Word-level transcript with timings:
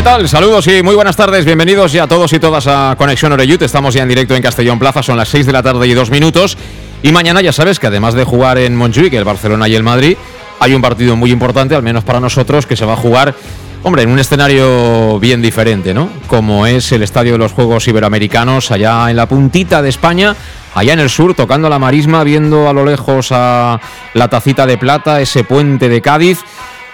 ¿Qué 0.00 0.04
tal? 0.04 0.26
Saludos 0.30 0.66
y 0.66 0.82
muy 0.82 0.94
buenas 0.94 1.14
tardes. 1.14 1.44
Bienvenidos 1.44 1.92
ya 1.92 2.06
todos 2.06 2.32
y 2.32 2.38
todas 2.38 2.66
a 2.66 2.94
Conexión 2.96 3.32
Oreyut. 3.32 3.60
Estamos 3.60 3.92
ya 3.92 4.02
en 4.02 4.08
directo 4.08 4.34
en 4.34 4.40
Castellón 4.40 4.78
Plaza. 4.78 5.02
Son 5.02 5.14
las 5.14 5.28
6 5.28 5.44
de 5.44 5.52
la 5.52 5.62
tarde 5.62 5.86
y 5.86 5.92
dos 5.92 6.10
minutos. 6.10 6.56
Y 7.02 7.12
mañana 7.12 7.42
ya 7.42 7.52
sabes 7.52 7.78
que 7.78 7.88
además 7.88 8.14
de 8.14 8.24
jugar 8.24 8.56
en 8.56 8.74
Montjuic, 8.76 9.12
el 9.12 9.24
Barcelona 9.24 9.68
y 9.68 9.74
el 9.74 9.82
Madrid, 9.82 10.16
hay 10.58 10.72
un 10.72 10.80
partido 10.80 11.16
muy 11.16 11.30
importante, 11.30 11.74
al 11.74 11.82
menos 11.82 12.02
para 12.02 12.18
nosotros, 12.18 12.64
que 12.64 12.76
se 12.76 12.86
va 12.86 12.94
a 12.94 12.96
jugar, 12.96 13.34
hombre, 13.82 14.04
en 14.04 14.08
un 14.08 14.18
escenario 14.18 15.18
bien 15.20 15.42
diferente, 15.42 15.92
¿no? 15.92 16.08
Como 16.28 16.64
es 16.64 16.90
el 16.92 17.02
Estadio 17.02 17.32
de 17.32 17.38
los 17.38 17.52
Juegos 17.52 17.86
Iberoamericanos, 17.86 18.70
allá 18.70 19.10
en 19.10 19.16
la 19.16 19.28
puntita 19.28 19.82
de 19.82 19.90
España, 19.90 20.34
allá 20.74 20.94
en 20.94 21.00
el 21.00 21.10
sur, 21.10 21.34
tocando 21.34 21.68
la 21.68 21.78
marisma, 21.78 22.24
viendo 22.24 22.70
a 22.70 22.72
lo 22.72 22.86
lejos 22.86 23.32
a 23.32 23.78
la 24.14 24.28
tacita 24.28 24.64
de 24.64 24.78
plata, 24.78 25.20
ese 25.20 25.44
puente 25.44 25.90
de 25.90 26.00
Cádiz. 26.00 26.38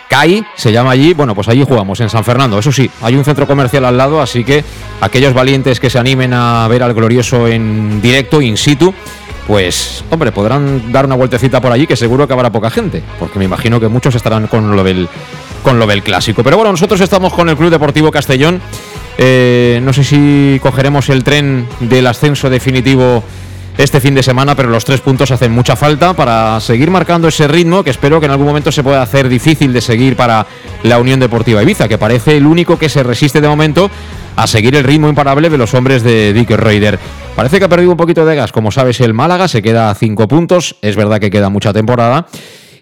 CAI 0.09 0.45
se 0.55 0.73
llama 0.73 0.91
allí, 0.93 1.15
bueno, 1.15 1.35
pues 1.35 1.49
allí 1.49 1.65
jugamos, 1.67 2.01
en 2.01 2.09
San 2.09 2.25
Fernando. 2.25 2.59
Eso 2.59 2.73
sí, 2.73 2.91
hay 3.03 3.17
un 3.17 3.25
centro 3.25 3.47
comercial 3.47 3.85
al 3.85 3.97
lado, 3.97 4.21
así 4.21 4.45
que 4.45 4.65
aquellos 5.01 5.35
valientes 5.35 5.81
que 5.81 5.91
se 5.91 5.99
animen 5.99 6.33
a 6.33 6.67
ver 6.69 6.83
al 6.83 6.95
glorioso 6.95 7.49
en 7.49 8.01
directo, 8.01 8.41
in 8.41 8.57
situ, 8.57 8.95
pues, 9.47 10.05
hombre, 10.11 10.33
podrán 10.33 10.91
dar 10.91 11.07
una 11.07 11.15
vueltecita 11.15 11.61
por 11.61 11.73
allí, 11.73 11.87
que 11.87 11.97
seguro 11.97 12.27
que 12.27 12.33
habrá 12.33 12.51
poca 12.51 12.71
gente, 12.71 13.03
porque 13.19 13.39
me 13.39 13.45
imagino 13.45 13.79
que 13.79 13.89
muchos 13.89 14.15
estarán 14.15 14.49
con 14.49 14.75
lo 14.75 14.83
del, 14.83 15.09
con 15.63 15.79
lo 15.79 15.87
del 15.87 16.03
clásico. 16.03 16.43
Pero 16.43 16.57
bueno, 16.57 16.73
nosotros 16.73 17.01
estamos 17.01 17.33
con 17.33 17.49
el 17.49 17.57
Club 17.57 17.71
Deportivo 17.71 18.11
Castellón. 18.11 18.61
Eh, 19.19 19.81
no 19.83 19.93
sé 19.93 20.05
si 20.05 20.59
cogeremos 20.63 21.09
el 21.09 21.25
tren 21.25 21.67
del 21.81 22.07
ascenso 22.07 22.51
definitivo 22.51 23.23
este 23.79 24.01
fin 24.01 24.15
de 24.15 24.23
semana, 24.23 24.55
pero 24.55 24.69
los 24.69 24.85
tres 24.85 25.01
puntos 25.01 25.31
hacen 25.31 25.53
mucha 25.53 25.77
falta 25.77 26.15
para 26.15 26.59
seguir 26.61 26.91
marcando 26.91 27.29
ese 27.29 27.47
ritmo 27.47 27.85
que 27.85 27.91
espero 27.91 28.21
que 28.21 28.27
en 28.27 28.33
algún 28.33 28.47
momento 28.47 28.73
se 28.73 28.83
pueda 28.83 29.03
hacer 29.03 29.29
difícil 29.29 29.73
de 29.73 29.81
seguir 29.81 30.17
para 30.17 30.47
la 30.83 30.99
Unión 30.99 31.21
Deportiva 31.21 31.63
Ibiza, 31.63 31.89
que 31.89 31.99
parece 31.99 32.37
el 32.37 32.47
único 32.47 32.79
que 32.79 32.89
se 32.89 33.03
resiste 33.03 33.41
de 33.41 33.49
momento 33.49 33.91
a 34.37 34.47
seguir 34.47 34.75
el 34.77 34.85
ritmo 34.85 35.09
imparable 35.09 35.51
de 35.51 35.59
los 35.59 35.75
hombres 35.75 36.03
de 36.03 36.33
Dick 36.33 36.51
Raider. 36.51 36.99
Parece 37.35 37.59
que 37.59 37.65
ha 37.65 37.69
perdido 37.69 37.91
un 37.91 37.97
poquito 37.97 38.25
de 38.25 38.37
gas, 38.37 38.53
como 38.53 38.71
sabes, 38.71 39.01
el 39.01 39.15
Málaga 39.15 39.49
se 39.49 39.63
queda 39.63 39.91
a 39.91 39.95
cinco 39.95 40.29
puntos, 40.29 40.77
es 40.83 40.97
verdad 40.97 41.21
que 41.21 41.31
queda 41.31 41.51
mucha 41.51 41.73
temporada, 41.73 42.27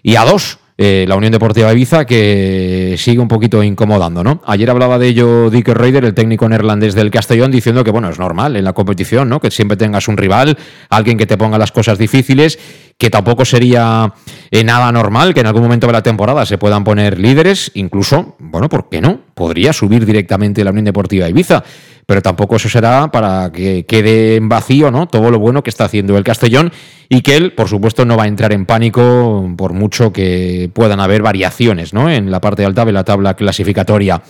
y 0.01 0.15
a 0.15 0.23
dos 0.23 0.59
eh, 0.77 1.05
la 1.07 1.15
Unión 1.15 1.31
Deportiva 1.31 1.71
Ibiza, 1.71 2.05
que 2.05 2.95
sigue 2.97 3.19
un 3.19 3.29
poquito 3.29 3.63
incomodando, 3.63 4.23
¿no? 4.23 4.41
Ayer 4.45 4.69
hablaba 4.69 4.99
de 4.99 5.07
ello 5.07 5.49
Dick 5.49 5.69
Raider, 5.69 6.03
el 6.03 6.13
técnico 6.13 6.49
neerlandés 6.49 6.95
del 6.95 7.11
Castellón, 7.11 7.51
diciendo 7.51 7.83
que, 7.83 7.91
bueno, 7.91 8.09
es 8.09 8.19
normal 8.19 8.57
en 8.57 8.65
la 8.65 8.73
competición, 8.73 9.29
¿no? 9.29 9.39
Que 9.39 9.51
siempre 9.51 9.77
tengas 9.77 10.09
un 10.09 10.17
rival, 10.17 10.57
alguien 10.89 11.17
que 11.17 11.25
te 11.25 11.37
ponga 11.37 11.57
las 11.57 11.71
cosas 11.71 11.97
difíciles, 11.97 12.59
que 12.97 13.09
tampoco 13.09 13.45
sería 13.45 14.13
eh, 14.51 14.63
nada 14.63 14.91
normal 14.91 15.33
que 15.33 15.39
en 15.39 15.47
algún 15.47 15.63
momento 15.63 15.87
de 15.87 15.93
la 15.93 16.03
temporada 16.03 16.45
se 16.45 16.57
puedan 16.57 16.83
poner 16.83 17.19
líderes, 17.19 17.71
incluso, 17.73 18.35
bueno, 18.39 18.67
¿por 18.67 18.89
qué 18.89 19.01
no? 19.01 19.19
Podría 19.35 19.71
subir 19.73 20.05
directamente 20.05 20.63
la 20.63 20.71
Unión 20.71 20.85
Deportiva 20.85 21.29
Ibiza 21.29 21.63
pero 22.05 22.21
tampoco 22.21 22.55
eso 22.55 22.69
será 22.69 23.09
para 23.11 23.51
que 23.51 23.85
quede 23.85 24.35
en 24.35 24.47
vacío 24.47 24.91
¿no? 24.91 25.07
todo 25.07 25.31
lo 25.31 25.39
bueno 25.39 25.63
que 25.63 25.69
está 25.69 25.85
haciendo 25.85 26.17
el 26.17 26.23
Castellón 26.23 26.71
y 27.09 27.21
que 27.21 27.35
él, 27.35 27.53
por 27.53 27.67
supuesto, 27.67 28.05
no 28.05 28.17
va 28.17 28.23
a 28.23 28.27
entrar 28.27 28.53
en 28.53 28.65
pánico 28.65 29.51
por 29.57 29.73
mucho 29.73 30.13
que 30.13 30.69
puedan 30.73 30.99
haber 30.99 31.21
variaciones 31.21 31.93
¿no? 31.93 32.09
en 32.09 32.31
la 32.31 32.41
parte 32.41 32.65
alta 32.65 32.85
de 32.85 32.91
la 32.91 33.03
tabla 33.03 33.35
clasificatoria. 33.35 34.21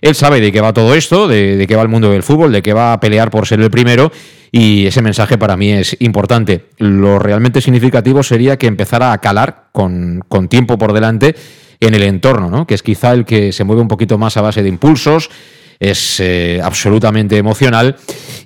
Él 0.00 0.14
sabe 0.14 0.40
de 0.40 0.50
qué 0.50 0.60
va 0.60 0.72
todo 0.72 0.94
esto, 0.94 1.28
de, 1.28 1.64
qué 1.68 1.76
va 1.76 1.82
el 1.82 1.88
mundo 1.88 2.10
del 2.10 2.22
fútbol, 2.22 2.52
de 2.52 2.60
qué 2.62 2.72
va 2.72 2.92
a 2.92 3.00
pelear 3.00 3.30
por 3.30 3.46
ser 3.46 3.60
el 3.60 3.70
primero 3.70 4.10
y 4.52 4.86
ese 4.86 5.00
mensaje 5.00 5.38
para 5.38 5.56
mí 5.56 5.72
es 5.72 5.96
importante. 6.00 6.66
Lo 6.76 7.18
realmente 7.18 7.62
significativo 7.62 8.22
sería 8.22 8.58
que 8.58 8.66
empezara 8.66 9.12
a 9.12 9.18
calar 9.18 9.68
con, 9.72 10.22
con 10.28 10.48
tiempo 10.48 10.76
por 10.76 10.92
delante 10.92 11.34
en 11.80 11.94
el 11.94 12.02
entorno, 12.02 12.50
¿no? 12.50 12.66
que 12.66 12.74
es 12.74 12.82
quizá 12.82 13.12
el 13.12 13.24
que 13.24 13.50
se 13.50 13.64
mueve 13.64 13.82
un 13.82 13.88
poquito 13.88 14.18
más 14.18 14.36
a 14.36 14.42
base 14.42 14.62
de 14.62 14.68
impulsos, 14.68 15.30
es 15.80 16.20
eh, 16.20 16.60
absolutamente 16.62 17.36
emocional 17.36 17.96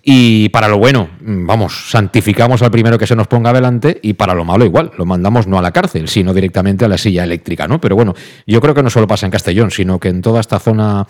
y 0.03 0.49
para 0.49 0.69
lo 0.69 0.79
bueno, 0.79 1.11
vamos, 1.21 1.91
santificamos 1.91 2.63
al 2.63 2.71
primero 2.71 2.99
que 2.99 3.07
se 3.07 3.15
nos 3.15 3.27
ponga 3.27 3.51
adelante 3.51 3.99
y 4.01 4.15
para 4.15 4.33
lo 4.33 4.45
malo 4.45 4.65
igual, 4.65 4.93
lo 4.97 5.05
mandamos 5.05 5.47
no 5.47 5.59
a 5.59 5.63
la 5.63 5.73
cárcel, 5.73 6.09
sino 6.09 6.33
directamente 6.33 6.87
a 6.87 6.89
la 6.89 6.97
silla 6.97 7.25
eléctrica, 7.25 7.69
¿no? 7.69 7.79
Pero 7.79 7.95
bueno, 7.95 8.15
yo 8.47 8.61
creo 8.63 8.75
que 8.75 8.83
no 8.83 8.89
solo 8.89 9.07
pasa 9.07 9.27
en 9.27 9.33
Castellón, 9.33 9.71
sino 9.71 10.01
que 10.01 10.09
en 10.09 10.23
toda 10.23 10.41
esta 10.41 10.59
zona 10.59 11.07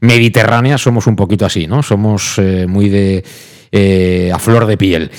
mediterránea 0.00 0.76
somos 0.76 1.06
un 1.06 1.16
poquito 1.16 1.46
así, 1.46 1.66
¿no? 1.66 1.82
Somos 1.82 2.38
eh, 2.38 2.66
muy 2.68 2.90
de 2.90 3.24
eh, 3.72 4.30
a 4.32 4.38
flor 4.38 4.66
de 4.66 4.76
piel. 4.76 5.10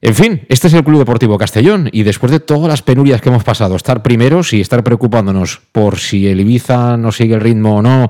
En 0.00 0.16
fin, 0.16 0.42
este 0.48 0.66
es 0.66 0.74
el 0.74 0.82
Club 0.82 0.98
Deportivo 0.98 1.38
Castellón 1.38 1.88
y 1.92 2.02
después 2.02 2.32
de 2.32 2.40
todas 2.40 2.68
las 2.68 2.82
penurias 2.82 3.20
que 3.20 3.28
hemos 3.28 3.44
pasado, 3.44 3.76
estar 3.76 4.02
primeros 4.02 4.52
y 4.52 4.60
estar 4.60 4.82
preocupándonos 4.82 5.60
por 5.70 5.98
si 5.98 6.26
el 6.26 6.40
Ibiza 6.40 6.96
no 6.96 7.12
sigue 7.12 7.34
el 7.34 7.40
ritmo 7.40 7.76
o 7.76 7.82
no, 7.82 8.08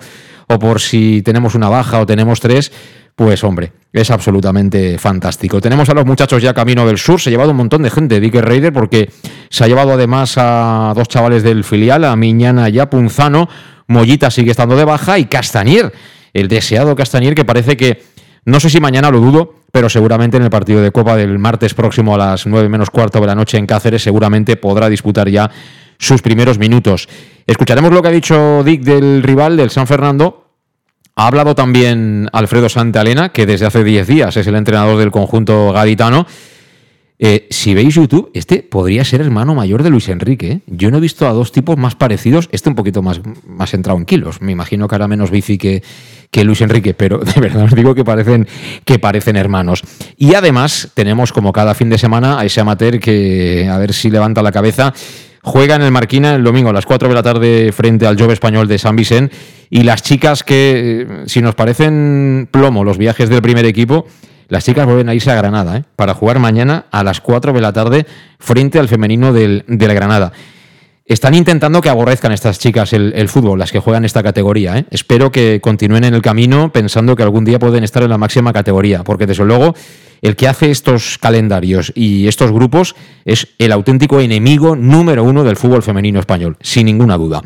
o 0.49 0.59
por 0.59 0.81
si 0.81 1.21
tenemos 1.21 1.55
una 1.55 1.69
baja 1.69 2.01
o 2.01 2.07
tenemos 2.07 2.41
tres, 2.41 2.73
pues 3.15 3.45
hombre, 3.45 3.73
es 3.93 4.11
absolutamente 4.11 4.99
fantástico. 4.99 5.61
Tenemos 5.61 5.89
a 5.91 5.95
los 5.95 6.07
muchachos 6.07 6.43
ya 6.43 6.55
camino 6.55 6.87
del 6.87 6.97
sur, 6.97 7.21
se 7.21 7.29
ha 7.29 7.33
llevado 7.33 7.51
un 7.51 7.59
montón 7.59 7.83
de 7.83 7.91
gente, 7.91 8.21
Dick 8.21 8.37
Raider, 8.37 8.73
porque 8.73 9.11
se 9.51 9.65
ha 9.65 9.69
llevado 9.69 9.93
además 9.93 10.35
a 10.39 10.95
dos 10.97 11.09
chavales 11.09 11.43
del 11.43 11.63
filial, 11.63 12.05
a 12.05 12.17
Miñana 12.17 12.71
y 12.71 12.79
a 12.79 12.89
Punzano, 12.89 13.51
Mollita 13.87 14.31
sigue 14.31 14.51
estando 14.51 14.77
de 14.77 14.85
baja 14.87 15.19
y 15.19 15.27
Castañer, 15.27 15.93
el 16.33 16.49
deseado 16.49 16.97
Castañer 16.97 17.35
que 17.35 17.45
parece 17.45 17.77
que, 17.77 18.03
no 18.45 18.61
sé 18.61 18.71
si 18.71 18.81
mañana 18.81 19.11
lo 19.11 19.21
dudo, 19.21 19.55
pero 19.71 19.89
seguramente 19.89 20.37
en 20.37 20.43
el 20.43 20.51
partido 20.51 20.83
de 20.83 20.91
Copa 20.91 21.17
del 21.17 21.39
martes 21.39 21.75
próximo 21.75 22.15
a 22.15 22.19
las 22.19 22.47
9 22.47 22.69
menos 22.69 22.91
cuarto 22.91 23.21
de 23.21 23.27
la 23.27 23.35
noche 23.35 23.59
en 23.59 23.67
Cáceres 23.67 24.03
seguramente 24.03 24.57
podrá 24.57 24.89
disputar 24.89 25.29
ya 25.29 25.51
sus 25.99 26.23
primeros 26.23 26.59
minutos. 26.59 27.09
Escucharemos 27.47 27.93
lo 27.93 28.03
que 28.03 28.09
ha 28.09 28.13
dicho 28.13 28.63
Dick 28.65 28.83
del 28.83 29.23
rival, 29.23 29.57
del 29.57 29.71
San 29.71 29.87
Fernando, 29.87 30.43
ha 31.15 31.27
hablado 31.27 31.55
también 31.55 32.29
Alfredo 32.33 32.69
Santalena, 32.69 33.31
que 33.31 33.45
desde 33.45 33.67
hace 33.67 33.85
10 33.85 34.07
días 34.07 34.37
es 34.37 34.47
el 34.47 34.55
entrenador 34.55 34.99
del 34.99 35.11
conjunto 35.11 35.73
gaditano. 35.73 36.27
Eh, 37.25 37.47
si 37.51 37.73
veis 37.73 37.95
YouTube, 37.95 38.33
este 38.35 38.65
podría 38.65 39.05
ser 39.05 39.21
hermano 39.21 39.55
mayor 39.55 39.85
de 39.85 39.91
Luis 39.91 40.09
Enrique. 40.09 40.51
¿eh? 40.51 40.61
Yo 40.67 40.91
no 40.91 40.99
he 40.99 41.01
visto 41.01 41.29
a 41.29 41.33
dos 41.33 41.53
tipos 41.53 41.79
más 41.79 41.95
parecidos, 41.95 42.49
este 42.51 42.69
un 42.69 42.75
poquito 42.75 43.01
más, 43.01 43.21
más 43.47 43.75
entrado 43.75 43.97
en 43.97 44.07
kilos. 44.07 44.43
Me 44.43 44.51
imagino 44.51 44.89
que 44.89 44.97
hará 44.97 45.07
menos 45.07 45.31
bici 45.31 45.57
que, 45.57 45.85
que 46.33 46.43
Luis 46.43 46.63
Enrique, 46.63 46.95
pero 46.95 47.19
de 47.19 47.41
verdad 47.41 47.67
os 47.67 47.77
digo 47.77 47.95
que 47.95 48.05
parecen, 48.05 48.49
que 48.85 48.99
parecen 48.99 49.37
hermanos. 49.37 49.83
Y 50.17 50.35
además 50.35 50.91
tenemos 50.95 51.33
como 51.33 51.53
cada 51.53 51.75
fin 51.75 51.91
de 51.91 51.99
semana 51.99 52.41
a 52.41 52.45
ese 52.45 52.61
amateur 52.61 52.99
que 52.99 53.69
a 53.71 53.79
ver 53.79 53.93
si 53.93 54.11
levanta 54.11 54.43
la 54.43 54.51
cabeza. 54.51 54.93
Juega 55.45 55.77
en 55.77 55.83
el 55.83 55.93
Marquina 55.93 56.35
el 56.35 56.43
domingo 56.43 56.71
a 56.71 56.73
las 56.73 56.87
4 56.87 57.09
de 57.09 57.15
la 57.15 57.23
tarde 57.23 57.71
frente 57.71 58.05
al 58.05 58.19
Jove 58.19 58.33
Español 58.33 58.67
de 58.67 58.79
San 58.79 58.97
Vicente 58.97 59.37
y 59.71 59.85
las 59.85 60.03
chicas 60.03 60.43
que, 60.43 61.23
si 61.27 61.41
nos 61.41 61.55
parecen 61.55 62.49
plomo 62.51 62.83
los 62.83 62.99
viajes 62.99 63.29
del 63.29 63.43
primer 63.43 63.65
equipo, 63.65 64.07
las 64.53 64.67
chicas 64.67 64.85
vuelven 64.85 65.09
a 65.09 65.15
irse 65.15 65.31
a 65.31 65.35
Granada 65.35 65.79
¿eh? 65.79 65.85
para 65.97 66.13
jugar 66.13 66.39
mañana 66.39 66.85
a 66.91 67.03
las 67.03 67.23
4 67.23 67.55
de 67.55 67.61
la 67.63 67.73
tarde 67.73 68.07
frente 68.39 68.79
al 68.79 68.87
femenino 68.87 69.33
del, 69.33 69.65
la 69.67 69.95
Granada. 69.95 70.31
Están 71.07 71.35
intentando 71.35 71.81
que 71.81 71.89
aborrezcan 71.89 72.33
estas 72.33 72.59
chicas 72.59 72.93
el, 72.93 73.29
fútbol, 73.31 73.59
las 73.59 73.73
que 73.73 73.79
juegan 73.79 74.05
esta 74.05 74.23
categoría. 74.23 74.77
¿eh? 74.77 74.85
Espero 74.91 75.33
que 75.33 75.63
continúen 75.63 76.05
en 76.05 76.13
el 76.13 76.21
camino 76.21 76.71
pensando 76.71 77.17
que 77.17 77.23
algún 77.23 77.47
día 77.47 77.59
pueden 77.59 77.83
estar 77.83 78.03
en 78.03 78.11
la 78.11 78.19
máxima 78.19 78.53
categoría, 78.53 79.05
porque 79.05 79.25
desde 79.25 79.47
luego 79.47 79.75
el 80.21 80.37
que 80.37 80.49
hace 80.49 80.71
estos 80.71 81.17
calendarios 81.17 81.91
y 81.95 82.29
estos 82.29 82.53
grupos 82.53 82.95
es 83.25 83.49
el 83.57 83.73
auténtico 83.73 84.21
enemigo 84.21 84.77
número 84.77 85.25
uno 85.25 85.45
del 85.45 85.57
fútbol 85.57 85.83
femenino 85.83 86.21
español, 86.21 86.59
sin 86.61 86.85
ninguna 86.85 87.17
duda. 87.17 87.41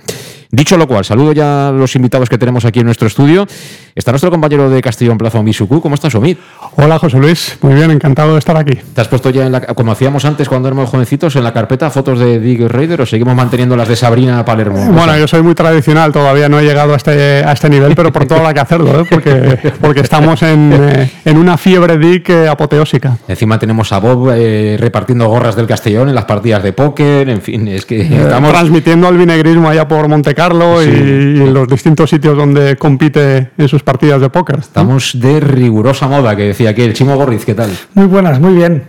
Dicho 0.51 0.77
lo 0.77 0.87
cual, 0.87 1.05
saludo 1.05 1.33
ya 1.33 1.69
a 1.69 1.73
los 1.73 1.95
invitados 1.97 2.29
que 2.29 2.39
tenemos 2.39 2.65
aquí 2.65 2.81
en 2.81 2.87
nuestro 2.87 3.09
estudio. 3.09 3.47
Está 3.95 4.13
nuestro 4.13 4.31
compañero 4.31 4.69
de 4.71 4.81
Castellón 4.83 5.19
Plaza, 5.19 5.39
Omisuku. 5.39 5.81
¿Cómo 5.81 5.95
estás, 5.95 6.15
Omid? 6.15 6.37
Hola, 6.77 6.99
José 6.99 7.19
Luis. 7.19 7.57
Muy 7.63 7.75
bien, 7.75 7.91
encantado 7.91 8.35
de 8.35 8.39
estar 8.39 8.57
aquí. 8.57 8.75
¿Te 8.95 9.01
has 9.01 9.09
puesto 9.09 9.31
ya, 9.31 9.47
en 9.47 9.53
la, 9.53 9.61
como 9.63 9.93
hacíamos 9.93 10.25
antes 10.25 10.49
cuando 10.49 10.69
éramos 10.69 10.91
jovencitos, 10.91 11.35
en 11.37 11.45
la 11.45 11.53
carpeta 11.53 11.91
fotos 11.91 12.19
de 12.19 12.39
Dick 12.39 12.61
Raider 12.69 13.01
o 13.01 13.07
seguimos 13.07 13.35
manteniendo 13.35 13.75
las 13.77 13.89
de 13.89 13.97
Sabrina 13.97 14.45
Palermo? 14.45 14.85
Bueno, 14.93 15.17
yo 15.17 15.27
soy 15.27 15.43
muy 15.43 15.55
tradicional, 15.55 16.13
todavía 16.13 16.49
no 16.49 16.61
he 16.61 16.65
llegado 16.65 16.93
a 16.93 16.97
este, 16.97 17.43
a 17.43 17.53
este 17.53 17.71
nivel, 17.71 17.95
pero 17.97 18.13
por 18.13 18.27
todo 18.27 18.47
lo 18.47 18.53
que 18.53 18.61
hacerlo, 18.61 19.01
¿eh? 19.01 19.05
porque, 19.09 19.73
porque 19.81 20.01
estamos 20.01 20.43
en, 20.43 20.73
eh, 20.73 21.11
en 21.25 21.39
una 21.39 21.57
fiebre 21.57 21.97
Dick 21.97 22.29
eh, 22.29 22.49
apoteósica. 22.49 23.17
Encima 23.27 23.59
tenemos 23.59 23.93
a 23.93 23.99
Bob 23.99 24.33
eh, 24.37 24.77
repartiendo 24.79 25.27
gorras 25.27 25.57
del 25.57 25.67
Castellón 25.67 26.11
en 26.11 26.15
las 26.15 26.27
partidas 26.27 26.63
de 26.63 26.73
póker, 26.75 27.31
en 27.31 27.41
fin, 27.41 27.67
es 27.69 27.87
que 27.87 28.03
Eh, 28.03 28.23
estamos... 28.23 28.51
transmitiendo 28.53 29.09
el 29.09 29.17
vinegrismo 29.17 29.71
allá 29.71 29.89
por 29.89 30.07
Monte 30.07 30.35
Carlo 30.37 30.83
Sí. 30.83 30.89
y, 30.91 31.51
los 31.51 31.67
distintos 31.67 32.11
sitios 32.11 32.37
donde 32.37 32.77
compite 32.77 33.51
en 33.57 33.69
sus 33.69 33.83
partidas 33.83 34.21
de 34.21 34.29
póker. 34.29 34.59
Estamos 34.59 35.13
de 35.19 35.41
rigurosa 35.41 36.07
moda, 36.07 36.37
que 36.37 36.43
decía 36.43 36.71
aquí 36.71 36.83
el 36.83 36.93
Chimo 36.93 37.17
Gorriz, 37.17 37.45
¿qué 37.47 37.55
tal? 37.55 37.71
Muy 37.95 38.07
buenas, 38.07 38.39
muy 38.39 38.53
bien. 38.55 38.85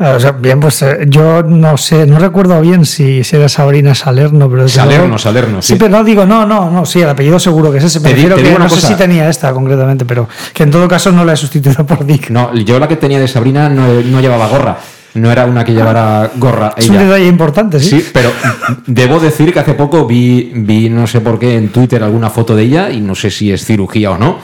O 0.00 0.18
sea, 0.18 0.32
bien, 0.32 0.58
pues 0.58 0.82
eh, 0.82 1.04
yo 1.06 1.42
no 1.44 1.76
sé, 1.76 2.06
no 2.06 2.18
recuerdo 2.18 2.60
bien 2.60 2.84
si, 2.84 3.22
si 3.22 3.36
era 3.36 3.48
Sabrina 3.48 3.94
Salerno, 3.94 4.50
pero 4.50 4.66
Salerno, 4.68 5.04
luego- 5.04 5.18
Salerno, 5.18 5.62
Sí, 5.62 5.74
sí. 5.74 5.78
pero 5.78 5.90
no 5.90 6.02
digo, 6.02 6.24
no, 6.26 6.46
no, 6.46 6.70
no, 6.70 6.84
sí, 6.84 7.00
el 7.00 7.08
apellido 7.08 7.38
seguro 7.38 7.70
que 7.70 7.78
es 7.78 7.84
ese. 7.84 8.00
Te 8.00 8.08
que 8.14 8.14
digo 8.42 8.58
no 8.58 8.68
sé 8.68 8.80
si 8.80 8.94
tenía 8.94 9.28
esta 9.28 9.52
concretamente, 9.52 10.04
pero 10.04 10.28
que 10.52 10.64
en 10.64 10.70
todo 10.72 10.88
caso 10.88 11.12
no 11.12 11.24
la 11.24 11.34
he 11.34 11.36
sustituido 11.36 11.86
por 11.86 12.04
Dick. 12.04 12.30
No, 12.30 12.52
yo 12.54 12.78
la 12.80 12.88
que 12.88 12.96
tenía 12.96 13.20
de 13.20 13.28
Sabrina 13.28 13.68
no, 13.68 13.86
no 13.86 14.20
llevaba 14.20 14.48
gorra. 14.48 14.78
No 15.14 15.30
era 15.30 15.44
una 15.44 15.64
que 15.64 15.72
llevara 15.72 16.30
gorra 16.36 16.72
es 16.76 16.88
un 16.88 16.96
ella. 16.96 17.04
detalle 17.04 17.26
importante, 17.26 17.78
sí. 17.80 18.00
Sí, 18.00 18.10
pero 18.14 18.30
debo 18.86 19.20
decir 19.20 19.52
que 19.52 19.60
hace 19.60 19.74
poco 19.74 20.06
vi, 20.06 20.52
vi, 20.54 20.88
no 20.88 21.06
sé 21.06 21.20
por 21.20 21.38
qué, 21.38 21.56
en 21.56 21.68
Twitter 21.68 22.02
alguna 22.02 22.30
foto 22.30 22.56
de 22.56 22.62
ella 22.62 22.90
y 22.90 23.00
no 23.00 23.14
sé 23.14 23.30
si 23.30 23.52
es 23.52 23.64
cirugía 23.64 24.12
o 24.12 24.18
no, 24.18 24.38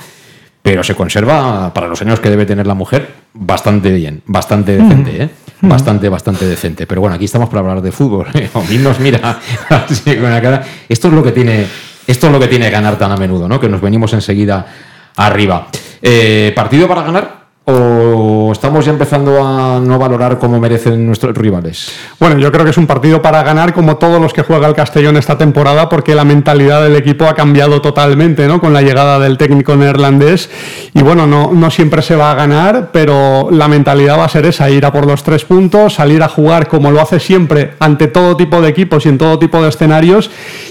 pero 0.62 0.82
se 0.84 0.94
conserva, 0.94 1.72
para 1.72 1.88
los 1.88 2.02
años 2.02 2.20
que 2.20 2.28
debe 2.28 2.44
tener 2.44 2.66
la 2.66 2.74
mujer, 2.74 3.08
bastante 3.32 3.90
bien, 3.92 4.22
bastante 4.26 4.76
decente, 4.76 5.22
¿eh? 5.22 5.30
Bastante, 5.60 6.08
bastante 6.08 6.44
decente. 6.46 6.86
Pero 6.86 7.00
bueno, 7.00 7.16
aquí 7.16 7.24
estamos 7.24 7.48
para 7.48 7.60
hablar 7.60 7.80
de 7.80 7.90
fútbol. 7.90 8.26
A 8.54 8.60
mí 8.60 8.78
nos 8.78 9.00
mira 9.00 9.40
así 9.70 10.14
con 10.16 10.30
la 10.30 10.40
cara. 10.40 10.64
Esto 10.88 11.08
es 11.08 11.14
lo 11.14 11.22
que 11.22 11.32
tiene, 11.32 11.66
esto 12.06 12.26
es 12.26 12.32
lo 12.32 12.38
que 12.38 12.46
tiene 12.46 12.70
ganar 12.70 12.96
tan 12.96 13.10
a 13.10 13.16
menudo, 13.16 13.48
¿no? 13.48 13.58
Que 13.58 13.68
nos 13.68 13.80
venimos 13.80 14.12
enseguida 14.12 14.66
arriba. 15.16 15.66
Eh, 16.00 16.52
¿Partido 16.54 16.86
para 16.86 17.02
ganar? 17.02 17.37
¿O 17.70 18.50
estamos 18.50 18.86
ya 18.86 18.92
empezando 18.92 19.46
a 19.46 19.78
no 19.78 19.98
valorar 19.98 20.38
como 20.38 20.58
merecen 20.58 21.04
nuestros 21.04 21.36
rivales? 21.36 21.92
Bueno, 22.18 22.38
yo 22.38 22.50
creo 22.50 22.64
que 22.64 22.70
es 22.70 22.78
un 22.78 22.86
partido 22.86 23.20
para 23.20 23.42
ganar 23.42 23.74
como 23.74 23.98
todos 23.98 24.18
los 24.22 24.32
que 24.32 24.42
juega 24.42 24.66
el 24.66 24.74
Castellón 24.74 25.18
esta 25.18 25.36
temporada 25.36 25.86
porque 25.90 26.14
la 26.14 26.24
mentalidad 26.24 26.82
del 26.82 26.96
equipo 26.96 27.26
ha 27.26 27.34
cambiado 27.34 27.82
totalmente 27.82 28.48
¿no? 28.48 28.58
con 28.58 28.72
la 28.72 28.80
llegada 28.80 29.18
del 29.18 29.36
técnico 29.36 29.76
neerlandés 29.76 30.48
y 30.94 31.02
bueno, 31.02 31.26
no, 31.26 31.52
no 31.52 31.70
siempre 31.70 32.00
se 32.00 32.16
va 32.16 32.30
a 32.30 32.34
ganar, 32.36 32.88
pero 32.90 33.50
la 33.50 33.68
mentalidad 33.68 34.18
va 34.18 34.24
a 34.24 34.30
ser 34.30 34.46
esa, 34.46 34.70
ir 34.70 34.86
a 34.86 34.90
por 34.90 35.06
los 35.06 35.22
tres 35.22 35.44
puntos, 35.44 35.92
salir 35.92 36.22
a 36.22 36.28
jugar 36.30 36.68
como 36.68 36.90
lo 36.90 37.02
hace 37.02 37.20
siempre 37.20 37.74
ante 37.80 38.06
todo 38.06 38.34
tipo 38.34 38.62
de 38.62 38.70
equipos 38.70 39.04
y 39.04 39.10
en 39.10 39.18
todo 39.18 39.38
tipo 39.38 39.62
de 39.62 39.68
escenarios 39.68 40.30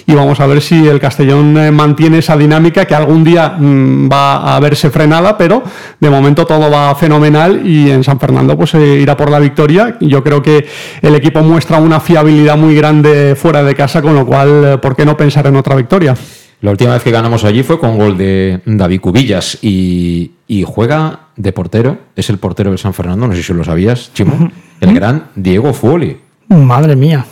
y 0.10 0.16
vamos 0.16 0.40
a 0.40 0.48
ver 0.48 0.62
si 0.62 0.88
el 0.88 1.02
Castellón 1.02 1.58
eh, 1.58 1.70
mantiene 1.70 2.20
esa 2.20 2.38
dinámica 2.38 2.86
que 2.86 2.96
algún 2.96 3.26
día 3.26 3.50
mm, 3.50 4.10
va 4.10 4.56
a 4.56 4.60
verse 4.62 4.90
frenada, 4.90 5.38
pero 5.38 5.62
de 6.00 6.10
momento 6.10 6.46
todo 6.46 6.72
va 6.72 6.96
fenomenal 6.96 7.68
y 7.68 7.92
en 7.92 8.06
San 8.06 8.18
Fernando 8.18 8.58
pues 8.58 8.74
eh, 8.76 9.00
irá 9.02 9.18
por 9.18 9.30
la 9.30 9.38
victoria. 9.38 9.98
Yo 10.00 10.24
creo 10.24 10.42
que 10.42 10.66
el 11.02 11.14
equipo 11.14 11.42
muestra 11.42 11.78
una 11.80 12.00
fiabilidad 12.00 12.58
muy 12.58 12.74
grande 12.74 13.36
fuera 13.36 13.62
de 13.64 13.76
casa, 13.76 14.02
con 14.02 14.16
lo 14.16 14.26
cual, 14.26 14.64
eh, 14.64 14.78
¿por 14.78 14.96
qué 14.96 15.06
no 15.06 15.18
pensar 15.18 15.46
en 15.46 15.58
otra 15.58 15.76
victoria? 15.76 16.16
La 16.62 16.72
última 16.72 16.94
vez 16.94 17.04
que 17.04 17.12
ganamos 17.12 17.44
allí 17.44 17.62
fue 17.64 17.78
con 17.78 17.98
gol 17.98 18.18
de 18.18 18.62
David 18.66 19.02
Cubillas 19.02 19.60
y, 19.62 20.32
y 20.48 20.64
juega 20.66 21.20
de 21.36 21.52
portero, 21.52 21.98
es 22.16 22.30
el 22.30 22.38
portero 22.38 22.70
del 22.70 22.80
San 22.80 22.94
Fernando, 22.94 23.28
no 23.28 23.36
sé 23.36 23.44
si 23.44 23.54
lo 23.54 23.64
sabías, 23.66 24.12
Chimo, 24.14 24.50
el 24.80 24.94
gran 24.96 25.26
Diego 25.36 25.74
Fuoli. 25.74 26.18
Madre 26.48 26.96
mía, 26.96 27.26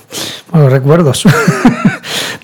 bueno, 0.51 0.67
recuerdos. 0.67 1.23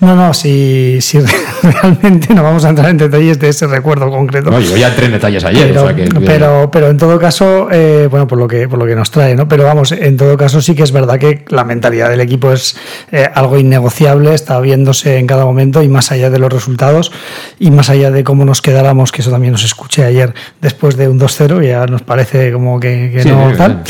no, 0.02 0.16
no, 0.16 0.34
si, 0.34 1.00
si 1.00 1.20
realmente 1.62 2.34
no 2.34 2.42
vamos 2.42 2.64
a 2.64 2.70
entrar 2.70 2.90
en 2.90 2.98
detalles 2.98 3.38
de 3.38 3.48
ese 3.48 3.68
recuerdo 3.68 4.10
concreto. 4.10 4.50
No, 4.50 4.58
yo 4.58 4.76
ya 4.76 4.92
en 4.92 5.12
detalles 5.12 5.44
ayer, 5.44 5.68
pero, 5.68 5.84
o 5.84 5.86
sea 5.86 5.94
que... 5.94 6.08
pero, 6.26 6.70
pero 6.72 6.90
en 6.90 6.96
todo 6.96 7.20
caso, 7.20 7.68
eh, 7.70 8.08
bueno, 8.10 8.26
por 8.26 8.36
lo 8.36 8.48
que 8.48 8.68
por 8.68 8.80
lo 8.80 8.86
que 8.86 8.96
nos 8.96 9.12
trae, 9.12 9.36
¿no? 9.36 9.46
Pero 9.46 9.62
vamos, 9.62 9.92
en 9.92 10.16
todo 10.16 10.36
caso 10.36 10.60
sí 10.60 10.74
que 10.74 10.82
es 10.82 10.90
verdad 10.90 11.20
que 11.20 11.44
la 11.50 11.62
mentalidad 11.62 12.10
del 12.10 12.20
equipo 12.20 12.52
es 12.52 12.76
eh, 13.12 13.28
algo 13.32 13.56
innegociable, 13.58 14.34
está 14.34 14.58
viéndose 14.58 15.18
en 15.18 15.28
cada 15.28 15.44
momento 15.44 15.84
y 15.84 15.88
más 15.88 16.10
allá 16.10 16.30
de 16.30 16.40
los 16.40 16.52
resultados 16.52 17.12
y 17.60 17.70
más 17.70 17.88
allá 17.88 18.10
de 18.10 18.24
cómo 18.24 18.44
nos 18.44 18.60
quedáramos, 18.60 19.12
que 19.12 19.22
eso 19.22 19.30
también 19.30 19.52
nos 19.52 19.62
escuché 19.62 20.04
ayer 20.04 20.34
después 20.60 20.96
de 20.96 21.08
un 21.08 21.20
2-0, 21.20 21.64
ya 21.64 21.86
nos 21.86 22.02
parece 22.02 22.50
como 22.52 22.80
que, 22.80 23.12
que 23.14 23.22
Sí, 23.22 23.28
no 23.28 23.52
tal. 23.56 23.84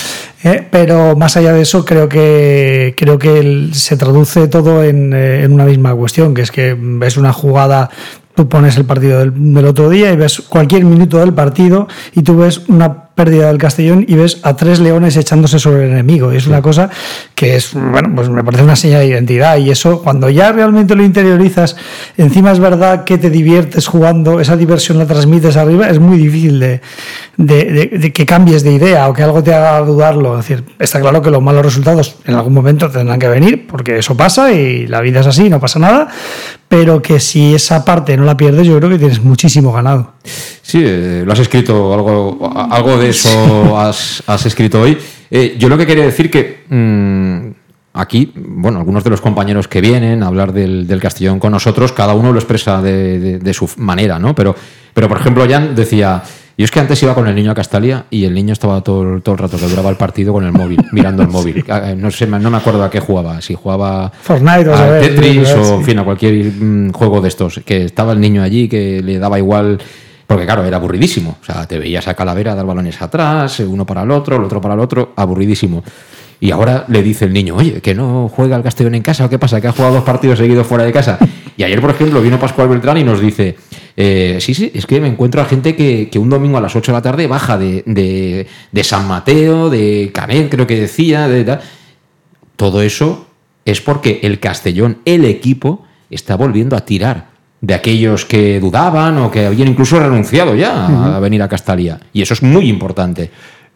Eh, 0.44 0.66
pero 0.70 1.14
más 1.16 1.36
allá 1.36 1.52
de 1.52 1.62
eso, 1.62 1.84
creo 1.84 2.08
que 2.08 2.94
creo 2.96 3.18
que 3.18 3.38
el- 3.38 3.74
se 3.74 3.96
traduce 3.96 4.48
todo 4.48 4.82
en, 4.82 5.12
eh, 5.14 5.44
en 5.44 5.52
una 5.52 5.64
misma 5.64 5.94
cuestión, 5.94 6.34
que 6.34 6.42
es 6.42 6.50
que 6.50 6.76
ves 6.78 7.16
una 7.16 7.32
jugada, 7.32 7.90
tú 8.34 8.48
pones 8.48 8.76
el 8.76 8.84
partido 8.84 9.20
del, 9.20 9.32
del 9.54 9.66
otro 9.66 9.88
día 9.88 10.10
y 10.10 10.16
ves 10.16 10.40
cualquier 10.40 10.84
minuto 10.84 11.18
del 11.18 11.32
partido 11.34 11.86
y 12.14 12.22
tú 12.22 12.36
ves 12.38 12.62
una 12.68 13.02
pérdida 13.14 13.48
del 13.48 13.58
Castellón 13.58 14.06
y 14.08 14.14
ves 14.14 14.40
a 14.42 14.56
tres 14.56 14.80
leones 14.80 15.18
echándose 15.18 15.58
sobre 15.58 15.84
el 15.84 15.92
enemigo. 15.92 16.32
Y 16.32 16.38
es 16.38 16.46
una 16.46 16.62
cosa 16.62 16.88
que 17.34 17.56
es, 17.56 17.74
bueno, 17.74 18.10
pues 18.16 18.30
me 18.30 18.42
parece 18.42 18.64
una 18.64 18.74
señal 18.74 19.00
de 19.00 19.08
identidad 19.08 19.58
y 19.58 19.70
eso 19.70 20.02
cuando 20.02 20.30
ya 20.30 20.50
realmente 20.50 20.94
lo 20.94 21.04
interiorizas, 21.04 21.76
encima 22.16 22.52
es 22.52 22.58
verdad 22.58 23.04
que 23.04 23.18
te 23.18 23.28
diviertes 23.28 23.86
jugando, 23.86 24.40
esa 24.40 24.56
diversión 24.56 24.96
la 24.96 25.06
transmites 25.06 25.58
arriba, 25.58 25.90
es 25.90 25.98
muy 25.98 26.16
difícil 26.16 26.58
de, 26.58 26.80
de- 27.44 27.64
de- 27.64 27.98
de 27.98 28.12
que 28.12 28.24
cambies 28.24 28.62
de 28.62 28.72
idea 28.72 29.08
o 29.08 29.12
que 29.12 29.22
algo 29.22 29.42
te 29.42 29.52
haga 29.52 29.80
dudarlo. 29.80 30.38
Es 30.38 30.46
decir, 30.46 30.64
está 30.78 31.00
claro 31.00 31.20
que 31.20 31.30
los 31.30 31.42
malos 31.42 31.64
resultados 31.64 32.16
en 32.24 32.34
algún 32.34 32.54
momento 32.54 32.88
tendrán 32.88 33.18
que 33.18 33.28
venir, 33.28 33.66
porque 33.66 33.98
eso 33.98 34.16
pasa 34.16 34.52
y 34.52 34.86
la 34.86 35.00
vida 35.00 35.20
es 35.20 35.26
así, 35.26 35.50
no 35.50 35.58
pasa 35.58 35.78
nada, 35.78 36.08
pero 36.68 37.02
que 37.02 37.18
si 37.20 37.54
esa 37.54 37.84
parte 37.84 38.16
no 38.16 38.24
la 38.24 38.36
pierdes, 38.36 38.66
yo 38.66 38.78
creo 38.78 38.90
que 38.90 38.98
tienes 38.98 39.22
muchísimo 39.22 39.72
ganado. 39.72 40.12
Sí, 40.62 40.80
eh, 40.84 41.22
lo 41.26 41.32
has 41.32 41.40
escrito, 41.40 41.92
algo, 41.92 42.50
algo 42.70 42.96
de 42.98 43.08
eso 43.10 43.76
has, 43.78 44.22
has 44.26 44.46
escrito 44.46 44.80
hoy. 44.80 44.96
Eh, 45.30 45.56
yo 45.58 45.68
lo 45.68 45.76
que 45.76 45.86
quería 45.86 46.04
decir 46.04 46.30
que 46.30 46.64
mm, 46.68 47.50
aquí, 47.94 48.32
bueno, 48.36 48.78
algunos 48.78 49.02
de 49.02 49.10
los 49.10 49.20
compañeros 49.20 49.66
que 49.66 49.80
vienen 49.80 50.22
a 50.22 50.28
hablar 50.28 50.52
del, 50.52 50.86
del 50.86 51.00
Castellón 51.00 51.38
con 51.40 51.50
nosotros, 51.52 51.92
cada 51.92 52.14
uno 52.14 52.32
lo 52.32 52.38
expresa 52.38 52.80
de, 52.80 53.18
de- 53.18 53.38
de 53.38 53.54
su 53.54 53.68
manera, 53.78 54.18
¿no? 54.18 54.34
Pero, 54.34 54.54
pero, 54.94 55.08
por 55.08 55.18
ejemplo, 55.18 55.44
Jan 55.48 55.74
decía, 55.74 56.22
yo 56.58 56.64
es 56.64 56.70
que 56.70 56.80
antes 56.80 57.02
iba 57.02 57.14
con 57.14 57.26
el 57.28 57.34
niño 57.34 57.50
a 57.50 57.54
Castalia 57.54 58.04
y 58.10 58.24
el 58.24 58.34
niño 58.34 58.52
estaba 58.52 58.80
todo, 58.82 59.02
el- 59.14 59.22
todo 59.22 59.34
el 59.34 59.38
rato 59.38 59.56
que 59.58 59.66
duraba 59.66 59.90
el 59.90 59.96
partido 59.96 60.32
con 60.32 60.44
el 60.44 60.52
móvil, 60.52 60.78
mirando 60.92 61.22
el 61.22 61.28
móvil. 61.28 61.64
Ah, 61.68 61.94
No 61.96 62.10
sé, 62.10 62.26
no 62.26 62.50
me 62.50 62.56
acuerdo 62.56 62.84
a 62.84 62.90
qué 62.90 63.00
jugaba, 63.00 63.40
si 63.40 63.54
jugaba 63.54 64.10
Fortnite, 64.22 64.72
a 64.72 64.86
ver, 64.90 65.02
Tetris 65.08 65.50
o 65.54 65.76
en 65.76 65.84
fin 65.84 65.98
a 65.98 66.04
cualquier 66.04 66.34
mm, 66.52 66.92
juego 66.92 67.20
de 67.20 67.28
estos 67.28 67.60
que 67.64 67.84
estaba 67.86 68.12
el 68.12 68.20
niño 68.20 68.42
allí 68.42 68.68
que 68.68 69.00
le 69.02 69.18
daba 69.18 69.38
igual 69.38 69.78
porque 70.26 70.46
claro 70.46 70.64
era 70.64 70.76
aburridísimo. 70.78 71.36
O 71.42 71.44
sea 71.44 71.66
te 71.66 71.78
veías 71.78 72.06
a 72.08 72.14
Calavera 72.14 72.54
dar 72.54 72.64
balones 72.66 73.00
atrás 73.02 73.60
eh, 73.60 73.64
uno 73.66 73.84
para 73.84 74.02
el 74.02 74.10
otro 74.10 74.36
el 74.36 74.44
otro 74.44 74.60
para 74.60 74.74
el 74.74 74.80
otro 74.80 75.12
aburridísimo 75.16 75.82
y 76.42 76.50
ahora 76.50 76.84
le 76.88 77.04
dice 77.04 77.24
el 77.24 77.32
niño 77.32 77.54
oye 77.54 77.80
que 77.80 77.94
no 77.94 78.28
juega 78.28 78.56
el 78.56 78.64
Castellón 78.64 78.96
en 78.96 79.02
casa 79.02 79.24
o 79.24 79.30
qué 79.30 79.38
pasa 79.38 79.60
que 79.60 79.68
ha 79.68 79.72
jugado 79.72 79.94
dos 79.94 80.04
partidos 80.04 80.38
seguidos 80.38 80.66
fuera 80.66 80.82
de 80.82 80.92
casa 80.92 81.16
y 81.56 81.62
ayer 81.62 81.80
por 81.80 81.90
ejemplo 81.90 82.20
vino 82.20 82.38
Pascual 82.38 82.68
Beltrán 82.68 82.98
y 82.98 83.04
nos 83.04 83.20
dice 83.20 83.56
eh, 83.96 84.38
sí, 84.40 84.52
sí, 84.52 84.72
es 84.74 84.84
que 84.86 85.00
me 85.00 85.06
encuentro 85.06 85.40
a 85.40 85.44
gente 85.44 85.76
que, 85.76 86.08
que 86.10 86.18
un 86.18 86.28
domingo 86.28 86.58
a 86.58 86.60
las 86.60 86.74
8 86.74 86.90
de 86.90 86.98
la 86.98 87.02
tarde 87.02 87.26
baja 87.26 87.58
de, 87.58 87.84
de, 87.86 88.46
de 88.72 88.84
San 88.84 89.06
Mateo, 89.06 89.68
de 89.68 90.10
Canet, 90.14 90.50
creo 90.50 90.66
que 90.66 90.80
decía, 90.80 91.28
de 91.28 91.44
tal 91.44 91.60
todo 92.56 92.82
eso 92.82 93.26
es 93.64 93.80
porque 93.80 94.20
el 94.22 94.40
Castellón, 94.40 94.98
el 95.04 95.24
equipo, 95.24 95.84
está 96.10 96.36
volviendo 96.36 96.76
a 96.76 96.84
tirar 96.84 97.30
de 97.60 97.74
aquellos 97.74 98.24
que 98.24 98.60
dudaban 98.60 99.18
o 99.18 99.30
que 99.30 99.46
habían 99.46 99.68
incluso 99.68 99.98
renunciado 99.98 100.54
ya 100.54 101.16
a 101.16 101.20
venir 101.20 101.42
a 101.42 101.48
Castalia. 101.48 102.00
Y 102.12 102.22
eso 102.22 102.34
es 102.34 102.42
muy 102.42 102.68
importante. 102.68 103.30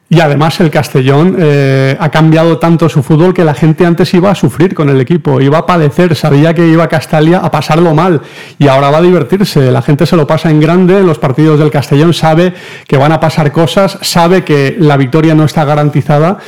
Y 0.08 0.20
además 0.20 0.60
el 0.60 0.70
Castellón 0.70 1.36
eh, 1.36 1.96
ha 1.98 2.10
cambiado 2.10 2.58
tanto 2.58 2.88
su 2.88 3.02
fútbol 3.02 3.34
que 3.34 3.44
la 3.44 3.54
gente 3.54 3.84
antes 3.84 4.14
iba 4.14 4.30
a 4.30 4.36
sufrir 4.36 4.72
con 4.72 4.88
el 4.88 5.00
equipo, 5.00 5.40
iba 5.40 5.58
a 5.58 5.66
padecer, 5.66 6.14
sabía 6.14 6.54
que 6.54 6.68
iba 6.68 6.84
a 6.84 6.88
Castalia 6.88 7.38
a 7.38 7.50
pasarlo 7.50 7.92
mal 7.92 8.20
y 8.56 8.68
ahora 8.68 8.90
va 8.90 8.98
a 8.98 9.02
divertirse. 9.02 9.72
La 9.72 9.82
gente 9.82 10.06
se 10.06 10.14
lo 10.14 10.24
pasa 10.24 10.48
en 10.48 10.60
grande, 10.60 11.02
los 11.02 11.18
partidos 11.18 11.58
del 11.58 11.72
Castellón 11.72 12.14
sabe 12.14 12.54
que 12.86 12.96
van 12.96 13.10
a 13.10 13.18
pasar 13.18 13.50
cosas, 13.50 13.98
sabe 14.02 14.44
que 14.44 14.76
la 14.78 14.96
victoria 14.96 15.34
no 15.34 15.44
está 15.44 15.64
garantizada, 15.64 16.38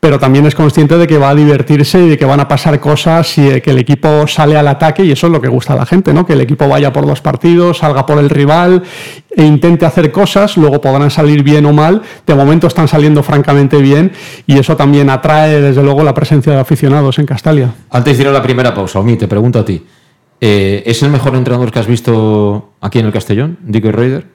pero 0.00 0.18
también 0.18 0.46
es 0.46 0.54
consciente 0.54 0.96
de 0.98 1.06
que 1.06 1.18
va 1.18 1.30
a 1.30 1.34
divertirse 1.34 2.00
y 2.04 2.08
de 2.10 2.18
que 2.18 2.24
van 2.24 2.40
a 2.40 2.48
pasar 2.48 2.78
cosas 2.80 3.36
y 3.38 3.42
de 3.42 3.62
que 3.62 3.70
el 3.70 3.78
equipo 3.78 4.26
sale 4.26 4.56
al 4.56 4.68
ataque 4.68 5.04
y 5.04 5.10
eso 5.10 5.26
es 5.26 5.32
lo 5.32 5.40
que 5.40 5.48
gusta 5.48 5.72
a 5.72 5.76
la 5.76 5.86
gente, 5.86 6.12
¿no? 6.12 6.26
Que 6.26 6.34
el 6.34 6.40
equipo 6.40 6.68
vaya 6.68 6.92
por 6.92 7.06
los 7.06 7.20
partidos, 7.20 7.78
salga 7.78 8.06
por 8.06 8.18
el 8.18 8.30
rival 8.30 8.82
e 9.30 9.44
intente 9.44 9.86
hacer 9.86 10.12
cosas, 10.12 10.56
luego 10.56 10.80
podrán 10.80 11.10
salir 11.10 11.42
bien 11.42 11.66
o 11.66 11.72
mal, 11.72 12.02
de 12.26 12.34
momento 12.34 12.66
están 12.66 12.88
saliendo 12.88 13.22
francamente 13.22 13.78
bien 13.78 14.12
y 14.46 14.58
eso 14.58 14.76
también 14.76 15.10
atrae 15.10 15.60
desde 15.60 15.82
luego 15.82 16.02
la 16.04 16.14
presencia 16.14 16.52
de 16.52 16.60
aficionados 16.60 17.18
en 17.18 17.26
Castalia. 17.26 17.74
Antes 17.90 18.16
de 18.16 18.22
ir 18.22 18.28
a 18.28 18.32
la 18.32 18.42
primera 18.42 18.74
pausa, 18.74 19.00
Omi, 19.00 19.16
te 19.16 19.28
pregunto 19.28 19.58
a 19.58 19.64
ti. 19.64 19.84
Eh, 20.40 20.82
¿Es 20.84 21.02
el 21.02 21.10
mejor 21.10 21.34
entrenador 21.34 21.72
que 21.72 21.78
has 21.78 21.86
visto 21.86 22.72
aquí 22.80 22.98
en 22.98 23.06
el 23.06 23.12
Castellón, 23.12 23.58
Dick 23.62 23.84
Reuter? 23.86 24.26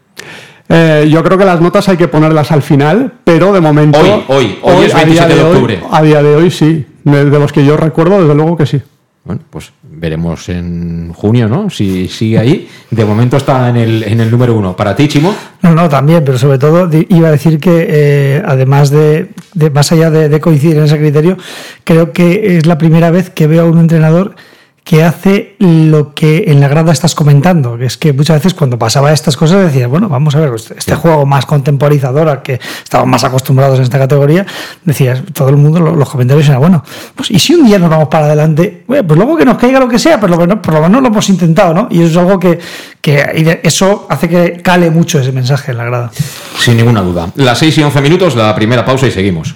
Eh, 0.72 1.10
yo 1.10 1.24
creo 1.24 1.38
que 1.38 1.46
las 1.46 1.60
notas 1.60 1.88
hay 1.90 1.98
que 1.98 2.08
ponerlas 2.08 2.51
al 2.51 2.62
final, 2.62 3.12
pero 3.24 3.51
de 3.51 3.60
momento. 3.60 4.00
Hoy, 4.00 4.24
hoy, 4.28 4.60
hoy, 4.62 4.86
es 4.86 4.94
27 4.94 5.36
de, 5.36 5.44
octubre. 5.44 5.84
a 5.92 6.01
día 6.01 6.24
de 6.24 6.36
hoy 6.36 6.50
sí. 6.50 6.86
De, 7.04 7.25
de, 7.25 7.40
los 7.40 7.51
que 7.51 7.66
yo 7.66 7.75
recuerdo, 7.78 8.22
desde 8.22 8.36
luego 8.36 8.56
que 8.56 8.66
sí. 8.66 8.82
Bueno, 9.24 9.42
pues 9.51 9.72
veremos 9.84 10.50
en 10.50 11.13
junio, 11.13 11.48
¿no? 11.48 11.70
Si 11.70 12.08
sigue 12.08 12.40
ahí. 12.40 12.70
De 12.90 13.06
momento 13.06 13.38
está 13.38 13.70
en 13.70 13.78
el, 13.78 14.04
en 14.04 14.20
el 14.20 14.32
número 14.32 14.56
uno. 14.56 14.75
¿Para 14.75 14.96
ti, 14.96 15.08
Chimo? 15.08 15.36
No, 15.62 15.75
no, 15.75 15.88
también, 15.90 16.24
pero 16.25 16.40
sobre 16.40 16.58
todo 16.58 16.90
iba 17.10 17.28
a 17.28 17.32
decir 17.32 17.60
que 17.60 17.86
eh, 17.88 18.44
además 18.44 18.90
de, 18.90 19.30
de, 19.54 19.70
más 19.70 19.92
allá 19.92 20.10
de, 20.10 20.28
de 20.28 20.40
coincidir 20.40 20.78
en 20.78 20.86
ese 20.86 20.98
criterio, 20.98 21.38
creo 21.84 22.13
que 22.13 22.58
es 22.58 22.66
la 22.66 22.80
primera 22.80 23.12
vez 23.12 23.30
que 23.30 23.46
veo 23.46 23.63
a 23.63 23.66
un 23.66 23.78
entrenador 23.78 24.36
que 24.84 25.04
hace 25.04 25.56
lo 25.60 26.14
que 26.14 26.46
en 26.48 26.60
la 26.60 26.68
grada 26.68 26.92
estás 26.92 27.14
comentando, 27.14 27.78
que 27.78 27.86
es 27.86 27.98
que 27.98 28.14
muchas 28.14 28.38
veces 28.38 28.54
cuando 28.54 28.80
pasaba 28.80 29.14
estas 29.14 29.38
cosas 29.38 29.66
decías, 29.66 29.88
bueno, 29.88 30.10
vamos 30.10 30.36
a 30.36 30.40
ver, 30.40 30.52
este, 30.56 30.78
este 30.78 30.96
juego 30.96 31.26
más 31.26 31.46
contemporizador 31.46 32.28
al 32.28 32.42
que 32.42 32.60
estamos 32.84 33.08
más 33.08 33.24
acostumbrados 33.24 33.78
en 33.78 33.84
esta 33.84 34.00
categoría, 34.00 34.46
decías, 34.84 35.22
todo 35.34 35.50
el 35.50 35.58
mundo, 35.58 35.80
los 35.80 36.10
comentarios 36.10 36.48
eran, 36.50 36.60
bueno, 36.60 36.84
pues 37.16 37.30
y 37.30 37.40
si 37.40 37.54
un 37.54 37.66
día 37.66 37.78
nos 37.78 37.90
vamos 37.90 38.08
para 38.08 38.26
adelante, 38.26 38.84
bueno, 38.88 39.06
pues 39.06 39.18
luego 39.18 39.38
que 39.38 39.46
nos 39.46 39.58
caiga 39.58 39.80
lo 39.80 39.88
que 39.88 40.00
sea, 40.00 40.20
pero 40.20 40.36
por 40.62 40.74
lo 40.74 40.82
menos 40.82 41.02
lo 41.02 41.08
hemos 41.08 41.30
intentado, 41.30 41.74
¿no? 41.74 41.88
Y 41.92 42.02
eso 42.02 42.12
es 42.12 42.18
algo 42.18 42.40
que, 42.40 42.60
que 43.00 43.62
eso 43.64 44.08
hace 44.10 44.28
que 44.28 44.62
cale 44.64 44.90
mucho 44.90 45.20
ese 45.20 45.32
mensaje 45.32 45.72
en 45.72 45.78
la 45.78 45.86
grada. 45.86 46.12
Sin 46.60 46.78
ninguna 46.78 47.02
duda. 47.02 47.32
Las 47.36 47.60
6 47.60 47.78
y 47.78 47.84
11 47.84 48.02
minutos, 48.02 48.36
la 48.36 48.54
primera 48.56 48.84
pausa 48.84 49.08
y 49.08 49.12
seguimos. 49.12 49.56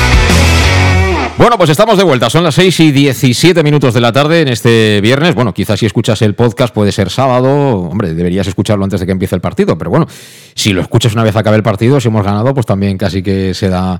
Bueno, 1.41 1.57
pues 1.57 1.71
estamos 1.71 1.97
de 1.97 2.03
vuelta. 2.03 2.29
Son 2.29 2.43
las 2.43 2.53
6 2.53 2.79
y 2.81 2.91
17 2.91 3.63
minutos 3.63 3.95
de 3.95 3.99
la 3.99 4.11
tarde 4.11 4.41
en 4.41 4.47
este 4.47 5.01
viernes. 5.01 5.33
Bueno, 5.33 5.55
quizás 5.55 5.79
si 5.79 5.87
escuchas 5.87 6.21
el 6.21 6.35
podcast 6.35 6.71
puede 6.71 6.91
ser 6.91 7.09
sábado. 7.09 7.79
Hombre, 7.79 8.13
deberías 8.13 8.45
escucharlo 8.45 8.83
antes 8.83 8.99
de 8.99 9.07
que 9.07 9.11
empiece 9.11 9.33
el 9.33 9.41
partido. 9.41 9.75
Pero 9.75 9.89
bueno, 9.89 10.05
si 10.53 10.71
lo 10.71 10.81
escuchas 10.81 11.13
una 11.13 11.23
vez 11.23 11.35
acabe 11.35 11.57
el 11.57 11.63
partido, 11.63 11.99
si 11.99 12.09
hemos 12.09 12.23
ganado, 12.23 12.53
pues 12.53 12.67
también 12.67 12.95
casi 12.95 13.23
que 13.23 13.55
se 13.55 13.69
da, 13.69 13.99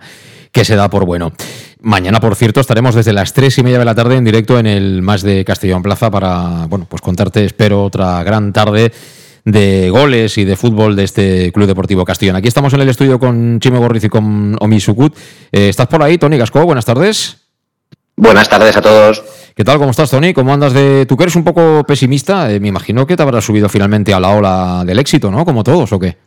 que 0.51 0.63
se 0.63 0.75
da 0.75 0.88
por 0.88 1.03
bueno. 1.03 1.33
Mañana, 1.81 2.19
por 2.19 2.36
cierto, 2.36 2.60
estaremos 2.60 2.93
desde 2.93 3.12
las 3.12 3.33
3 3.33 3.57
y 3.57 3.63
media 3.63 3.79
de 3.79 3.86
la 3.86 3.95
tarde 3.95 4.17
en 4.17 4.24
directo 4.24 4.60
en 4.60 4.67
el 4.67 5.01
Más 5.01 5.24
de 5.24 5.43
Castellón 5.43 5.81
Plaza 5.81 6.12
para, 6.12 6.67
bueno, 6.67 6.86
pues 6.88 7.01
contarte, 7.01 7.43
espero, 7.43 7.86
otra 7.86 8.24
gran 8.24 8.53
tarde 8.53 8.91
de 9.45 9.89
goles 9.89 10.38
y 10.38 10.45
de 10.45 10.55
fútbol 10.55 10.95
de 10.95 11.03
este 11.03 11.51
Club 11.51 11.67
Deportivo 11.67 12.05
Castellón. 12.05 12.36
Aquí 12.36 12.48
estamos 12.48 12.74
en 12.74 12.81
el 12.81 12.89
estudio 12.89 13.19
con 13.19 13.60
Chimo 13.60 13.79
Gorriz 13.79 14.03
y 14.03 14.10
con 14.10 14.55
Omi 14.60 14.79
Sukut. 14.79 15.15
Eh, 15.51 15.69
¿Estás 15.69 15.88
por 15.88 16.03
ahí, 16.03 16.17
Tony 16.17 16.38
Gasco? 16.38 16.63
Buenas 16.65 16.86
tardes. 16.86 17.38
Buenas 18.15 18.50
tardes 18.50 18.75
a 18.77 18.81
todos. 18.81 19.24
¿Qué 19.55 19.63
tal? 19.63 19.79
¿Cómo 19.79 19.91
estás, 19.91 20.10
Tony? 20.10 20.33
¿Cómo 20.33 20.53
andas 20.53 20.74
de... 20.74 21.05
Tú 21.05 21.17
que 21.17 21.24
eres 21.24 21.36
un 21.36 21.43
poco 21.43 21.83
pesimista, 21.83 22.51
eh, 22.51 22.60
me 22.60 22.67
imagino 22.67 23.05
que 23.05 23.17
te 23.17 23.24
habrás 23.24 23.43
subido 23.43 23.67
finalmente 23.67 24.13
a 24.13 24.19
la 24.19 24.29
ola 24.29 24.83
del 24.86 25.00
éxito, 25.00 25.31
¿no? 25.31 25.43
Como 25.43 25.63
todos, 25.63 25.91
¿o 25.91 26.00
qué? 26.00 26.17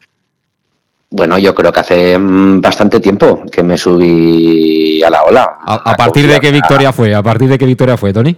Bueno, 1.10 1.38
yo 1.38 1.54
creo 1.54 1.72
que 1.72 1.80
hace 1.80 2.18
mm, 2.18 2.60
bastante 2.60 2.98
tiempo 3.00 3.44
que 3.50 3.62
me 3.62 3.78
subí 3.78 5.02
a 5.02 5.10
la 5.10 5.22
ola. 5.22 5.58
¿A, 5.64 5.92
a 5.92 5.94
partir 5.96 6.26
de 6.26 6.40
qué 6.40 6.50
victoria 6.50 6.92
fue? 6.92 7.14
¿A 7.14 7.22
partir 7.22 7.48
de 7.48 7.56
qué 7.56 7.66
victoria 7.66 7.96
fue, 7.96 8.12
Tony? 8.12 8.36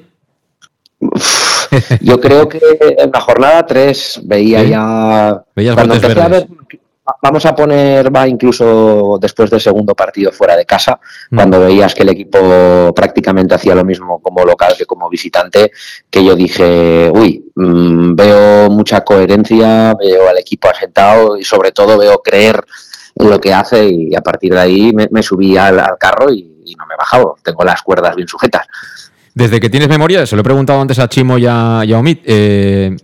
Yo 2.00 2.20
creo 2.20 2.48
que 2.48 2.60
en 2.98 3.10
la 3.12 3.20
jornada 3.20 3.66
3 3.66 4.20
veía 4.24 4.60
¿Sí? 4.62 4.68
ya. 4.70 5.42
Veías 5.54 5.74
cuando 5.74 5.94
empecé 5.94 6.20
a 6.20 6.28
ver- 6.28 6.46
vamos 7.22 7.46
a 7.46 7.54
poner, 7.54 8.14
va 8.14 8.26
incluso 8.26 9.16
después 9.20 9.48
del 9.48 9.60
segundo 9.60 9.94
partido 9.94 10.32
fuera 10.32 10.56
de 10.56 10.64
casa, 10.66 10.98
Mm. 11.30 11.36
cuando 11.36 11.60
veías 11.60 11.94
que 11.94 12.02
el 12.02 12.08
equipo 12.08 12.92
prácticamente 12.96 13.54
hacía 13.54 13.76
lo 13.76 13.84
mismo 13.84 14.20
como 14.20 14.44
local 14.44 14.74
que 14.76 14.86
como 14.86 15.08
visitante, 15.08 15.70
que 16.10 16.24
yo 16.24 16.34
dije, 16.34 17.08
uy, 17.14 17.44
mm, 17.54 18.14
veo 18.16 18.70
mucha 18.70 19.02
coherencia, 19.02 19.94
veo 19.94 20.28
al 20.28 20.38
equipo 20.38 20.68
asentado 20.68 21.36
y 21.36 21.44
sobre 21.44 21.70
todo 21.70 21.96
veo 21.96 22.18
creer 22.22 22.64
en 23.14 23.30
lo 23.30 23.40
que 23.40 23.54
hace 23.54 23.86
y 23.88 24.14
a 24.16 24.20
partir 24.20 24.52
de 24.54 24.60
ahí 24.60 24.92
me, 24.92 25.06
me 25.10 25.22
subí 25.22 25.56
al, 25.56 25.78
al 25.78 25.96
carro 25.98 26.30
y, 26.32 26.60
y 26.64 26.74
no 26.74 26.86
me 26.86 26.94
he 26.94 26.98
bajado, 26.98 27.36
tengo 27.42 27.62
las 27.62 27.82
cuerdas 27.82 28.16
bien 28.16 28.26
sujetas. 28.26 28.66
Desde 29.36 29.60
que 29.60 29.68
tienes 29.68 29.90
memoria, 29.90 30.24
se 30.24 30.34
lo 30.34 30.40
he 30.40 30.44
preguntado 30.44 30.80
antes 30.80 30.98
a 30.98 31.10
Chimo 31.10 31.36
y 31.36 31.44
a, 31.46 31.82
y 31.84 31.92
Omid, 31.92 32.20
eh, 32.24 32.96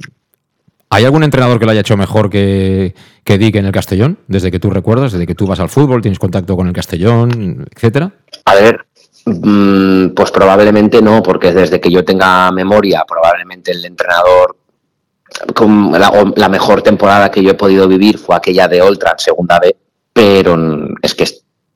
¿hay 0.89 1.05
algún 1.05 1.25
entrenador 1.25 1.59
que 1.59 1.67
lo 1.67 1.73
haya 1.73 1.83
hecho 1.83 1.99
mejor 1.99 2.31
que, 2.31 2.95
que 3.23 3.37
Dick 3.37 3.57
en 3.57 3.67
el 3.67 3.73
Castellón? 3.73 4.17
Desde 4.29 4.51
que 4.51 4.59
tú 4.59 4.71
recuerdas, 4.71 5.13
desde 5.13 5.27
que 5.27 5.35
tú 5.35 5.47
vas 5.47 5.61
al 5.61 5.69
fútbol, 5.69 6.01
tienes 6.01 6.19
contacto 6.19 6.57
con 6.57 6.69
el 6.69 6.73
Castellón, 6.73 7.67
etcétera. 7.77 8.13
A 8.47 8.55
ver, 8.55 8.87
mm, 9.27 10.15
pues 10.17 10.31
probablemente 10.31 11.03
no, 11.03 11.23
porque 11.23 11.53
desde 11.53 11.79
que 11.79 11.91
yo 11.91 12.03
tenga 12.03 12.51
memoria, 12.51 13.05
probablemente 13.07 13.73
el 13.73 13.85
entrenador 13.85 14.57
con 15.55 15.93
la, 15.93 16.49
mejor 16.49 16.81
temporada 16.81 17.31
que 17.31 17.43
yo 17.43 17.51
he 17.51 17.55
podido 17.55 17.87
vivir 17.87 18.17
fue 18.17 18.37
aquella 18.37 18.69
de 18.69 18.81
Oltra, 18.81 19.17
segunda 19.19 19.61
B, 19.61 19.77
pero 20.15 20.57
es 21.03 21.15
que 21.15 21.27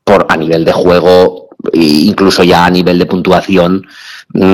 por 0.03 0.25
a 0.31 0.37
nivel 0.39 0.65
de 0.65 0.73
juego 0.73 1.51
e 1.75 2.07
incluso 2.07 2.43
ya 2.43 2.65
a 2.65 2.71
nivel 2.71 2.99
de 2.99 3.07
puntuación 3.07 3.87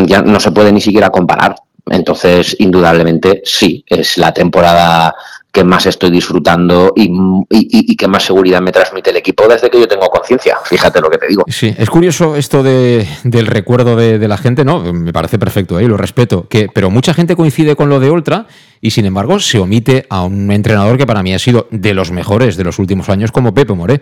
ya 0.07 0.23
no 0.23 0.41
se 0.41 0.53
puede 0.53 0.73
ni 0.73 0.81
siquiera 0.81 1.11
comparar. 1.11 1.55
Entonces, 1.91 2.55
indudablemente, 2.61 3.43
sí, 3.45 3.85
es 3.89 4.17
la 4.17 4.33
temporada 4.33 5.15
que 5.51 5.65
más 5.65 5.85
estoy 5.85 6.11
disfrutando 6.11 6.93
y, 6.97 7.11
y- 7.51 7.95
que 7.97 8.09
más 8.09 8.23
seguridad 8.25 8.63
me 8.63 8.73
transmite 8.73 9.11
el 9.11 9.17
equipo 9.19 9.47
desde 9.47 9.69
que 9.69 9.79
yo 9.81 9.87
tengo 9.87 10.07
conciencia. 10.09 10.57
Fíjate 10.65 11.01
lo 11.01 11.11
que 11.11 11.19
te 11.19 11.27
digo. 11.29 11.45
Sí, 11.49 11.75
es 11.77 11.91
curioso 11.91 12.37
esto 12.37 12.63
de, 12.63 13.07
del 13.25 13.47
recuerdo 13.47 13.95
de, 13.97 14.19
de 14.19 14.29
la 14.29 14.39
gente, 14.39 14.65
¿no? 14.65 14.81
Me 14.95 15.13
parece 15.13 15.39
perfecto, 15.39 15.79
¿eh? 15.79 15.87
lo 15.87 15.99
respeto. 15.99 16.49
Que, 16.49 16.69
pero 16.73 16.89
mucha 16.89 17.13
gente 17.13 17.37
coincide 17.37 17.77
con 17.77 17.91
lo 17.91 18.01
de 18.01 18.11
Ultra 18.11 18.47
y 18.81 18.93
sin 18.93 19.05
embargo 19.05 19.41
se 19.41 19.59
omite 19.59 20.07
a 20.09 20.23
un 20.23 20.51
entrenador 20.53 20.97
que 20.97 21.07
para 21.07 21.23
mí 21.23 21.35
ha 21.35 21.39
sido 21.39 21.67
de 21.71 21.93
los 21.93 22.13
mejores 22.13 22.57
de 22.57 22.65
los 22.65 22.79
últimos 22.79 23.11
años 23.11 23.31
como 23.31 23.53
Pepe 23.53 23.75
Moré. 23.75 24.01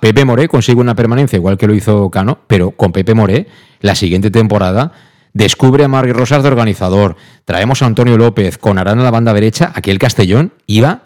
Pepe 0.00 0.24
Moré 0.24 0.48
consigue 0.48 0.80
una 0.80 0.96
permanencia 0.96 1.36
igual 1.36 1.56
que 1.56 1.68
lo 1.68 1.74
hizo 1.74 2.10
Cano, 2.10 2.38
pero 2.48 2.72
con 2.72 2.90
Pepe 2.90 3.14
Moré 3.14 3.46
la 3.80 3.94
siguiente 3.94 4.30
temporada 4.32 4.90
descubre 5.32 5.84
a 5.84 5.88
Mari 5.88 6.12
Rosas 6.12 6.42
de 6.42 6.48
organizador, 6.48 7.16
traemos 7.44 7.82
a 7.82 7.86
Antonio 7.86 8.16
López 8.16 8.58
con 8.58 8.78
Arana 8.78 9.02
a 9.02 9.04
la 9.04 9.10
banda 9.10 9.32
derecha, 9.32 9.72
aquí 9.74 9.90
el 9.90 9.98
Castellón 9.98 10.52
iba 10.66 11.02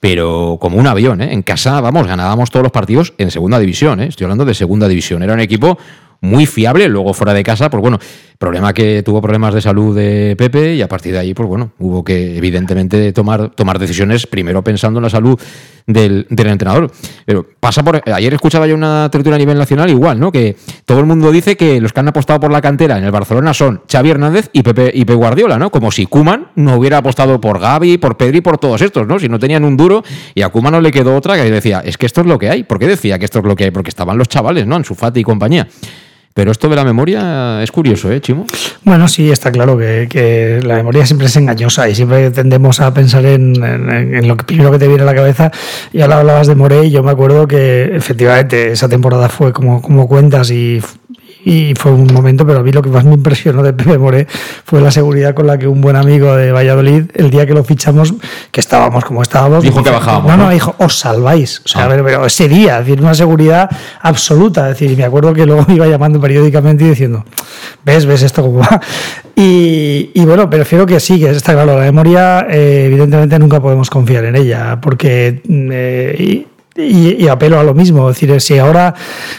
pero 0.00 0.56
como 0.60 0.78
un 0.78 0.86
avión, 0.86 1.20
¿eh? 1.20 1.32
En 1.32 1.42
casa, 1.42 1.80
vamos, 1.82 2.06
ganábamos 2.06 2.50
todos 2.50 2.62
los 2.62 2.72
partidos 2.72 3.12
en 3.18 3.30
segunda 3.30 3.58
división, 3.58 4.00
¿eh? 4.00 4.06
Estoy 4.06 4.24
hablando 4.24 4.46
de 4.46 4.54
segunda 4.54 4.88
división. 4.88 5.22
Era 5.22 5.34
un 5.34 5.40
equipo 5.40 5.78
muy 6.22 6.46
fiable, 6.46 6.88
luego 6.88 7.14
fuera 7.14 7.32
de 7.32 7.42
casa, 7.42 7.70
pues 7.70 7.80
bueno, 7.80 7.98
problema 8.38 8.72
que 8.72 9.02
tuvo 9.02 9.22
problemas 9.22 9.54
de 9.54 9.60
salud 9.60 9.96
de 9.96 10.34
Pepe 10.36 10.74
y 10.74 10.82
a 10.82 10.88
partir 10.88 11.12
de 11.12 11.18
ahí, 11.18 11.34
pues 11.34 11.48
bueno, 11.48 11.72
hubo 11.78 12.04
que 12.04 12.36
evidentemente 12.36 13.12
tomar, 13.12 13.50
tomar 13.50 13.78
decisiones 13.78 14.26
primero 14.26 14.62
pensando 14.62 14.98
en 14.98 15.04
la 15.04 15.10
salud 15.10 15.38
del, 15.86 16.26
del 16.30 16.46
entrenador. 16.48 16.90
Pero 17.24 17.46
pasa 17.58 17.82
por... 17.82 18.02
Ayer 18.12 18.34
escuchaba 18.34 18.66
yo 18.66 18.74
una 18.74 19.08
tertulia 19.10 19.36
a 19.36 19.38
nivel 19.38 19.58
nacional 19.58 19.90
igual, 19.90 20.18
¿no? 20.18 20.32
Que 20.32 20.56
todo 20.84 21.00
el 21.00 21.06
mundo 21.06 21.30
dice 21.30 21.56
que 21.56 21.80
los 21.80 21.92
que 21.92 22.00
han 22.00 22.08
apostado 22.08 22.40
por 22.40 22.50
la 22.50 22.60
cantera 22.60 22.98
en 22.98 23.04
el 23.04 23.10
Barcelona 23.10 23.54
son 23.54 23.82
Xavi 23.90 24.10
Hernández 24.10 24.50
y 24.52 24.62
Pepe, 24.62 24.90
y 24.94 25.04
Pep 25.04 25.16
Guardiola, 25.16 25.58
¿no? 25.58 25.70
Como 25.70 25.90
si 25.90 26.06
Kuman 26.06 26.48
no 26.56 26.76
hubiera 26.76 26.98
apostado 26.98 27.40
por 27.40 27.58
Gaby, 27.58 27.98
por 27.98 28.16
Pedri, 28.16 28.40
por 28.40 28.58
todos 28.58 28.82
estos, 28.82 29.06
¿no? 29.06 29.18
Si 29.18 29.28
no 29.28 29.38
tenían 29.38 29.64
un 29.64 29.76
duro 29.76 30.02
y 30.34 30.42
a 30.42 30.48
Kuman 30.48 30.72
no 30.72 30.80
le 30.80 30.90
quedó 30.90 31.16
otra 31.16 31.36
que 31.36 31.50
decía, 31.50 31.82
es 31.84 31.96
que 31.96 32.06
esto 32.06 32.20
es 32.20 32.26
lo 32.26 32.38
que 32.38 32.50
hay. 32.50 32.62
¿Por 32.62 32.78
qué 32.78 32.86
decía 32.86 33.18
que 33.18 33.24
esto 33.24 33.40
es 33.40 33.44
lo 33.44 33.56
que 33.56 33.64
hay? 33.64 33.70
Porque 33.70 33.90
estaban 33.90 34.18
los 34.18 34.28
chavales, 34.28 34.66
¿no? 34.66 34.76
En 34.76 34.84
su 34.84 34.94
Fati 34.94 35.20
y 35.20 35.24
compañía. 35.24 35.66
Pero 36.32 36.52
esto 36.52 36.68
de 36.68 36.76
la 36.76 36.84
memoria 36.84 37.62
es 37.62 37.72
curioso, 37.72 38.10
¿eh, 38.10 38.20
Chimo? 38.20 38.46
Bueno, 38.84 39.08
sí, 39.08 39.30
está 39.30 39.50
claro 39.50 39.76
que, 39.76 40.60
la 40.62 40.76
memoria 40.76 41.04
siempre 41.04 41.26
es 41.26 41.36
engañosa 41.36 41.88
y 41.88 41.94
siempre 41.94 42.30
tendemos 42.30 42.80
a 42.80 42.94
pensar 42.94 43.24
en, 43.26 43.54
lo 44.26 44.36
que 44.36 44.44
primero 44.44 44.70
que 44.70 44.78
te 44.78 44.86
viene 44.86 45.02
a 45.02 45.06
la 45.06 45.14
cabeza. 45.14 45.50
Y 45.92 46.00
ahora 46.00 46.20
hablabas 46.20 46.46
de 46.46 46.54
Morey 46.54 46.90
yo 46.90 47.02
me 47.02 47.10
acuerdo 47.10 47.48
que 47.48 47.96
efectivamente 47.96 48.72
esa 48.72 48.88
temporada 48.88 49.28
fue 49.28 49.52
como, 49.52 49.82
como 49.82 50.06
cuentas 50.06 50.50
y, 50.50 50.80
y 51.44 51.74
fue 51.74 51.92
un 51.92 52.12
momento, 52.12 52.46
pero 52.46 52.60
a 52.60 52.62
mí 52.62 52.70
lo 52.72 52.82
que 52.82 52.90
más 52.90 53.04
me 53.04 53.14
impresionó 53.14 53.62
de 53.62 53.72
Pepe 53.72 53.98
Moré 53.98 54.26
fue 54.64 54.80
la 54.80 54.90
seguridad 54.90 55.34
con 55.34 55.46
la 55.46 55.58
que 55.58 55.66
un 55.66 55.80
buen 55.80 55.96
amigo 55.96 56.34
de 56.36 56.52
Valladolid, 56.52 57.04
el 57.14 57.30
día 57.30 57.46
que 57.46 57.54
lo 57.54 57.64
fichamos, 57.64 58.14
que 58.50 58.60
estábamos 58.60 59.04
como 59.04 59.22
estábamos. 59.22 59.62
Dijo 59.62 59.82
que 59.82 59.90
bajábamos. 59.90 60.30
No, 60.30 60.36
no, 60.44 60.50
dijo, 60.50 60.74
os 60.78 60.98
salváis. 60.98 61.62
O 61.64 61.68
sea, 61.68 61.84
Ah. 61.86 61.88
pero 62.04 62.26
ese 62.26 62.48
día, 62.48 62.78
es 62.80 62.86
decir, 62.86 63.00
una 63.02 63.14
seguridad 63.14 63.70
absoluta. 64.02 64.68
Es 64.70 64.78
decir, 64.78 64.90
y 64.90 64.96
me 64.96 65.04
acuerdo 65.04 65.32
que 65.32 65.46
luego 65.46 65.64
me 65.68 65.74
iba 65.74 65.86
llamando 65.86 66.20
periódicamente 66.20 66.84
y 66.84 66.88
diciendo, 66.88 67.24
ves, 67.84 68.04
ves 68.06 68.22
esto 68.22 68.42
cómo 68.42 68.58
va. 68.60 68.80
Y, 69.34 70.10
y 70.14 70.24
bueno, 70.26 70.50
prefiero 70.50 70.84
que 70.84 71.00
sí, 71.00 71.18
que 71.18 71.30
está 71.30 71.54
claro, 71.54 71.78
la 71.78 71.84
memoria, 71.84 72.46
eh, 72.50 72.84
evidentemente 72.86 73.38
nunca 73.38 73.60
podemos 73.60 73.88
confiar 73.88 74.24
en 74.26 74.36
ella, 74.36 74.78
porque. 74.80 75.40
mm, 75.46 75.68
eh, 75.72 76.46
y, 76.88 77.28
apelo 77.28 77.60
a 77.60 77.64
lo 77.64 77.74
mismo, 77.74 78.10
es 78.10 78.20
decir, 78.20 78.40
si 78.40 78.58
ahora 78.58 78.94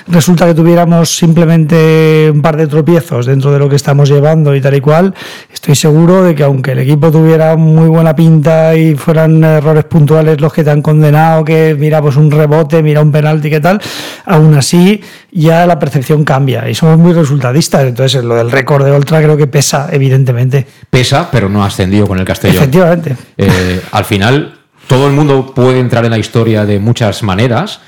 resulta 0.07 0.45
que 0.45 0.53
tuviéramos 0.53 1.15
simplemente 1.15 2.29
un 2.33 2.41
par 2.41 2.57
de 2.57 2.67
tropiezos 2.67 3.25
dentro 3.25 3.51
de 3.51 3.59
lo 3.59 3.69
que 3.69 3.75
estamos 3.75 4.09
llevando 4.09 4.55
y 4.55 4.61
tal 4.61 4.75
y 4.75 4.81
cual, 4.81 5.13
estoy 5.51 5.75
seguro 5.75 6.23
de 6.23 6.35
que 6.35 6.43
aunque 6.43 6.71
el 6.71 6.79
equipo 6.79 7.11
tuviera 7.11 7.55
muy 7.55 7.87
buena 7.87 8.15
pinta 8.15 8.75
y 8.75 8.95
fueran 8.95 9.43
errores 9.43 9.85
puntuales 9.85 10.39
los 10.39 10.53
que 10.53 10.63
te 10.63 10.71
han 10.71 10.81
condenado, 10.81 11.43
que 11.43 11.75
mira 11.77 12.01
pues 12.01 12.15
un 12.15 12.31
rebote, 12.31 12.81
mira 12.83 13.01
un 13.01 13.11
penalti, 13.11 13.49
qué 13.49 13.59
tal, 13.59 13.81
aún 14.25 14.53
así 14.55 15.01
ya 15.31 15.65
la 15.65 15.79
percepción 15.79 16.23
cambia 16.23 16.69
y 16.69 16.75
somos 16.75 16.97
muy 16.97 17.13
resultadistas, 17.13 17.83
entonces 17.83 18.23
lo 18.23 18.35
del 18.35 18.51
récord 18.51 18.85
de 18.85 18.91
Ultra 18.91 19.21
creo 19.21 19.37
que 19.37 19.47
pesa 19.47 19.89
evidentemente. 19.91 20.65
Pesa, 20.89 21.29
pero 21.31 21.49
no 21.49 21.63
ha 21.63 21.67
ascendido 21.67 22.07
con 22.07 22.19
el 22.19 22.25
Castellón. 22.25 22.57
Efectivamente. 22.57 23.15
Eh, 23.37 23.81
al 23.91 24.05
final, 24.05 24.60
todo 24.91 25.07
el 25.07 25.13
mundo 25.13 25.53
puede 25.55 25.79
entrar 25.79 26.03
en 26.03 26.11
la 26.11 26.17
historia 26.17 26.65
de 26.65 26.77
muchas 26.77 27.23
maneras, 27.23 27.79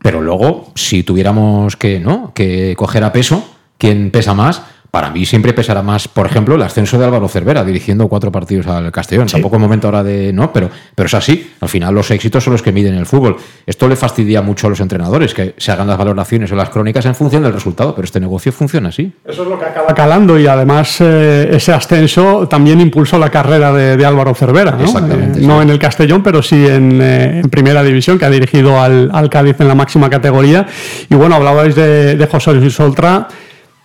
pero 0.00 0.20
luego, 0.20 0.72
si 0.74 1.04
tuviéramos 1.04 1.76
que, 1.76 2.00
¿no? 2.00 2.32
que 2.34 2.74
coger 2.76 3.04
a 3.04 3.12
peso, 3.12 3.48
¿quién 3.78 4.10
pesa 4.10 4.34
más? 4.34 4.60
Para 4.92 5.08
mí 5.08 5.24
siempre 5.24 5.54
pesará 5.54 5.80
más, 5.82 6.06
por 6.06 6.26
ejemplo, 6.26 6.54
el 6.54 6.60
ascenso 6.60 6.98
de 6.98 7.06
Álvaro 7.06 7.26
Cervera, 7.26 7.64
dirigiendo 7.64 8.08
cuatro 8.08 8.30
partidos 8.30 8.66
al 8.66 8.92
Castellón. 8.92 9.26
Tampoco 9.26 9.56
es 9.56 9.62
momento 9.62 9.86
ahora 9.88 10.02
de. 10.02 10.34
No, 10.34 10.52
pero, 10.52 10.68
pero 10.94 11.06
es 11.06 11.14
así. 11.14 11.50
Al 11.62 11.70
final, 11.70 11.94
los 11.94 12.10
éxitos 12.10 12.44
son 12.44 12.52
los 12.52 12.60
que 12.60 12.72
miden 12.72 12.92
el 12.96 13.06
fútbol. 13.06 13.38
Esto 13.64 13.88
le 13.88 13.96
fastidia 13.96 14.42
mucho 14.42 14.66
a 14.66 14.70
los 14.70 14.80
entrenadores, 14.80 15.32
que 15.32 15.54
se 15.56 15.72
hagan 15.72 15.86
las 15.86 15.96
valoraciones 15.96 16.52
o 16.52 16.56
las 16.56 16.68
crónicas 16.68 17.06
en 17.06 17.14
función 17.14 17.42
del 17.42 17.54
resultado, 17.54 17.94
pero 17.94 18.04
este 18.04 18.20
negocio 18.20 18.52
funciona 18.52 18.90
así. 18.90 19.10
Eso 19.26 19.44
es 19.44 19.48
lo 19.48 19.58
que 19.58 19.64
acaba 19.64 19.94
calando 19.94 20.38
y 20.38 20.46
además 20.46 20.98
eh, 21.00 21.48
ese 21.50 21.72
ascenso 21.72 22.46
también 22.46 22.78
impulsó 22.78 23.18
la 23.18 23.30
carrera 23.30 23.72
de, 23.72 23.96
de 23.96 24.04
Álvaro 24.04 24.34
Cervera, 24.34 24.72
¿no? 24.72 24.84
Exactamente, 24.84 25.38
Eh, 25.38 25.40
sí. 25.40 25.46
no 25.46 25.62
en 25.62 25.70
el 25.70 25.78
Castellón, 25.78 26.22
pero 26.22 26.42
sí 26.42 26.66
en, 26.66 27.00
eh, 27.00 27.40
en 27.42 27.48
Primera 27.48 27.82
División, 27.82 28.18
que 28.18 28.26
ha 28.26 28.30
dirigido 28.30 28.78
al, 28.78 29.08
al 29.14 29.30
Cádiz 29.30 29.58
en 29.58 29.68
la 29.68 29.74
máxima 29.74 30.10
categoría. 30.10 30.66
Y 31.08 31.14
bueno, 31.14 31.36
hablabais 31.36 31.74
de, 31.74 32.14
de 32.14 32.26
José 32.26 32.52
Luis 32.52 32.78
Oltra. 32.78 33.26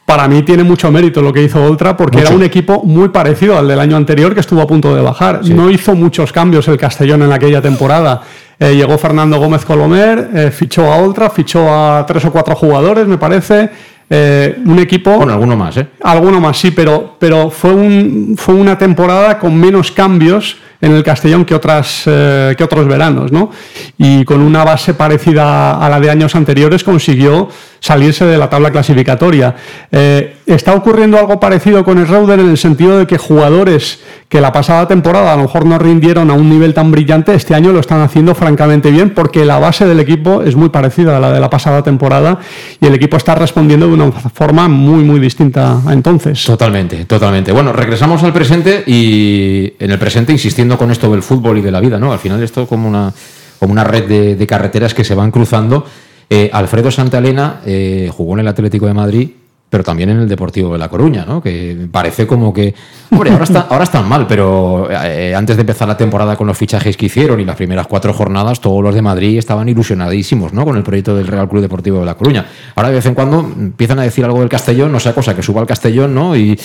Para 0.08 0.30
mí 0.30 0.41
tiene 0.43 0.63
mucho 0.63 0.89
mérito 0.89 1.22
lo 1.22 1.34
que 1.34 1.43
hizo 1.43 1.62
Oltra 1.62 1.98
porque 1.98 2.20
Mucho. 2.20 2.30
era 2.30 2.38
un 2.38 2.43
equipo 2.43 2.82
muy 2.86 3.10
parecido 3.10 3.58
al 3.58 3.67
del 3.67 3.78
año 3.78 3.98
anterior 3.98 4.34
que 4.34 4.39
estuvo 4.39 4.62
a 4.62 4.65
punto 4.65 4.96
de 4.96 5.02
bajar. 5.02 5.41
No 5.50 5.70
hizo 5.70 5.96
muchos 5.96 6.32
cambios 6.32 6.65
el 6.70 6.78
Castellón 6.78 7.24
en 7.24 7.34
aquella 7.34 7.62
temporada. 7.62 8.22
Eh, 8.58 8.74
llegó 8.74 8.98
Fernando 8.98 9.38
Gómez 9.38 9.65
Colomer, 9.65 10.30
eh, 10.34 10.52
fichó 10.52 10.89
a 10.93 10.96
Oltra, 10.96 11.30
fichó 11.30 11.70
a 11.70 12.06
tres 12.06 12.24
o 12.24 12.32
cuatro 12.32 12.56
jugadores, 12.56 13.06
me 13.06 13.17
parece. 13.17 13.70
Eh, 14.10 14.58
un 14.65 14.80
equipo. 14.80 15.12
Bueno, 15.17 15.34
alguno 15.34 15.58
más, 15.58 15.76
¿eh? 15.76 15.88
Alguno 16.02 16.39
más, 16.39 16.58
sí, 16.58 16.72
pero, 16.72 17.17
pero 17.20 17.50
fue, 17.50 17.74
un, 17.74 18.36
fue 18.38 18.56
una 18.56 18.78
temporada 18.78 19.38
con 19.38 19.58
menos 19.58 19.91
cambios 19.91 20.56
en 20.82 20.94
el 20.94 21.04
Castellón 21.04 21.46
que, 21.46 21.56
otras, 21.56 22.04
eh, 22.06 22.56
que 22.58 22.63
otros 22.63 22.88
veranos, 22.88 23.32
¿no? 23.32 23.52
Y 23.98 24.24
con 24.26 24.42
una 24.42 24.63
base 24.63 24.94
parecida 24.94 25.84
a 25.84 25.90
la 25.90 26.00
de 26.00 26.10
años 26.10 26.36
anteriores 26.36 26.84
consiguió 26.84 27.50
salirse 27.80 28.26
de 28.26 28.38
la 28.38 28.50
tabla 28.50 28.72
clasificatoria. 28.72 29.56
Eh, 29.92 30.38
está 30.46 30.74
ocurriendo 30.74 31.18
algo 31.18 31.40
parecido 31.40 31.84
con 31.84 31.98
el 31.98 32.08
Reuter 32.08 32.40
en 32.40 32.50
el 32.50 32.58
sentido 32.58 32.98
de 33.00 33.08
que 33.08 33.18
jugadores 33.18 34.00
que 34.30 34.42
la 34.42 34.52
pasada 34.52 34.88
temporada 34.88 35.34
a 35.34 35.38
lo 35.38 35.44
mejor 35.44 35.66
no 35.66 35.78
rindieron 35.80 36.30
a 36.30 36.34
un 36.34 36.50
nivel 36.50 36.74
tan 36.74 36.92
brillante, 36.92 37.34
este 37.34 37.56
año 37.56 37.72
lo 37.72 37.80
están 37.80 38.02
haciendo 38.02 38.36
francamente 38.36 38.92
bien 38.92 39.12
porque 39.12 39.46
la 39.46 39.58
base 39.58 39.86
del 39.86 40.00
equipo 40.00 40.42
es 40.42 40.56
muy 40.56 40.70
parecida 40.70 41.18
a 41.18 41.20
la 41.20 41.32
de 41.32 41.40
la 41.40 41.50
pasada 41.50 41.82
temporada 41.82 42.40
y 42.82 42.86
el 42.86 42.94
equipo 42.94 43.16
está 43.16 43.36
respondiendo 43.36 43.88
de 43.88 43.94
una 43.94 44.12
forma 44.12 44.68
muy, 44.68 45.04
muy 45.04 45.20
distinta 45.20 45.82
a 45.86 45.94
entonces. 45.94 46.44
Totalmente, 46.44 47.06
totalmente. 47.06 47.52
Bueno, 47.52 47.72
regresamos 47.72 48.22
al 48.24 48.34
presente 48.34 48.84
y 48.86 49.74
en 49.80 49.92
el 49.92 50.00
presente 50.00 50.34
insistiendo 50.34 50.66
con 50.75 50.89
esto 50.89 51.12
del 51.12 51.21
fútbol 51.21 51.60
y 51.60 51.62
de 51.62 51.71
la 51.71 51.80
vida, 51.80 51.99
¿no? 51.99 52.12
Al 52.12 52.19
final 52.19 52.41
esto 52.41 52.63
es 52.63 52.67
como 52.67 52.89
una, 52.89 53.13
como 53.60 53.71
una 53.71 53.84
red 53.84 54.08
de, 54.08 54.36
de 54.36 54.47
carreteras 54.47 54.95
que 54.95 55.03
se 55.03 55.13
van 55.13 55.30
cruzando. 55.30 55.86
Eh, 56.30 56.49
Alfredo 56.51 56.91
Santalena 56.91 57.62
eh, 57.65 58.10
jugó 58.12 58.34
en 58.34 58.39
el 58.39 58.47
Atlético 58.47 58.88
de 58.88 58.93
Madrid, 58.93 59.30
pero 59.69 59.84
también 59.84 60.10
en 60.10 60.19
el 60.19 60.30
Deportivo 60.30 60.73
de 60.73 60.80
La 60.80 60.88
Coruña, 60.88 61.25
¿no? 61.25 61.41
Que 61.41 61.88
parece 61.91 62.25
como 62.25 62.53
que... 62.53 62.73
Hombre, 63.12 63.32
ahora, 63.32 63.43
está, 63.43 63.67
ahora 63.69 63.84
están 63.84 64.08
mal, 64.08 64.25
pero 64.25 64.88
eh, 64.89 65.36
antes 65.36 65.58
de 65.58 65.62
empezar 65.62 65.89
la 65.89 65.97
temporada 65.97 66.38
con 66.38 66.47
los 66.47 66.58
fichajes 66.58 66.95
que 66.95 67.08
hicieron 67.08 67.39
y 67.41 67.45
las 67.45 67.58
primeras 67.58 67.86
cuatro 67.88 68.13
jornadas, 68.13 68.62
todos 68.62 68.82
los 68.82 68.95
de 68.95 69.01
Madrid 69.01 69.38
estaban 69.38 69.67
ilusionadísimos, 69.67 70.53
¿no? 70.53 70.63
Con 70.63 70.77
el 70.77 70.84
proyecto 70.84 71.15
del 71.17 71.27
Real 71.27 71.49
Club 71.49 71.62
Deportivo 71.62 71.99
de 71.99 72.06
La 72.06 72.15
Coruña. 72.15 72.45
Ahora 72.75 72.89
de 72.89 72.95
vez 72.95 73.06
en 73.08 73.13
cuando 73.13 73.39
empiezan 73.39 73.99
a 73.99 74.03
decir 74.03 74.23
algo 74.23 74.39
del 74.39 74.49
Castellón, 74.49 74.91
no 74.91 75.01
sea 75.01 75.13
cosa 75.13 75.36
que 75.36 75.43
suba 75.43 75.60
al 75.60 75.67
Castellón, 75.67 76.15
¿no? 76.15 76.36
Y, 76.36 76.58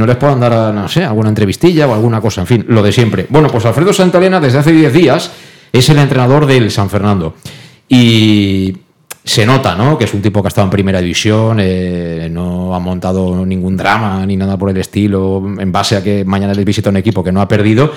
no 0.00 0.06
les 0.06 0.16
puedan 0.16 0.40
dar, 0.40 0.72
no 0.72 0.88
sé, 0.88 1.04
alguna 1.04 1.28
entrevistilla 1.28 1.86
o 1.86 1.92
alguna 1.92 2.22
cosa, 2.22 2.40
en 2.40 2.46
fin, 2.46 2.64
lo 2.68 2.82
de 2.82 2.90
siempre. 2.90 3.26
Bueno, 3.28 3.48
pues 3.48 3.66
Alfredo 3.66 3.92
Santalena 3.92 4.40
desde 4.40 4.58
hace 4.58 4.72
10 4.72 4.92
días 4.94 5.30
es 5.72 5.90
el 5.90 5.98
entrenador 5.98 6.46
del 6.46 6.70
San 6.70 6.88
Fernando. 6.88 7.34
Y 7.86 8.74
se 9.24 9.44
nota, 9.44 9.74
¿no? 9.74 9.98
Que 9.98 10.04
es 10.04 10.14
un 10.14 10.22
tipo 10.22 10.42
que 10.42 10.46
ha 10.46 10.48
estado 10.48 10.66
en 10.66 10.70
primera 10.70 11.00
división, 11.00 11.58
eh, 11.60 12.28
no 12.30 12.74
ha 12.74 12.78
montado 12.78 13.44
ningún 13.44 13.76
drama 13.76 14.24
ni 14.26 14.36
nada 14.36 14.56
por 14.56 14.70
el 14.70 14.76
estilo, 14.78 15.42
en 15.58 15.70
base 15.70 15.96
a 15.96 16.02
que 16.02 16.24
mañana 16.24 16.54
les 16.54 16.64
visita 16.64 16.90
un 16.90 16.96
equipo 16.96 17.22
que 17.22 17.32
no 17.32 17.40
ha 17.40 17.48
perdido. 17.48 17.92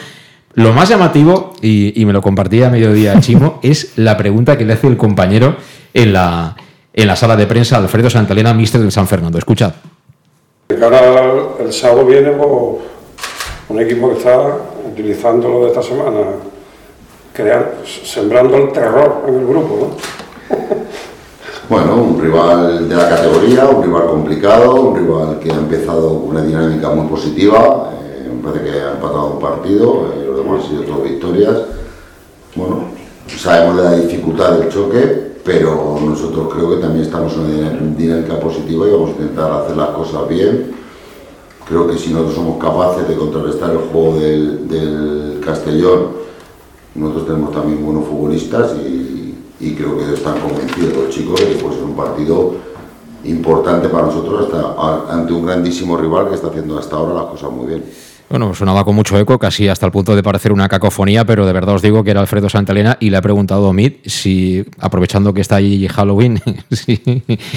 Lo 0.55 0.73
más 0.73 0.89
llamativo, 0.89 1.53
y, 1.61 1.99
y 1.99 2.05
me 2.05 2.13
lo 2.13 2.21
compartía 2.21 2.67
a 2.67 2.69
mediodía 2.69 3.19
Chimo, 3.21 3.59
es 3.63 3.97
la 3.97 4.17
pregunta 4.17 4.57
que 4.57 4.65
le 4.65 4.73
hace 4.73 4.87
el 4.87 4.97
compañero 4.97 5.55
en 5.93 6.13
la, 6.13 6.55
en 6.93 7.07
la 7.07 7.15
sala 7.15 7.35
de 7.35 7.47
prensa 7.47 7.77
Alfredo 7.77 8.09
Santalena, 8.09 8.53
mister 8.53 8.81
del 8.81 8.91
San 8.91 9.07
Fernando. 9.07 9.37
Escuchad. 9.37 9.73
Al 10.69 11.65
el 11.65 11.73
sábado 11.73 12.05
viene 12.05 12.31
un 12.31 13.79
equipo 13.79 14.09
que 14.09 14.17
está 14.17 14.57
utilizando 14.91 15.49
lo 15.49 15.61
de 15.61 15.67
esta 15.67 15.81
semana, 15.81 16.19
crear, 17.33 17.75
sembrando 17.85 18.57
el 18.57 18.71
terror 18.71 19.25
en 19.27 19.35
el 19.35 19.47
grupo, 19.47 19.95
¿no? 20.49 20.55
Bueno, 21.69 21.95
un 21.95 22.19
rival 22.21 22.89
de 22.89 22.95
la 22.95 23.09
categoría, 23.09 23.65
un 23.67 23.83
rival 23.83 24.07
complicado, 24.07 24.75
un 24.81 24.95
rival 24.95 25.39
que 25.39 25.49
ha 25.51 25.55
empezado 25.55 26.11
una 26.11 26.41
dinámica 26.43 26.89
muy 26.89 27.07
positiva. 27.07 27.89
eh, 28.03 28.29
me 28.33 28.43
parece 28.43 28.65
que 28.71 28.79
ha 28.81 28.91
empatado 28.91 29.27
un 29.35 29.39
partido, 29.39 30.07
eh, 30.13 30.29
demás 30.35 30.63
han 30.63 30.69
sido 30.69 30.83
todas 30.83 31.03
victorias. 31.09 31.55
Bueno, 32.55 32.79
sabemos 33.27 33.77
de 33.77 33.83
la 33.83 33.95
dificultad 33.95 34.51
del 34.59 34.69
choque, 34.69 35.33
pero 35.43 35.97
nosotros 36.05 36.53
creo 36.53 36.69
que 36.71 36.77
también 36.81 37.05
estamos 37.05 37.33
en 37.33 37.39
una 37.39 37.49
diná- 37.71 37.95
dinámica 37.97 38.39
positiva 38.39 38.87
y 38.87 38.91
vamos 38.91 39.09
a 39.09 39.13
intentar 39.13 39.51
hacer 39.51 39.77
las 39.77 39.89
cosas 39.89 40.27
bien. 40.27 40.73
Creo 41.67 41.87
que 41.87 41.97
si 41.97 42.11
nosotros 42.11 42.35
somos 42.35 42.57
capaces 42.61 43.07
de 43.07 43.15
contrarrestar 43.15 43.71
el 43.71 43.77
juego 43.77 44.19
del, 44.19 44.67
del 44.67 45.41
Castellón, 45.43 46.07
nosotros 46.93 47.25
tenemos 47.25 47.51
también 47.53 47.83
buenos 47.83 48.05
futbolistas 48.05 48.73
y, 48.85 49.12
y 49.63 49.75
creo 49.75 49.97
que 49.97 50.13
están 50.13 50.39
convencidos 50.41 50.93
los 50.93 51.09
chicos 51.09 51.39
de 51.39 51.47
que 51.47 51.55
puede 51.55 51.75
ser 51.75 51.85
un 51.85 51.95
partido 51.95 52.55
importante 53.23 53.87
para 53.87 54.07
nosotros 54.07 54.45
hasta, 54.45 55.13
ante 55.13 55.31
un 55.31 55.45
grandísimo 55.45 55.95
rival 55.95 56.27
que 56.27 56.35
está 56.35 56.47
haciendo 56.47 56.77
hasta 56.77 56.97
ahora 56.97 57.13
las 57.13 57.25
cosas 57.25 57.49
muy 57.51 57.67
bien. 57.67 57.85
Bueno, 58.29 58.53
sonaba 58.55 58.83
con 58.83 58.95
mucho 58.95 59.17
eco, 59.19 59.37
casi 59.37 59.67
hasta 59.67 59.85
el 59.85 59.91
punto 59.91 60.15
de 60.15 60.23
parecer 60.23 60.51
una 60.51 60.67
cacofonía, 60.67 61.25
pero 61.25 61.45
de 61.45 61.53
verdad 61.53 61.75
os 61.75 61.81
digo 61.81 62.03
que 62.03 62.11
era 62.11 62.21
Alfredo 62.21 62.49
Santalena 62.49 62.97
y 62.99 63.09
le 63.09 63.17
ha 63.17 63.21
preguntado 63.21 63.67
a 63.67 63.69
Omid 63.69 63.93
si, 64.05 64.65
aprovechando 64.79 65.33
que 65.33 65.41
está 65.41 65.57
ahí 65.57 65.87
Halloween, 65.87 66.41
si 66.71 67.01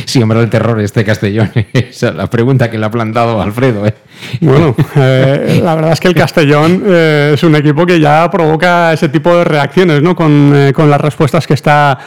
siembra 0.04 0.40
el 0.40 0.50
terror 0.50 0.80
este 0.80 1.04
Castellón. 1.04 1.50
Esa 1.72 2.08
es 2.08 2.14
la 2.14 2.28
pregunta 2.28 2.70
que 2.70 2.78
le 2.78 2.86
ha 2.86 2.90
plantado 2.90 3.40
Alfredo. 3.40 3.86
¿eh? 3.86 3.94
Bueno, 4.40 4.74
eh, 4.96 5.60
la 5.62 5.74
verdad 5.74 5.92
es 5.92 6.00
que 6.00 6.08
el 6.08 6.14
Castellón 6.14 6.82
eh, 6.86 7.32
es 7.34 7.42
un 7.42 7.54
equipo 7.56 7.86
que 7.86 7.98
ya 7.98 8.30
provoca 8.30 8.92
ese 8.92 9.08
tipo 9.08 9.34
de 9.36 9.44
reacciones, 9.44 10.02
¿no? 10.02 10.14
Con, 10.14 10.72
con 10.74 10.90
las 10.90 11.00
respuestas 11.00 11.46
que 11.46 11.54
está 11.54 11.98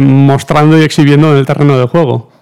mostrando 0.00 0.78
y 0.78 0.82
exhibiendo 0.82 1.32
en 1.32 1.38
el 1.38 1.46
terreno 1.46 1.78
de 1.78 1.86
juego. 1.86 2.33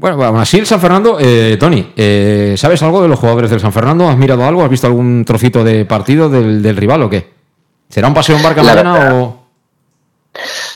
Bueno, 0.00 0.24
aún 0.24 0.38
así 0.38 0.56
el 0.56 0.64
San 0.64 0.80
Fernando, 0.80 1.18
eh, 1.20 1.58
Tony, 1.60 1.92
eh, 1.94 2.54
¿sabes 2.56 2.82
algo 2.82 3.02
de 3.02 3.08
los 3.08 3.18
jugadores 3.18 3.50
del 3.50 3.60
San 3.60 3.70
Fernando? 3.70 4.08
¿Has 4.08 4.16
mirado 4.16 4.46
algo? 4.46 4.62
¿Has 4.62 4.70
visto 4.70 4.86
algún 4.86 5.26
trocito 5.26 5.62
de 5.62 5.84
partido 5.84 6.30
del, 6.30 6.62
del 6.62 6.74
rival 6.74 7.02
o 7.02 7.10
qué? 7.10 7.28
¿Será 7.86 8.08
un 8.08 8.14
paseo 8.14 8.36
en 8.36 8.42
barca 8.42 8.62
verdad. 8.62 9.20
o...? 9.20 9.40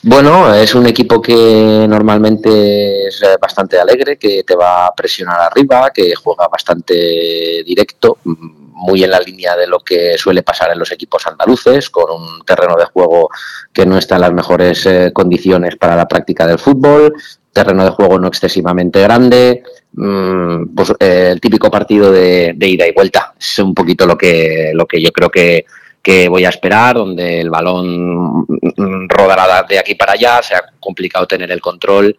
Bueno, 0.03 0.53
es 0.53 0.75
un 0.75 0.85
equipo 0.87 1.23
que 1.23 1.87
normalmente 1.89 3.07
es 3.07 3.23
eh, 3.23 3.39
bastante 3.41 3.81
alegre, 3.81 4.19
que 4.19 4.45
te 4.45 4.55
va 4.57 4.89
a 4.89 4.95
presionar 4.95 5.41
arriba, 5.41 5.89
que 5.89 6.15
juega 6.15 6.47
bastante 6.49 7.63
directo, 7.65 8.19
mm, 8.25 8.35
muy 8.75 9.05
en 9.05 9.11
la 9.11 9.21
línea 9.21 9.57
de 9.57 9.67
lo 9.67 9.79
que 9.79 10.19
suele 10.19 10.43
pasar 10.43 10.71
en 10.71 10.79
los 10.79 10.93
equipos 10.93 11.27
andaluces, 11.27 11.89
con 11.89 12.11
un 12.11 12.45
terreno 12.45 12.77
de 12.77 12.85
juego 12.85 13.31
que 13.73 13.87
no 13.87 13.97
está 13.97 14.17
en 14.17 14.21
las 14.21 14.35
mejores 14.35 14.85
eh, 14.85 15.13
condiciones 15.15 15.77
para 15.77 15.97
la 15.97 16.07
práctica 16.07 16.47
del 16.47 16.59
fútbol, 16.59 17.15
terreno 17.55 17.85
de 17.85 17.91
juego 17.91 18.19
no 18.19 18.29
excesivamente 18.29 19.01
grande, 19.01 19.63
mm, 19.95 20.75
pues 20.75 20.93
eh, 21.01 21.31
el 21.33 21.41
típico 21.41 21.71
partido 21.71 22.13
de, 22.13 22.55
ida 22.61 22.87
y 22.87 22.93
vuelta. 22.93 23.33
Es 23.39 23.59
un 23.61 23.73
poquito 23.73 24.07
lo 24.07 24.19
que, 24.19 24.73
lo 24.75 24.87
que 24.87 25.01
yo 25.01 25.11
creo 25.13 25.31
que, 25.31 25.65
que 26.03 26.29
voy 26.29 26.45
a 26.45 26.51
esperar, 26.51 26.97
donde 26.97 27.41
el 27.41 27.49
balón 27.49 28.47
rodará 29.09 29.65
de 29.67 29.79
aquí 29.79 29.95
para 29.95 30.13
allá, 30.13 30.43
sea 30.43 30.63
complicado 30.79 31.27
tener 31.27 31.51
el 31.51 31.63
control 31.63 32.15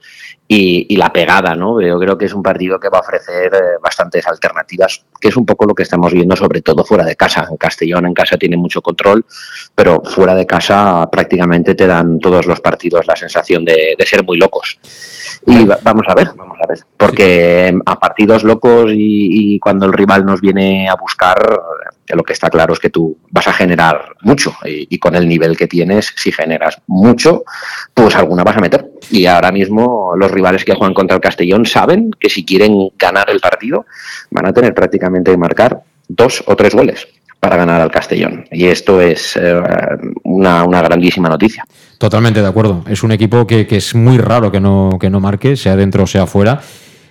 y, 0.48 0.96
la 0.96 1.12
pegada, 1.12 1.56
¿no? 1.56 1.82
Yo 1.82 2.00
creo 2.00 2.18
que 2.18 2.26
es 2.26 2.34
un 2.34 2.44
partido 2.44 2.80
que 2.80 2.90
va 2.90 3.00
a 3.00 3.02
ofrecer 3.02 3.54
eh, 3.54 3.60
bastantes 3.82 4.28
alternativas, 4.28 5.04
que 5.20 5.30
es 5.30 5.38
un 5.38 5.46
poco 5.46 5.66
lo 5.66 5.74
que 5.74 5.84
estamos 5.84 6.14
viendo, 6.14 6.36
sobre 6.36 6.62
todo 6.62 6.84
fuera 6.86 7.04
de 7.04 7.16
casa. 7.16 7.48
En 7.50 7.58
Castellón, 7.58 8.06
en 8.06 8.14
casa 8.14 8.38
tiene 8.38 8.56
mucho 8.56 8.82
control, 8.82 9.26
pero 9.74 10.04
fuera 10.04 10.36
de 10.36 10.46
casa 10.46 11.10
prácticamente 11.12 11.74
te 11.74 11.88
dan 11.88 12.20
todos 12.20 12.46
los 12.46 12.62
partidos 12.62 13.08
la 13.08 13.16
sensación 13.16 13.66
de, 13.66 13.96
ser 14.06 14.24
muy 14.24 14.38
locos. 14.38 14.80
Y 15.48 15.66
vamos 15.66 16.06
a 16.08 16.14
ver, 16.14 16.30
vamos 16.36 16.58
a 16.64 16.68
ver, 16.68 16.80
porque 16.96 17.76
a 17.84 18.00
partidos 18.00 18.44
locos 18.44 18.92
y, 18.92 19.56
y 19.56 19.60
cuando 19.60 19.88
el 19.88 19.94
rival 19.94 20.26
nos 20.26 20.42
viene 20.42 20.88
a 20.88 20.96
buscar, 20.96 21.60
lo 22.14 22.24
que 22.24 22.34
está 22.34 22.50
claro 22.50 22.74
es 22.74 22.80
que 22.80 22.90
tú 22.90 23.18
vas 23.32 23.48
a 23.48 23.54
generar 23.54 24.16
mucho 24.22 24.54
y, 24.64 25.00
con 25.00 25.16
el 25.16 25.28
nivel 25.28 25.58
que 25.58 25.68
tienes, 25.68 26.14
si 26.16 26.32
generas 26.32 26.82
mucho, 26.88 27.44
pues 27.94 28.16
alguna 28.16 28.44
vas 28.44 28.58
a 28.58 28.62
meter. 28.62 28.92
Y 29.10 29.26
ahora 29.26 29.52
mismo 29.52 30.14
los 30.16 30.32
rivales 30.36 30.64
que 30.64 30.76
juegan 30.76 30.94
contra 30.94 31.16
el 31.16 31.22
Castellón 31.22 31.66
saben 31.66 32.12
que 32.20 32.30
si 32.30 32.46
quieren 32.46 32.90
ganar 33.00 33.30
el 33.32 33.40
partido 33.40 33.86
van 34.30 34.46
a 34.46 34.54
tener 34.54 34.74
prácticamente 34.76 35.32
que 35.32 35.38
marcar 35.38 35.82
dos 36.08 36.44
o 36.46 36.56
tres 36.56 36.76
goles 36.76 37.08
para 37.40 37.58
ganar 37.58 37.82
al 37.82 37.92
Castellón. 37.92 38.46
Y 38.52 38.66
esto 38.66 39.02
es 39.02 39.38
eh, 39.38 39.62
una, 40.24 40.64
una, 40.64 40.82
grandísima 40.82 41.30
noticia. 41.30 41.64
Totalmente 41.98 42.42
de 42.42 42.48
acuerdo. 42.48 42.84
Es 42.88 43.04
un 43.04 43.12
equipo 43.12 43.46
que, 43.46 43.68
que, 43.68 43.78
es 43.78 43.94
muy 43.94 44.18
raro 44.18 44.52
que 44.52 44.60
no, 44.60 44.98
que 45.00 45.10
no 45.10 45.20
marque, 45.20 45.56
sea 45.56 45.76
dentro 45.76 46.04
o 46.04 46.08
sea 46.08 46.26
fuera. 46.26 46.60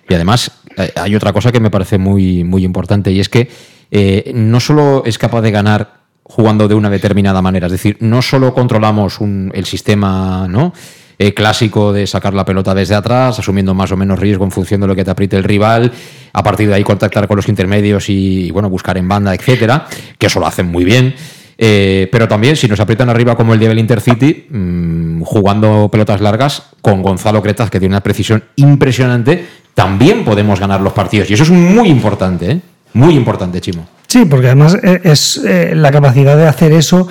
Y 0.08 0.14
además 0.14 0.50
eh, 0.76 0.92
hay 0.96 1.14
otra 1.14 1.32
cosa 1.32 1.52
que 1.52 1.60
me 1.60 1.70
parece 1.70 1.98
muy, 1.98 2.44
muy 2.44 2.64
importante 2.64 3.10
y 3.12 3.20
es 3.20 3.28
que 3.28 3.48
eh, 3.90 4.32
no 4.34 4.60
solo 4.60 5.04
es 5.06 5.18
capaz 5.18 5.42
de 5.42 5.50
ganar 5.50 6.04
jugando 6.24 6.68
de 6.68 6.74
una 6.74 6.90
determinada 6.90 7.42
manera, 7.42 7.66
es 7.66 7.72
decir, 7.72 7.98
no 8.00 8.22
solo 8.22 8.54
controlamos 8.54 9.18
el 9.20 9.66
sistema 9.66 10.48
¿no? 10.48 10.72
Eh, 11.18 11.32
clásico 11.32 11.92
de 11.92 12.06
sacar 12.06 12.34
la 12.34 12.44
pelota 12.44 12.74
desde 12.74 12.94
atrás, 12.94 13.38
asumiendo 13.38 13.72
más 13.72 13.92
o 13.92 13.96
menos 13.96 14.18
riesgo 14.18 14.44
en 14.44 14.50
función 14.50 14.80
de 14.80 14.88
lo 14.88 14.96
que 14.96 15.04
te 15.04 15.10
apriete 15.10 15.36
el 15.36 15.44
rival, 15.44 15.92
a 16.32 16.42
partir 16.42 16.68
de 16.68 16.74
ahí 16.74 16.82
contactar 16.82 17.28
con 17.28 17.36
los 17.36 17.48
intermedios 17.48 18.08
y, 18.08 18.50
bueno, 18.50 18.68
buscar 18.68 18.98
en 18.98 19.06
banda, 19.06 19.32
etcétera, 19.32 19.86
que 20.18 20.26
eso 20.26 20.40
lo 20.40 20.46
hacen 20.46 20.66
muy 20.66 20.84
bien. 20.84 21.14
Eh, 21.56 22.08
pero 22.10 22.26
también, 22.26 22.56
si 22.56 22.66
nos 22.66 22.80
aprietan 22.80 23.08
arriba 23.08 23.36
como 23.36 23.54
el 23.54 23.60
día 23.60 23.68
del 23.68 23.78
Intercity, 23.78 24.46
mm, 24.50 25.22
jugando 25.22 25.88
pelotas 25.88 26.20
largas, 26.20 26.70
con 26.82 27.00
Gonzalo 27.00 27.40
Cretas, 27.42 27.70
que 27.70 27.78
tiene 27.78 27.92
una 27.92 28.02
precisión 28.02 28.42
impresionante, 28.56 29.46
también 29.74 30.24
podemos 30.24 30.58
ganar 30.58 30.80
los 30.80 30.92
partidos. 30.92 31.30
Y 31.30 31.34
eso 31.34 31.44
es 31.44 31.50
muy 31.50 31.88
importante, 31.88 32.50
¿eh? 32.50 32.60
Muy 32.94 33.14
importante, 33.14 33.60
Chimo. 33.60 33.86
Sí, 34.14 34.26
porque 34.26 34.46
además 34.46 34.78
eh, 34.80 35.00
es 35.02 35.38
eh, 35.44 35.72
la 35.74 35.90
capacidad 35.90 36.36
de 36.36 36.46
hacer 36.46 36.70
eso 36.70 37.08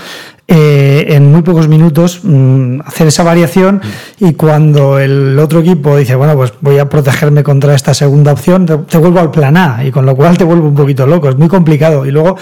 eh, 0.47 1.07
en 1.09 1.33
muy 1.33 1.41
pocos 1.41 1.67
minutos, 1.67 2.21
mm, 2.23 2.79
hacer 2.85 3.07
esa 3.07 3.23
variación 3.23 3.81
y 4.21 4.35
cuando 4.35 4.97
el 4.99 5.37
otro 5.37 5.59
equipo 5.59 5.97
dice, 5.97 6.15
bueno, 6.15 6.37
pues 6.37 6.53
voy 6.61 6.79
a 6.79 6.87
protegerme 6.87 7.43
contra 7.43 7.75
esta 7.75 7.93
segunda 7.93 8.31
opción, 8.31 8.65
te, 8.65 8.97
vuelvo 8.99 9.19
al 9.19 9.31
plan 9.31 9.57
A 9.57 9.83
y 9.83 9.91
con 9.91 10.05
lo 10.05 10.15
cual 10.15 10.37
te 10.37 10.45
vuelvo 10.45 10.69
un 10.69 10.75
poquito 10.75 11.05
loco, 11.05 11.27
es 11.27 11.35
muy 11.35 11.49
complicado. 11.49 12.05
Y 12.05 12.11
luego 12.11 12.37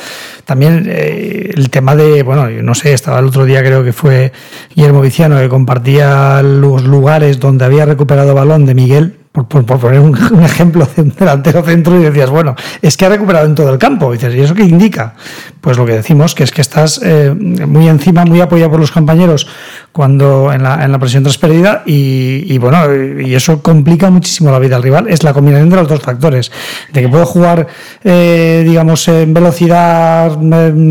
también 0.46 0.88
el 0.88 1.72
tema 1.72 1.96
de, 1.96 2.22
bueno, 2.22 2.48
no 2.48 2.76
sé, 2.76 2.94
estaba 2.94 3.18
el 3.18 3.26
otro 3.26 3.46
día 3.46 3.62
creo 3.62 3.84
que 3.84 3.94
fue 3.94 4.32
Guillermo 4.76 5.02
Viciano 5.02 5.40
que 5.40 5.50
compartía 5.50 6.44
los 6.44 6.84
lugares 6.84 7.40
donde 7.40 7.66
había 7.66 7.88
recuperado 7.88 8.36
balón 8.36 8.68
de 8.68 8.76
Miguel 8.76 9.21
por, 9.32 9.48
poner 9.48 10.00
un, 10.00 10.18
ejemplo 10.44 10.88
delantero 10.96 11.64
centro 11.64 12.00
y 12.00 12.04
decías, 12.04 12.30
bueno, 12.30 12.56
es 12.82 12.98
que 12.98 13.06
ha 13.06 13.10
recuperado 13.10 13.46
en 13.46 13.56
todo 13.56 13.72
el 13.72 13.80
campo. 13.80 14.14
Y 14.14 14.18
dices, 14.18 14.36
¿y 14.36 14.42
eso 14.42 14.54
qué 14.54 14.64
indica? 14.64 15.16
Pues 15.62 15.78
lo 15.78 15.86
que 15.86 15.94
decimos, 15.94 16.36
que 16.36 16.44
es 16.44 16.52
que 16.52 16.62
estás 16.62 17.00
eh, 17.04 17.34
muy 17.34 17.88
encima, 17.88 18.26
muy 18.26 18.42
apoyado 18.42 18.72
por 18.72 18.80
los 18.80 18.92
compañeros 18.92 19.48
cuando 19.92 20.52
en 20.52 20.64
la, 20.64 20.84
en 20.84 20.92
la 20.92 21.00
presión 21.00 21.24
transferida 21.24 21.84
y, 21.86 22.58
bueno, 22.58 22.94
y 22.94 23.34
eso 23.34 23.62
complica 23.62 24.10
muchísimo 24.10 24.52
la 24.52 24.60
vida 24.60 24.76
al 24.76 24.84
rival. 24.84 25.08
Es 25.08 25.24
la 25.24 25.34
combinación 25.34 25.70
de 25.70 25.76
los 25.78 25.88
dos 25.88 26.02
factores, 26.02 26.52
de 26.92 27.02
que 27.02 27.08
puedo 27.08 27.26
jugar, 27.26 27.68
eh, 28.04 28.64
digamos, 28.66 29.08
en 29.08 29.34
velocidad, 29.34 30.38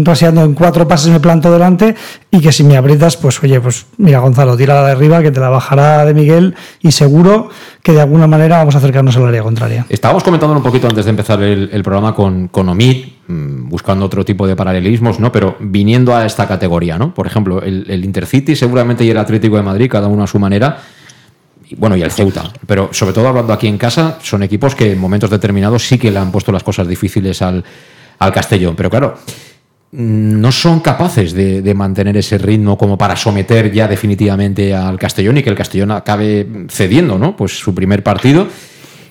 paseando 0.05 0.45
en 0.45 0.55
cuatro 0.55 0.89
pases 0.89 1.11
me 1.11 1.21
planto 1.21 1.53
delante 1.53 1.95
y 2.31 2.41
que 2.41 2.53
si 2.53 2.65
me 2.65 2.77
aprietas, 2.77 3.17
pues 3.17 3.43
oye, 3.43 3.61
pues 3.61 3.87
mira 3.99 4.21
Gonzalo, 4.21 4.57
tira 4.57 4.75
la 4.75 4.87
de 4.87 4.93
arriba 4.93 5.23
que 5.23 5.31
te 5.31 5.41
la 5.41 5.49
bajará 5.49 6.05
de 6.05 6.15
Miguel 6.15 6.55
y 6.81 6.93
seguro 6.93 7.51
que 7.83 7.93
de 7.93 8.01
alguna 8.01 8.27
manera 8.27 8.59
vamos 8.59 8.75
a 8.75 8.79
acercarnos 8.79 9.17
al 9.17 9.27
área 9.27 9.43
contraria. 9.43 9.87
Estábamos 9.89 10.23
comentando 10.23 10.55
un 10.55 10.63
poquito 10.63 10.87
antes 10.87 11.05
de 11.05 11.11
empezar 11.11 11.43
el, 11.43 11.83
programa 11.83 12.15
con, 12.15 12.49
con 12.49 12.69
Omid, 12.69 13.07
mm, 13.27 13.69
buscando 13.69 14.05
otro 14.05 14.25
tipo 14.25 14.47
de 14.47 14.55
paralelismos, 14.55 15.19
¿no? 15.19 15.33
Pero 15.33 15.57
viniendo 15.61 16.15
a 16.15 16.27
esta 16.27 16.47
categoría, 16.47 16.99
¿no? 16.99 17.15
Por 17.15 17.27
ejemplo, 17.27 17.63
el, 17.63 18.05
Intercity 18.05 18.55
seguramente 18.55 19.05
y 19.05 19.11
el 19.11 19.19
Atlético 19.19 19.57
de 19.57 19.63
Madrid, 19.63 19.89
cada 19.91 20.09
uno 20.09 20.25
a 20.25 20.27
su 20.27 20.39
manera, 20.39 20.79
bueno, 21.77 21.97
y 21.97 22.03
el 22.03 22.11
Ceuta. 22.11 22.53
Pero 22.67 22.91
sobre 22.93 23.13
todo 23.13 23.29
hablando 23.29 23.53
aquí 23.53 23.69
en 23.69 23.79
casa, 23.79 24.19
son 24.23 24.43
equipos 24.43 24.75
que 24.75 24.93
en 24.93 24.99
momentos 24.99 25.31
determinados 25.31 25.87
sí 25.87 25.99
que 25.99 26.11
le 26.11 26.19
han 26.19 26.33
puesto 26.33 26.53
las 26.53 26.63
cosas 26.63 26.87
difíciles 26.87 27.41
al, 27.41 27.65
al 28.19 28.33
Castellón. 28.33 28.75
Pero 28.77 28.91
claro, 28.91 29.15
no 29.93 30.53
son 30.53 30.81
capaces 30.81 31.33
de, 31.33 31.75
mantener 31.75 32.17
ese 32.17 32.39
ritmo 32.39 32.79
como 32.79 32.97
para 32.97 33.17
someter 33.17 33.73
ya 33.73 33.89
definitivamente 33.89 34.75
al 34.75 34.99
Castellón 34.99 35.39
y 35.39 35.43
que 35.43 35.51
el 35.51 35.57
Castellón 35.57 35.91
acabe 35.91 36.47
cediendo, 36.69 37.19
¿no? 37.19 37.37
Pues 37.37 37.59
su 37.59 37.75
primer 37.75 38.03
partido. 38.03 38.47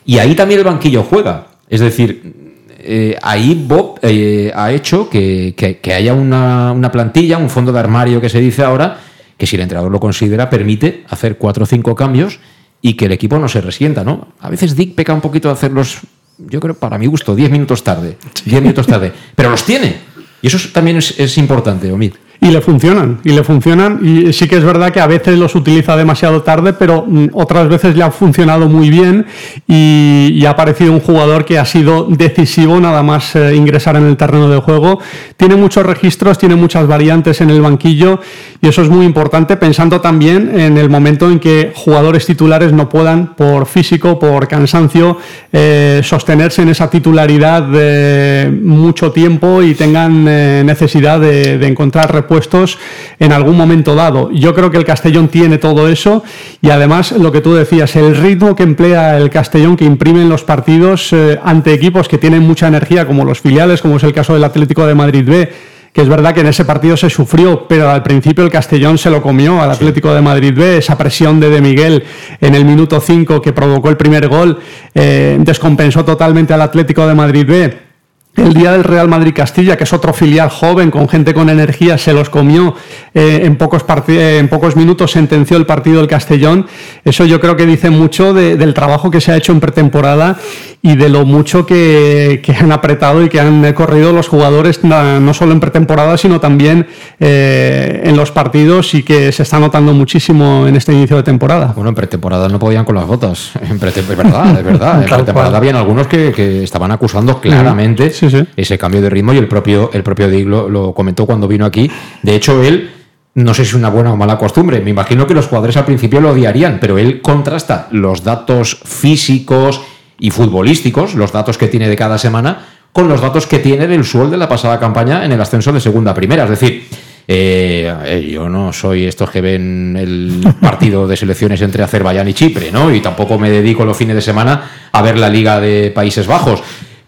Y 0.06 0.20
ahí 0.20 0.36
también 0.36 0.60
el 0.60 0.66
banquillo 0.66 1.04
juega. 1.04 1.48
Es 1.70 1.82
decir, 1.82 2.34
eh, 2.80 3.18
ahí 3.22 3.62
Bob 3.68 4.00
eh, 4.02 4.52
ha 4.56 4.72
hecho 4.72 5.10
que, 5.10 5.54
haya 5.94 6.14
una, 6.14 6.72
una, 6.72 6.92
plantilla, 6.92 7.38
un 7.38 7.50
fondo 7.50 7.74
de 7.74 7.80
armario 7.80 8.22
que 8.22 8.30
se 8.30 8.40
dice 8.40 8.64
ahora, 8.64 9.00
que 9.38 9.46
si 9.46 9.58
el 9.58 9.62
entrenador 9.64 9.92
lo 9.92 10.00
considera, 10.00 10.50
permite 10.50 11.04
hacer 11.10 11.38
cuatro 11.38 11.64
o 11.64 11.68
cinco 11.68 11.94
cambios 11.94 12.40
y 12.82 12.94
que 12.94 13.06
el 13.06 13.12
equipo 13.12 13.38
no 13.38 13.50
se 13.50 13.60
resienta, 13.60 14.04
¿no? 14.04 14.30
A 14.40 14.50
veces 14.50 14.76
Dick 14.76 14.96
peca 14.96 15.14
un 15.14 15.22
poquito 15.22 15.50
de 15.50 15.54
hacerlos, 15.54 16.00
yo 16.38 16.62
creo, 16.62 16.74
para 16.74 16.98
mi 16.98 17.08
gusto, 17.08 17.36
diez 17.36 17.52
minutos 17.52 17.84
tarde. 17.84 18.18
Diez 18.46 18.62
minutos 18.62 18.88
tarde. 18.88 19.12
Pero 19.36 19.50
los 19.50 19.66
tiene. 19.66 20.09
Y 20.42 20.48
eso 20.48 20.58
también 20.74 20.98
es, 20.98 21.38
importante, 21.38 21.92
Omid. 21.92 22.14
Y 22.42 22.52
le 22.52 22.62
funcionan, 22.62 23.20
y 23.26 23.32
le 23.32 23.44
funcionan. 23.44 24.00
Y 24.02 24.32
sí 24.32 24.48
que 24.48 24.56
es 24.56 24.64
verdad 24.64 24.92
que 24.92 25.02
a 25.02 25.08
veces 25.08 25.38
los 25.38 25.56
utiliza 25.56 25.98
demasiado 25.98 26.42
tarde, 26.42 26.72
pero 26.72 27.06
mm, 27.06 27.30
otras 27.34 27.68
veces 27.68 27.98
le 27.98 28.04
han 28.04 28.14
funcionado 28.14 28.70
muy 28.70 28.90
bien 28.90 29.26
y, 29.68 30.46
ha 30.46 30.52
aparecido 30.52 30.94
un 30.94 31.02
jugador 31.02 31.46
que 31.46 31.60
ha 31.60 31.66
sido 31.66 32.08
decisivo 32.10 32.80
nada 32.80 33.04
más 33.04 33.36
eh, 33.36 33.56
ingresar 33.56 33.98
en 33.98 34.08
el 34.08 34.18
terreno 34.18 34.50
de 34.50 34.58
juego. 34.60 35.00
Tiene 35.38 35.56
muchos 35.56 35.86
registros, 35.86 36.40
tiene 36.40 36.56
muchas 36.56 36.88
variantes 36.88 37.42
en 37.42 37.50
el 37.52 37.62
banquillo 37.62 38.20
y 38.62 38.68
eso 38.68 38.82
es 38.82 38.90
muy 38.90 39.06
importante 39.06 39.58
pensando 39.58 40.02
también 40.02 40.60
en 40.60 40.78
el 40.78 40.90
momento 40.90 41.30
en 41.30 41.40
que 41.40 41.72
jugadores 41.76 42.26
titulares 42.26 42.74
no 42.74 42.90
puedan, 42.90 43.36
por 43.36 43.68
físico, 43.68 44.18
por 44.18 44.48
cansancio, 44.48 45.18
eh, 45.52 46.02
sostenerse 46.04 46.62
en 46.62 46.70
esa 46.70 46.90
titularidad 46.90 47.64
de 47.64 48.50
mucho 48.64 49.12
tiempo 49.12 49.62
y 49.62 49.76
tengan 49.76 50.26
eh, 50.28 50.64
necesidad 50.66 51.20
de, 51.20 51.58
de 51.60 51.68
encontrar 51.68 52.12
puestos 52.30 52.78
en 53.20 53.34
algún 53.34 53.58
momento 53.58 53.96
dado. 53.96 54.32
Yo 54.32 54.56
creo 54.56 54.72
que 54.72 54.78
el 54.78 54.86
Castellón 54.86 55.28
tiene 55.28 55.58
todo 55.58 55.90
eso 55.90 56.24
y 56.62 56.70
además 56.70 57.12
lo 57.12 57.34
que 57.34 57.42
tú 57.42 57.54
decías, 57.54 57.94
el 57.98 58.16
ritmo 58.16 58.56
que 58.56 58.64
emplea 58.64 59.18
el 59.18 59.30
Castellón, 59.30 59.76
que 59.76 59.84
imprime 59.84 60.22
en 60.22 60.30
los 60.30 60.44
partidos 60.44 61.12
eh, 61.12 61.38
ante 61.44 61.74
equipos 61.74 62.08
que 62.08 62.18
tienen 62.18 62.44
mucha 62.44 62.68
energía, 62.68 63.06
como 63.06 63.26
los 63.26 63.42
filiales, 63.42 63.82
como 63.82 63.98
es 63.98 64.04
el 64.04 64.14
caso 64.14 64.34
del 64.34 64.44
Atlético 64.44 64.86
de 64.86 64.96
Madrid 64.96 65.28
B, 65.28 65.52
que 65.92 66.02
es 66.02 66.08
verdad 66.08 66.36
que 66.36 66.42
en 66.42 66.48
ese 66.48 66.66
partido 66.66 66.96
se 66.96 67.10
sufrió, 67.10 67.68
pero 67.68 67.90
al 67.90 68.04
principio 68.04 68.44
el 68.44 68.52
Castellón 68.52 69.00
se 69.00 69.10
lo 69.10 69.22
comió 69.22 69.60
al 69.60 69.72
Atlético 69.72 70.14
de 70.14 70.22
Madrid 70.22 70.54
B, 70.56 70.78
esa 70.78 70.98
presión 70.98 71.40
de 71.40 71.50
De 71.50 71.62
Miguel 71.62 72.04
en 72.40 72.54
el 72.54 72.64
minuto 72.64 73.02
5 73.02 73.42
que 73.42 73.54
provocó 73.54 73.90
el 73.90 73.98
primer 73.98 74.28
gol, 74.28 74.60
eh, 74.94 75.38
descompensó 75.40 76.06
totalmente 76.06 76.54
al 76.54 76.62
Atlético 76.62 77.08
de 77.08 77.16
Madrid 77.16 77.46
B 77.48 77.89
el 78.36 78.54
día 78.54 78.72
del 78.72 78.84
Real 78.84 79.08
Madrid 79.08 79.34
Castilla, 79.36 79.76
que 79.76 79.84
es 79.84 79.94
otro 79.94 80.14
filial 80.14 80.50
joven 80.50 80.92
con 80.92 81.10
gente 81.10 81.34
con 81.34 81.50
energía, 81.50 81.98
se 81.98 82.14
los 82.14 82.30
comió 82.30 82.76
eh, 83.14 83.42
en, 83.44 83.58
pocos 83.58 83.84
en 84.08 84.48
pocos 84.48 84.76
minutos, 84.76 85.12
sentenció 85.12 85.58
el 85.58 85.66
partido 85.66 85.98
del 85.98 86.08
Castellón. 86.08 86.68
Eso 87.04 87.26
yo 87.26 87.40
creo 87.40 87.56
que 87.56 87.66
dice 87.66 87.90
mucho 87.90 88.34
del 88.34 88.74
trabajo 88.74 89.12
que 89.12 89.20
se 89.20 89.32
ha 89.32 89.38
hecho 89.38 89.52
en 89.52 89.60
pretemporada 89.60 90.38
y 90.82 90.96
de 90.96 91.10
lo 91.10 91.26
mucho 91.26 91.66
que, 91.66 92.42
han 92.60 92.72
apretado 92.72 93.24
y 93.24 93.30
que 93.30 93.40
han 93.40 93.74
corrido 93.74 94.14
los 94.14 94.28
jugadores, 94.28 94.84
no 94.84 95.34
solo 95.34 95.52
en 95.52 95.60
pretemporada, 95.60 96.18
sino 96.18 96.40
también 96.40 96.88
eh, 97.20 98.02
en 98.06 98.16
los 98.16 98.32
partidos 98.32 98.94
y 98.94 99.04
que 99.04 99.32
se 99.32 99.44
está 99.44 99.60
notando 99.60 99.94
muchísimo 99.94 100.68
en 100.68 100.76
este 100.76 100.94
inicio 100.94 101.18
de 101.18 101.24
temporada. 101.24 101.74
Bueno, 101.76 101.90
en 101.90 101.96
pretemporada 101.96 102.48
no 102.48 102.60
podían 102.60 102.86
con 102.86 102.96
las 102.96 103.06
botas. 103.06 103.52
En 103.56 103.76
es 103.76 104.08
verdad, 104.08 104.58
es 104.58 104.64
verdad. 104.64 105.02
En 105.10 105.10
pretemporada 105.10 105.58
habían 105.58 105.76
algunos 105.76 106.08
que, 106.08 106.64
estaban 106.64 106.92
acusando 106.92 107.40
claramente 107.40 108.12
ese 108.56 108.78
cambio 108.78 109.02
de 109.02 109.10
ritmo 109.10 109.34
y 109.34 109.38
el 109.38 109.48
propio, 109.48 109.90
el 109.94 110.04
propio 110.04 110.30
Dig 110.30 110.48
lo, 110.48 110.94
comentó 110.94 111.26
cuando 111.26 111.48
vino 111.48 111.66
aquí. 111.66 111.90
De 112.24 112.36
hecho, 112.36 112.62
él 112.64 112.92
no 113.36 113.54
sé 113.54 113.64
si 113.64 113.70
es 113.70 113.74
una 113.76 113.90
buena 113.90 114.12
o 114.12 114.18
mala 114.18 114.38
costumbre. 114.38 114.82
Me 114.82 114.90
imagino 114.90 115.26
que 115.28 115.34
los 115.34 115.48
jugadores 115.48 115.78
al 115.78 115.86
principio 115.86 116.20
lo 116.20 116.32
odiarían, 116.32 116.80
pero 116.80 116.98
él 116.98 117.22
contrasta 117.22 117.88
los 117.92 118.24
datos 118.24 118.80
físicos 118.84 119.82
y 120.20 120.32
futbolísticos, 120.32 121.16
los 121.16 121.32
datos 121.32 121.58
que 121.58 121.68
tiene 121.68 121.88
de 121.88 121.96
cada 121.96 122.18
semana, 122.18 122.66
con 122.92 123.08
los 123.08 123.22
datos 123.22 123.48
que 123.48 123.60
tiene 123.60 123.88
del 123.88 124.04
suel 124.04 124.32
de 124.32 124.38
la 124.38 124.50
pasada 124.50 124.80
campaña 124.80 125.24
en 125.24 125.32
el 125.32 125.42
ascenso 125.42 125.72
de 125.72 125.80
segunda 125.80 126.12
a 126.12 126.16
primera. 126.16 126.44
Es 126.44 126.50
decir, 126.50 126.88
eh, 127.32 127.94
eh, 128.06 128.28
yo 128.32 128.50
no 128.50 128.74
soy 128.74 129.06
estos 129.06 129.30
que 129.30 129.40
ven 129.40 129.96
el 129.96 130.42
partido 130.62 131.08
de 131.08 131.16
selecciones 131.16 131.62
entre 131.62 131.84
Azerbaiyán 131.84 132.28
y 132.28 132.34
Chipre, 132.34 132.72
¿no? 132.72 132.94
Y 132.94 133.02
tampoco 133.02 133.38
me 133.38 133.52
dedico 133.52 133.86
los 133.86 133.96
fines 133.96 134.16
de 134.16 134.22
semana 134.22 134.90
a 134.92 135.02
ver 135.04 135.18
la 135.18 135.30
Liga 135.30 135.60
de 135.60 135.92
Países 135.92 136.26
Bajos. 136.26 136.64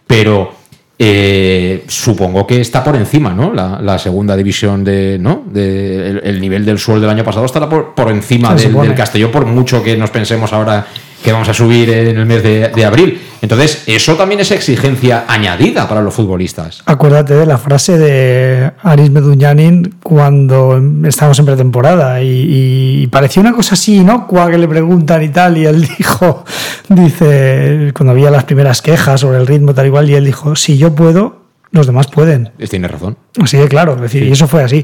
Pero 0.05 0.60
eh, 0.99 1.83
supongo 1.87 2.45
que 2.45 2.61
está 2.61 2.83
por 2.83 2.95
encima, 2.95 3.33
¿no? 3.33 3.53
La, 3.53 3.97
segunda 3.97 4.35
división 4.35 4.83
de, 4.83 5.17
¿no? 5.19 5.43
De, 5.51 6.19
el, 6.23 6.39
nivel 6.39 6.65
del 6.65 6.77
suelo 6.77 7.01
del 7.01 7.09
año 7.09 7.23
pasado 7.23 7.45
estará 7.45 7.67
por, 7.67 7.95
por 7.95 8.11
encima 8.11 8.53
del, 8.53 8.73
del, 8.73 8.95
Castellón, 8.95 9.31
por 9.31 9.45
mucho 9.45 9.81
que 9.83 9.97
nos 9.97 10.11
pensemos 10.11 10.53
ahora 10.53 10.85
que 11.23 11.31
vamos 11.31 11.49
a 11.49 11.53
subir 11.53 11.89
en 11.89 12.17
el 12.17 12.25
mes 12.25 12.43
de, 12.43 12.85
abril. 12.85 13.21
Entonces, 13.41 13.83
eso 13.87 14.15
también 14.15 14.41
es 14.41 14.51
exigencia 14.51 15.25
añadida 15.27 15.87
para 15.87 16.01
los 16.01 16.13
futbolistas. 16.13 16.81
Acuérdate 16.85 17.33
de 17.33 17.45
la 17.45 17.57
frase 17.57 17.97
de 17.97 18.71
Aris 18.81 19.09
Medunyanin 19.11 19.95
cuando 20.01 20.81
estábamos 21.05 21.39
en 21.39 21.45
pretemporada 21.45 22.21
y, 22.21 23.07
parecía 23.11 23.41
una 23.41 23.53
cosa 23.53 23.75
así, 23.75 24.03
¿no? 24.03 24.27
Cuando 24.27 24.57
le 24.57 24.67
preguntan 24.67 25.23
y 25.23 25.29
tal, 25.29 25.57
y 25.57 25.65
él 25.65 25.87
dijo, 25.97 26.43
dice, 26.89 27.91
cuando 27.95 28.11
había 28.11 28.31
las 28.31 28.43
primeras 28.43 28.81
quejas 28.81 29.21
sobre 29.21 29.37
el 29.37 29.47
ritmo 29.47 29.73
tal 29.73 29.87
igual, 29.87 30.09
y 30.09 30.15
él 30.15 30.25
dijo, 30.25 30.55
si 30.55 30.77
yo 30.77 30.95
puedo, 30.95 31.41
los 31.71 31.87
demás 31.87 32.07
pueden. 32.07 32.51
Tiene 32.69 32.87
razón. 32.87 33.17
Así 33.39 33.57
de 33.57 33.67
claro, 33.67 33.95
es 33.95 34.01
decir, 34.01 34.23
y 34.23 34.31
eso 34.31 34.47
fue 34.47 34.63
así. 34.63 34.83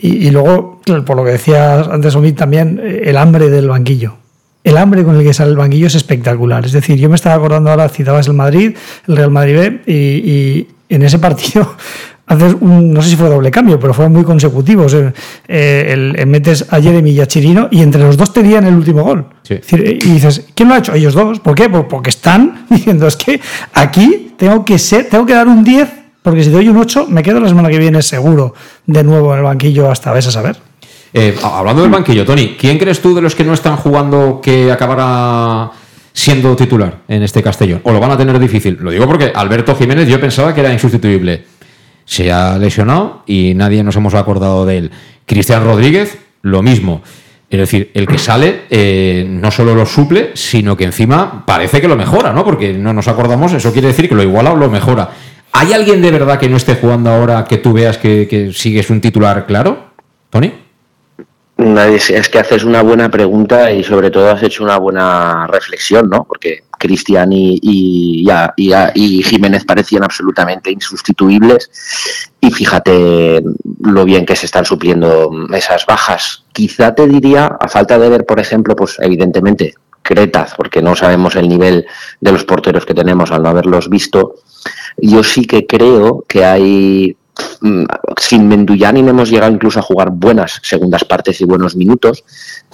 Y, 0.00 0.28
y, 0.28 0.30
luego, 0.30 0.80
por 1.04 1.16
lo 1.16 1.24
que 1.24 1.32
decía 1.32 1.80
antes 1.80 2.14
Omid 2.14 2.34
también, 2.34 2.80
el 2.82 3.16
hambre 3.16 3.50
del 3.50 3.68
banquillo 3.68 4.21
el 4.64 4.76
hambre 4.76 5.04
con 5.04 5.16
el 5.16 5.24
que 5.24 5.34
sale 5.34 5.50
el 5.50 5.56
banquillo 5.56 5.86
es 5.86 5.94
espectacular. 5.94 6.64
Es 6.64 6.72
decir, 6.72 6.98
yo 6.98 7.08
me 7.08 7.16
estaba 7.16 7.34
acordando 7.34 7.70
ahora, 7.70 7.88
citabas 7.88 8.26
el 8.28 8.34
Madrid, 8.34 8.76
el 9.08 9.16
Real 9.16 9.30
Madrid 9.30 9.56
B, 9.56 9.80
y, 9.86 10.68
en 10.88 11.02
ese 11.02 11.18
partido 11.18 11.74
haces 12.26 12.54
un, 12.60 12.92
no 12.92 13.00
sé 13.00 13.10
si 13.10 13.16
fue 13.16 13.28
doble 13.28 13.50
cambio, 13.50 13.80
pero 13.80 13.94
fueron 13.94 14.12
muy 14.12 14.24
consecutivos. 14.24 14.94
Eh, 14.94 15.12
eh, 15.48 16.26
metes 16.26 16.66
a 16.70 16.80
Jeremy 16.80 17.10
y 17.10 17.20
a 17.20 17.26
Chirino 17.26 17.68
y 17.70 17.82
entre 17.82 18.02
los 18.02 18.16
dos 18.16 18.32
tenían 18.32 18.64
el 18.66 18.74
último 18.74 19.02
gol. 19.02 19.26
y 19.48 20.10
dices, 20.10 20.46
¿quién 20.54 20.68
lo 20.68 20.74
ha 20.74 20.78
hecho? 20.78 20.94
Ellos 20.94 21.14
dos. 21.14 21.40
¿Por 21.40 21.54
qué? 21.54 21.68
Pues 21.68 21.84
porque 21.88 22.10
están 22.10 22.66
diciendo, 22.70 23.06
es 23.06 23.16
que 23.16 23.40
aquí 23.72 24.34
tengo 24.36 24.64
que, 24.64 24.78
ser, 24.78 25.08
tengo 25.08 25.24
que 25.26 25.34
dar 25.34 25.48
un 25.48 25.64
10, 25.64 25.88
porque 26.22 26.44
si 26.44 26.50
doy 26.50 26.68
un 26.68 26.76
8, 26.76 27.06
me 27.08 27.22
quedo 27.22 27.40
la 27.40 27.48
semana 27.48 27.68
que 27.68 27.78
viene 27.78 28.02
seguro 28.02 28.54
de 28.86 29.02
nuevo 29.02 29.32
en 29.32 29.38
el 29.38 29.44
banquillo 29.44 29.90
hasta 29.90 30.12
ves 30.12 30.26
a 30.28 30.30
saber. 30.30 30.71
Eh, 31.14 31.36
hablando 31.42 31.82
del 31.82 31.90
banquillo, 31.90 32.24
Tony, 32.24 32.56
¿quién 32.58 32.78
crees 32.78 33.02
tú 33.02 33.14
de 33.14 33.20
los 33.20 33.34
que 33.34 33.44
no 33.44 33.52
están 33.52 33.76
jugando 33.76 34.40
que 34.42 34.72
acabará 34.72 35.70
siendo 36.12 36.56
titular 36.56 37.00
en 37.08 37.22
este 37.22 37.42
Castellón? 37.42 37.80
¿O 37.84 37.92
lo 37.92 38.00
van 38.00 38.12
a 38.12 38.16
tener 38.16 38.38
difícil? 38.38 38.78
Lo 38.80 38.90
digo 38.90 39.06
porque 39.06 39.30
Alberto 39.34 39.74
Jiménez 39.76 40.08
yo 40.08 40.20
pensaba 40.20 40.54
que 40.54 40.60
era 40.60 40.72
insustituible. 40.72 41.44
Se 42.04 42.32
ha 42.32 42.58
lesionado 42.58 43.22
y 43.26 43.52
nadie 43.54 43.82
nos 43.84 43.96
hemos 43.96 44.14
acordado 44.14 44.64
de 44.64 44.78
él. 44.78 44.90
Cristian 45.26 45.64
Rodríguez, 45.64 46.18
lo 46.40 46.62
mismo. 46.62 47.02
Es 47.50 47.58
decir, 47.58 47.90
el 47.92 48.06
que 48.06 48.16
sale 48.16 48.62
eh, 48.70 49.26
no 49.28 49.50
solo 49.50 49.74
lo 49.74 49.84
suple, 49.84 50.30
sino 50.32 50.74
que 50.74 50.84
encima 50.84 51.44
parece 51.44 51.82
que 51.82 51.88
lo 51.88 51.96
mejora, 51.96 52.32
¿no? 52.32 52.44
Porque 52.44 52.72
no 52.72 52.94
nos 52.94 53.08
acordamos, 53.08 53.52
eso 53.52 53.72
quiere 53.72 53.88
decir 53.88 54.08
que 54.08 54.14
lo 54.14 54.22
iguala 54.22 54.52
o 54.52 54.56
lo 54.56 54.70
mejora. 54.70 55.10
¿Hay 55.52 55.74
alguien 55.74 56.00
de 56.00 56.10
verdad 56.10 56.38
que 56.38 56.48
no 56.48 56.56
esté 56.56 56.76
jugando 56.76 57.10
ahora 57.10 57.44
que 57.44 57.58
tú 57.58 57.74
veas 57.74 57.98
que, 57.98 58.26
que 58.26 58.54
sigues 58.54 58.88
un 58.88 59.02
titular 59.02 59.44
claro, 59.44 59.90
Tony? 60.30 60.61
Es 61.56 62.28
que 62.28 62.38
haces 62.38 62.64
una 62.64 62.82
buena 62.82 63.10
pregunta 63.10 63.70
y 63.70 63.84
sobre 63.84 64.10
todo 64.10 64.30
has 64.30 64.42
hecho 64.42 64.64
una 64.64 64.78
buena 64.78 65.46
reflexión, 65.46 66.08
¿no? 66.08 66.24
Porque 66.24 66.64
Cristian 66.78 67.32
y, 67.32 67.60
y, 67.62 69.22
Jiménez 69.22 69.64
parecían 69.64 70.02
absolutamente 70.02 70.72
insustituibles 70.72 71.70
y 72.40 72.50
fíjate 72.50 73.42
lo 73.80 74.04
bien 74.04 74.26
que 74.26 74.34
se 74.34 74.46
están 74.46 74.64
supliendo 74.64 75.30
esas 75.54 75.86
bajas. 75.86 76.44
Quizá 76.52 76.94
te 76.94 77.06
diría, 77.06 77.46
a 77.60 77.68
falta 77.68 77.98
de 77.98 78.08
ver, 78.08 78.26
por 78.26 78.40
ejemplo, 78.40 78.74
pues 78.74 78.96
evidentemente 78.98 79.74
Cretas, 80.02 80.54
porque 80.56 80.82
no 80.82 80.96
sabemos 80.96 81.36
el 81.36 81.48
nivel 81.48 81.86
de 82.20 82.32
los 82.32 82.44
porteros 82.44 82.84
que 82.84 82.94
tenemos 82.94 83.30
al 83.30 83.44
no 83.44 83.50
haberlos 83.50 83.88
visto, 83.88 84.34
yo 84.96 85.22
sí 85.22 85.44
que 85.44 85.64
creo 85.64 86.24
que 86.26 86.44
hay 86.44 87.16
sin 88.18 88.48
Menduyani 88.48 89.02
no 89.02 89.10
hemos 89.10 89.30
llegado 89.30 89.52
incluso 89.52 89.78
a 89.78 89.82
jugar 89.82 90.10
buenas 90.10 90.60
segundas 90.62 91.04
partes 91.04 91.40
y 91.40 91.44
buenos 91.44 91.76
minutos, 91.76 92.24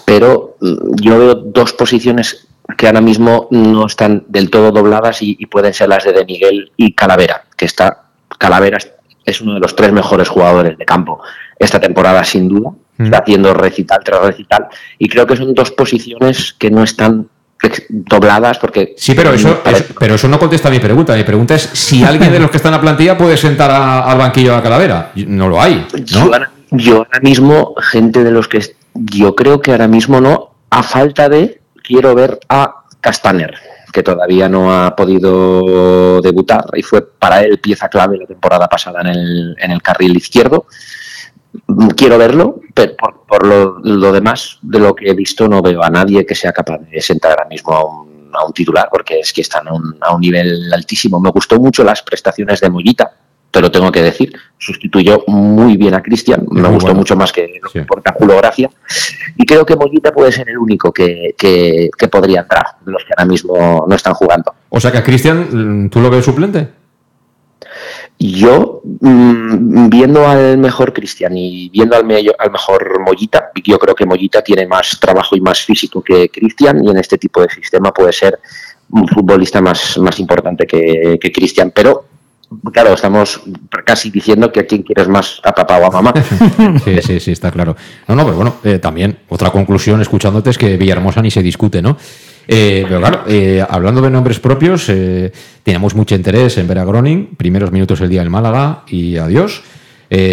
pero 0.05 0.57
mm, 0.61 0.97
yo 1.01 1.19
veo 1.19 1.35
dos 1.35 1.73
posiciones 1.73 2.49
que 2.77 2.87
ahora 2.87 3.01
mismo 3.01 3.49
no 3.51 3.87
están 3.87 4.25
del 4.29 4.51
todo 4.51 4.73
dobladas 4.73 5.23
y, 5.23 5.35
pueden 5.47 5.73
ser 5.73 5.89
las 5.89 6.05
de 6.05 6.13
De 6.13 6.25
Miguel 6.25 6.73
y 6.77 6.93
Calavera, 6.93 7.45
que 7.57 7.65
está 7.65 8.05
Calavera 8.39 8.79
es 9.25 9.41
uno 9.41 9.55
de 9.55 9.61
los 9.61 9.75
tres 9.77 9.93
mejores 9.93 10.29
jugadores 10.29 10.77
de 10.77 10.85
campo 10.85 11.21
esta 11.59 11.81
temporada 11.81 12.25
sin 12.25 12.49
duda, 12.49 12.71
mm. 12.99 13.05
está 13.05 13.19
haciendo 13.19 13.55
recital 13.55 14.01
tras 14.05 14.21
recital 14.23 14.69
y 14.99 15.09
creo 15.09 15.27
que 15.27 15.37
son 15.37 15.55
dos 15.55 15.71
posiciones 15.71 16.55
que 16.59 16.71
no 16.71 16.83
están 16.83 17.29
dobladas 17.89 18.59
porque... 18.59 18.95
Sí, 18.97 19.15
pero 19.15 19.33
eso, 19.33 19.63
pero 19.99 20.15
eso 20.15 20.29
no 20.29 20.39
contesta 20.39 20.69
a 20.69 20.71
mi 20.71 20.79
pregunta. 20.79 21.15
Mi 21.17 21.25
pregunta 21.25 21.55
es 21.55 21.63
si 21.63 22.05
alguien 22.05 22.33
de 22.33 22.39
los 22.39 22.51
que 22.51 22.59
están 22.59 22.73
en 22.73 22.79
la 22.79 22.81
plantilla 22.81 23.19
puede 23.19 23.37
sentar 23.37 23.71
al 23.71 24.19
banquillo 24.19 24.55
a 24.57 24.63
Calavera. 24.63 25.13
No 25.27 25.49
lo 25.49 25.61
hay. 25.61 25.87
Yo, 26.71 26.97
ahora, 26.97 27.21
mismo, 27.23 27.75
gente 27.91 28.25
de 28.25 28.31
los 28.31 28.49
que... 28.49 28.63
Yo 28.95 29.35
creo 29.35 29.61
que 29.61 29.73
ahora 29.73 29.89
mismo 29.89 30.21
no, 30.21 30.55
a 30.71 30.83
falta 30.83 31.29
de... 31.29 31.61
Quiero 31.83 32.15
ver 32.15 32.39
a 32.49 32.75
Castaner, 33.01 33.55
que 33.93 34.03
todavía 34.03 34.49
no 34.49 34.73
ha 34.73 34.95
podido 34.95 36.21
debutar 36.21 36.67
y 36.75 36.83
fue 36.83 37.03
para 37.03 37.41
él 37.41 37.59
pieza 37.61 37.89
clave 37.89 38.19
la 38.19 38.27
temporada 38.27 38.69
pasada 38.69 39.01
en 39.01 39.07
el, 39.07 39.57
en 39.59 39.71
el 39.71 39.81
carril 39.81 40.15
izquierdo 40.17 40.67
quiero 41.97 42.19
verlo, 42.19 42.61
pero 42.75 42.97
por, 43.27 43.47
lo, 43.47 44.13
demás 44.13 44.59
de 44.63 44.79
lo 44.79 44.95
que 44.95 45.11
he 45.11 45.15
visto 45.15 45.49
no 45.49 45.63
veo 45.63 45.83
a 45.83 45.91
nadie 45.91 46.27
que 46.27 46.35
sea 46.35 46.53
capaz 46.53 46.79
de 46.79 47.01
sentar 47.01 47.33
ahora 47.33 47.49
mismo 47.49 47.73
a 47.73 47.85
un, 47.85 48.31
a 48.33 48.45
un 48.45 48.53
titular, 48.53 48.89
porque 48.91 49.21
es 49.21 49.33
que 49.33 49.41
están 49.41 49.69
a 49.69 49.73
un, 49.73 49.97
a 50.01 50.15
un, 50.15 50.21
nivel 50.21 50.73
altísimo. 50.73 51.21
Me 51.21 51.31
gustó 51.31 51.59
mucho 51.59 51.85
las 51.85 52.03
prestaciones 52.03 52.61
de 52.61 52.71
Mollita, 52.71 53.13
pero 53.51 53.71
tengo 53.71 53.91
que 53.91 54.03
decir, 54.03 54.33
sustituyó 54.59 55.25
muy 55.27 55.77
bien 55.77 55.95
a 55.95 56.03
Cristian, 56.03 56.47
me 56.51 56.69
gustó 56.69 56.95
mucho 56.95 57.17
más 57.17 57.33
que 57.33 57.61
lo 57.63 57.71
que 57.71 57.79
importa 57.79 58.15
Julio 58.19 58.37
Gracia, 58.37 58.71
y 59.37 59.47
creo 59.47 59.65
que 59.65 59.77
Mollita 59.77 60.13
puede 60.13 60.33
ser 60.33 60.49
el 60.49 60.59
único 60.59 60.93
que, 60.93 61.35
que, 61.37 61.91
que 61.97 62.09
podría 62.09 62.41
entrar, 62.41 62.67
de 62.85 62.93
los 62.93 63.05
que 63.05 63.15
ahora 63.17 63.29
mismo 63.29 63.87
no 63.89 63.95
están 63.95 64.15
jugando. 64.15 64.55
O 64.69 64.81
sea 64.81 64.93
que 64.93 64.99
a 64.99 65.03
Cristian, 65.03 65.89
¿tú 65.91 66.01
lo 66.01 66.11
ves 66.11 66.25
suplente? 66.25 66.78
Yo, 68.19 68.83
mm, 69.01 69.89
viendo 69.89 70.27
al 70.27 70.59
mejor 70.59 70.93
Cristian 70.93 71.37
y 71.37 71.69
viendo 71.69 71.95
al, 71.95 72.05
al 72.39 72.51
mejor 72.51 73.01
Mollita, 73.01 73.51
yo 73.65 73.79
creo 73.79 73.95
que 73.95 74.07
Mollita 74.07 74.43
tiene 74.43 74.67
más 74.67 74.99
trabajo 74.99 75.37
y 75.37 75.41
más 75.41 75.61
físico 75.61 76.03
que 76.03 76.29
Cristian 76.29 76.85
y 76.85 76.91
en 76.91 76.99
este 76.99 77.17
tipo 77.17 77.41
de 77.41 77.49
sistema 77.49 77.93
puede 77.93 78.13
ser 78.13 78.41
un 78.91 79.07
futbolista 79.07 79.61
más, 79.61 79.99
más 79.99 80.19
importante 80.19 80.67
que, 80.67 81.17
que 81.21 81.31
Cristian. 81.31 81.71
Pero, 81.73 82.07
claro, 82.73 82.95
estamos 82.95 83.41
casi 83.85 84.11
diciendo 84.11 84.51
que 84.51 84.61
a 84.61 84.67
quién 84.67 84.83
quieres 84.83 85.07
más, 85.07 85.41
a 85.45 85.53
papá 85.53 85.79
o 85.79 85.87
a 85.87 85.91
mamá. 85.91 86.13
sí, 86.85 87.01
sí, 87.03 87.21
sí, 87.21 87.31
está 87.31 87.53
claro. 87.53 87.77
No, 88.09 88.17
no, 88.17 88.25
pero 88.25 88.37
bueno, 88.37 88.57
eh, 88.65 88.81
también 88.81 89.19
otra 89.29 89.51
conclusión 89.51 90.01
escuchándote 90.01 90.51
es 90.51 90.59
que 90.59 90.77
Villahermosa 90.77 91.23
ni 91.23 91.31
se 91.31 91.43
discute, 91.43 91.83
¿no? 91.83 91.97
Eh, 92.51 92.87
pero 92.89 92.99
claro, 92.99 93.25
eh, 93.29 93.63
hablando 93.69 94.01
de 94.01 94.09
nombres 94.09 94.41
propios, 94.41 94.89
eh, 94.89 95.31
teníamos 95.63 95.95
mucho 95.95 96.15
interés 96.15 96.57
en 96.57 96.67
ver 96.67 96.79
a 96.79 96.85
Groning, 96.85 97.37
primeros 97.37 97.71
minutos 97.71 98.01
el 98.01 98.09
día 98.09 98.21
del 98.21 98.31
Málaga 98.31 98.85
y 98.89 99.19
adiós. 99.19 99.63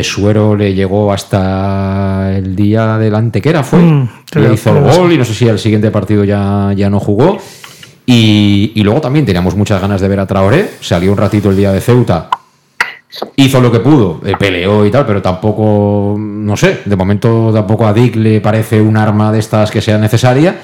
Suero 0.04 0.56
le 0.56 0.74
llegó 0.74 1.12
hasta 1.12 2.32
el 2.38 2.56
día 2.56 2.98
del 2.98 3.14
Antequera, 3.14 3.62
fue. 3.62 3.80
Mm, 3.80 4.10
le 4.36 4.54
hizo 4.54 4.70
el 4.70 4.82
gol 4.82 5.12
y 5.12 5.18
no 5.18 5.26
sé 5.26 5.34
si 5.34 5.50
al 5.50 5.60
siguiente 5.60 5.92
partido 5.92 6.24
ya, 6.24 6.72
ya 6.74 6.90
no 6.90 7.02
jugó. 7.02 7.38
Y, 8.06 8.72
y, 8.76 8.84
luego 8.84 9.02
también 9.02 9.26
teníamos 9.26 9.56
muchas 9.56 9.82
ganas 9.82 10.00
de 10.00 10.08
ver 10.08 10.22
a 10.22 10.26
Traoré. 10.26 10.70
Salió 10.80 11.12
un 11.12 11.18
ratito 11.18 11.50
el 11.50 11.58
día 11.58 11.74
de 11.74 11.82
Ceuta. 11.82 12.30
Hizo 13.36 13.60
lo 13.60 13.72
que 13.72 13.80
pudo, 13.80 14.22
peleó 14.40 14.86
y 14.86 14.92
tal, 14.92 15.06
pero 15.06 15.22
tampoco, 15.22 16.16
no 16.18 16.56
sé, 16.56 16.82
de 16.86 16.96
momento 16.96 17.52
tampoco 17.54 17.88
a 17.88 17.94
Dick 17.94 18.16
le 18.16 18.42
parece 18.42 18.82
un 18.82 18.96
arma 18.96 19.32
de 19.32 19.40
estas 19.40 19.72
que 19.72 19.82
sea 19.82 19.98
necesaria. 19.98 20.56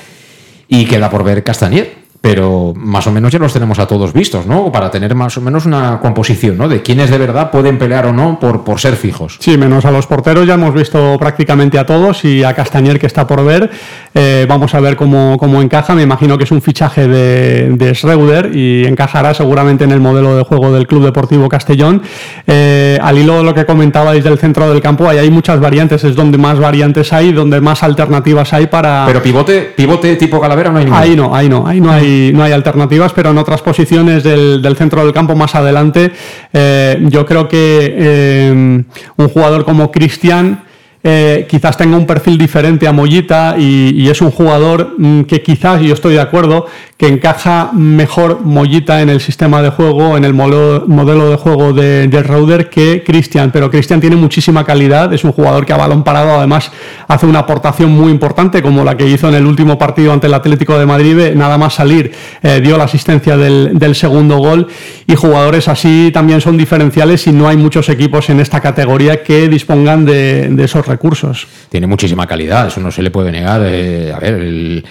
Y 0.74 0.86
queda 0.86 1.10
por 1.10 1.26
ver 1.26 1.44
Castañer, 1.44 1.96
pero 2.22 2.74
más 2.76 3.08
o 3.08 3.12
menos 3.12 3.32
ya 3.32 3.40
los 3.40 3.52
tenemos 3.52 3.80
a 3.80 3.88
todos 3.88 4.14
vistos, 4.14 4.46
¿no? 4.46 4.72
Para 4.72 4.92
tener 4.92 5.16
más 5.16 5.36
o 5.38 5.42
menos 5.42 5.66
una 5.66 6.00
composición, 6.00 6.56
¿no? 6.56 6.70
De 6.70 6.84
quiénes 6.84 7.10
de 7.10 7.18
verdad 7.18 7.50
pueden 7.50 7.80
pelear 7.80 8.06
o 8.06 8.14
no 8.14 8.40
por, 8.40 8.64
por 8.64 8.80
ser 8.80 8.96
fijos. 8.96 9.38
Sí, 9.40 9.58
menos 9.58 9.86
a 9.86 9.92
los 9.92 10.06
porteros 10.06 10.46
ya 10.46 10.54
hemos 10.54 10.72
visto 10.72 11.18
prácticamente 11.18 11.80
a 11.80 11.86
todos 11.88 12.24
y 12.24 12.44
a 12.44 12.54
Castañer 12.54 13.00
que 13.00 13.08
está 13.08 13.26
por 13.26 13.44
ver. 13.44 13.72
Eh, 14.14 14.46
vamos 14.48 14.76
a 14.76 14.80
ver 14.80 14.96
cómo, 14.98 15.36
cómo, 15.40 15.64
encaja. 15.64 15.96
Me 15.96 16.04
imagino 16.04 16.38
que 16.38 16.44
es 16.44 16.52
un 16.52 16.62
fichaje 16.62 17.08
de, 17.08 17.70
de 17.72 17.96
Schreuder 17.96 18.56
y 18.56 18.86
encajará 18.86 19.34
seguramente 19.34 19.84
en 19.84 19.92
el 19.92 20.00
modelo 20.00 20.38
de 20.38 20.44
juego 20.44 20.72
del 20.72 20.86
Club 20.86 21.06
Deportivo 21.06 21.50
Castellón. 21.50 22.04
Eh, 22.46 23.00
al 23.02 23.18
hilo 23.18 23.38
de 23.38 23.44
lo 23.44 23.56
que 23.56 23.66
comentabais 23.66 24.24
del 24.24 24.38
centro 24.38 24.70
del 24.70 24.80
campo, 24.80 25.10
ahí 25.10 25.18
hay 25.18 25.32
muchas 25.32 25.60
variantes, 25.60 26.04
es 26.04 26.16
donde 26.16 26.38
más 26.38 26.60
variantes 26.60 27.12
hay, 27.14 27.32
donde 27.32 27.60
más 27.62 27.82
alternativas 27.82 28.54
hay 28.54 28.68
para... 28.68 29.06
Pero 29.08 29.24
pivote, 29.24 29.74
pivote 29.76 30.16
tipo 30.18 30.40
Calavera 30.40 30.72
no 30.72 30.78
hay 30.78 30.86
ninguno. 30.86 31.02
Ahí 31.02 31.16
no, 31.16 31.36
ahí 31.36 31.50
no, 31.50 31.68
ahí 31.68 31.82
no 31.82 31.92
hay 31.92 32.11
no 32.34 32.44
hay 32.44 32.52
alternativas, 32.52 33.14
pero 33.14 33.32
en 33.32 33.38
otras 33.38 33.62
posiciones 33.62 34.24
del, 34.24 34.76
centro 34.78 35.04
del 35.04 35.14
campo 35.14 35.36
más 35.36 35.56
adelante, 35.56 36.12
eh, 36.54 36.98
yo 37.10 37.26
creo 37.26 37.48
que 37.48 37.96
eh, 37.98 38.52
un 38.52 39.30
jugador 39.30 39.66
como 39.66 39.92
Cristian 39.92 40.64
eh, 41.04 41.48
quizás 41.50 41.78
tenga 41.78 41.98
un 41.98 42.06
perfil 42.06 42.38
diferente 42.38 42.88
a 42.88 42.92
Mollita 42.92 43.56
y, 43.58 44.08
es 44.08 44.22
un 44.22 44.30
jugador 44.30 44.96
mm, 44.98 45.22
que 45.22 45.42
quizás, 45.42 45.82
y 45.82 45.88
yo 45.88 45.94
estoy 45.94 46.14
de 46.14 46.22
acuerdo, 46.22 46.68
que 46.98 47.08
encaja 47.08 47.72
mejor 47.74 48.42
Mollita 48.44 49.02
en 49.02 49.10
el 49.10 49.20
sistema 49.22 49.64
de 49.64 49.70
juego, 49.70 50.16
en 50.18 50.26
el 50.26 50.36
modelo, 50.36 51.30
de 51.30 51.36
juego 51.38 51.74
de, 51.74 52.08
de 52.08 52.22
Rauder 52.22 52.70
que 52.70 53.04
Cristian. 53.04 53.52
Pero 53.52 53.72
Cristian 53.72 54.00
tiene 54.00 54.16
muchísima 54.16 54.64
calidad, 54.64 55.12
es 55.12 55.24
un 55.24 55.32
jugador 55.32 55.66
que 55.66 55.74
a 55.74 55.78
balón 55.78 56.04
parado 56.04 56.38
además 56.38 56.72
hace 57.08 57.26
una 57.26 57.40
aportación 57.40 57.92
muy 57.92 58.12
importante 58.12 58.62
como 58.62 58.84
la 58.84 58.96
que 58.96 59.08
hizo 59.08 59.28
en 59.28 59.34
el 59.34 59.48
último 59.48 59.80
partido 59.80 60.14
ante 60.14 60.28
el 60.28 60.34
Atlético 60.36 60.78
de 60.78 60.86
Madrid, 60.86 61.34
nada 61.34 61.58
más 61.58 61.74
salir 61.74 62.12
eh, 62.44 62.62
dio 62.62 62.78
la 62.78 62.84
asistencia 62.84 63.38
del, 63.38 63.96
segundo 63.96 64.38
gol 64.38 64.68
y 65.06 65.16
jugadores 65.16 65.68
así 65.68 66.12
también 66.14 66.40
son 66.40 66.56
diferenciales 66.56 67.28
y 67.28 67.32
no 67.32 67.48
hay 67.48 67.58
muchos 67.58 67.90
equipos 67.90 68.30
en 68.30 68.40
esta 68.40 68.62
categoría 68.62 69.22
que 69.22 69.50
dispongan 69.50 70.06
de, 70.06 70.48
de 70.50 70.64
esos 70.64 70.86
recursos. 70.92 71.48
Tiene 71.70 71.88
muchísima 71.88 72.28
calidad, 72.28 72.68
eso 72.68 72.80
no 72.80 72.92
se 72.92 73.02
le 73.02 73.10
puede 73.10 73.32
negar. 73.32 73.62
Eh, 73.66 74.12
a 74.14 74.20
ver, 74.20 74.36
el, 74.36 74.84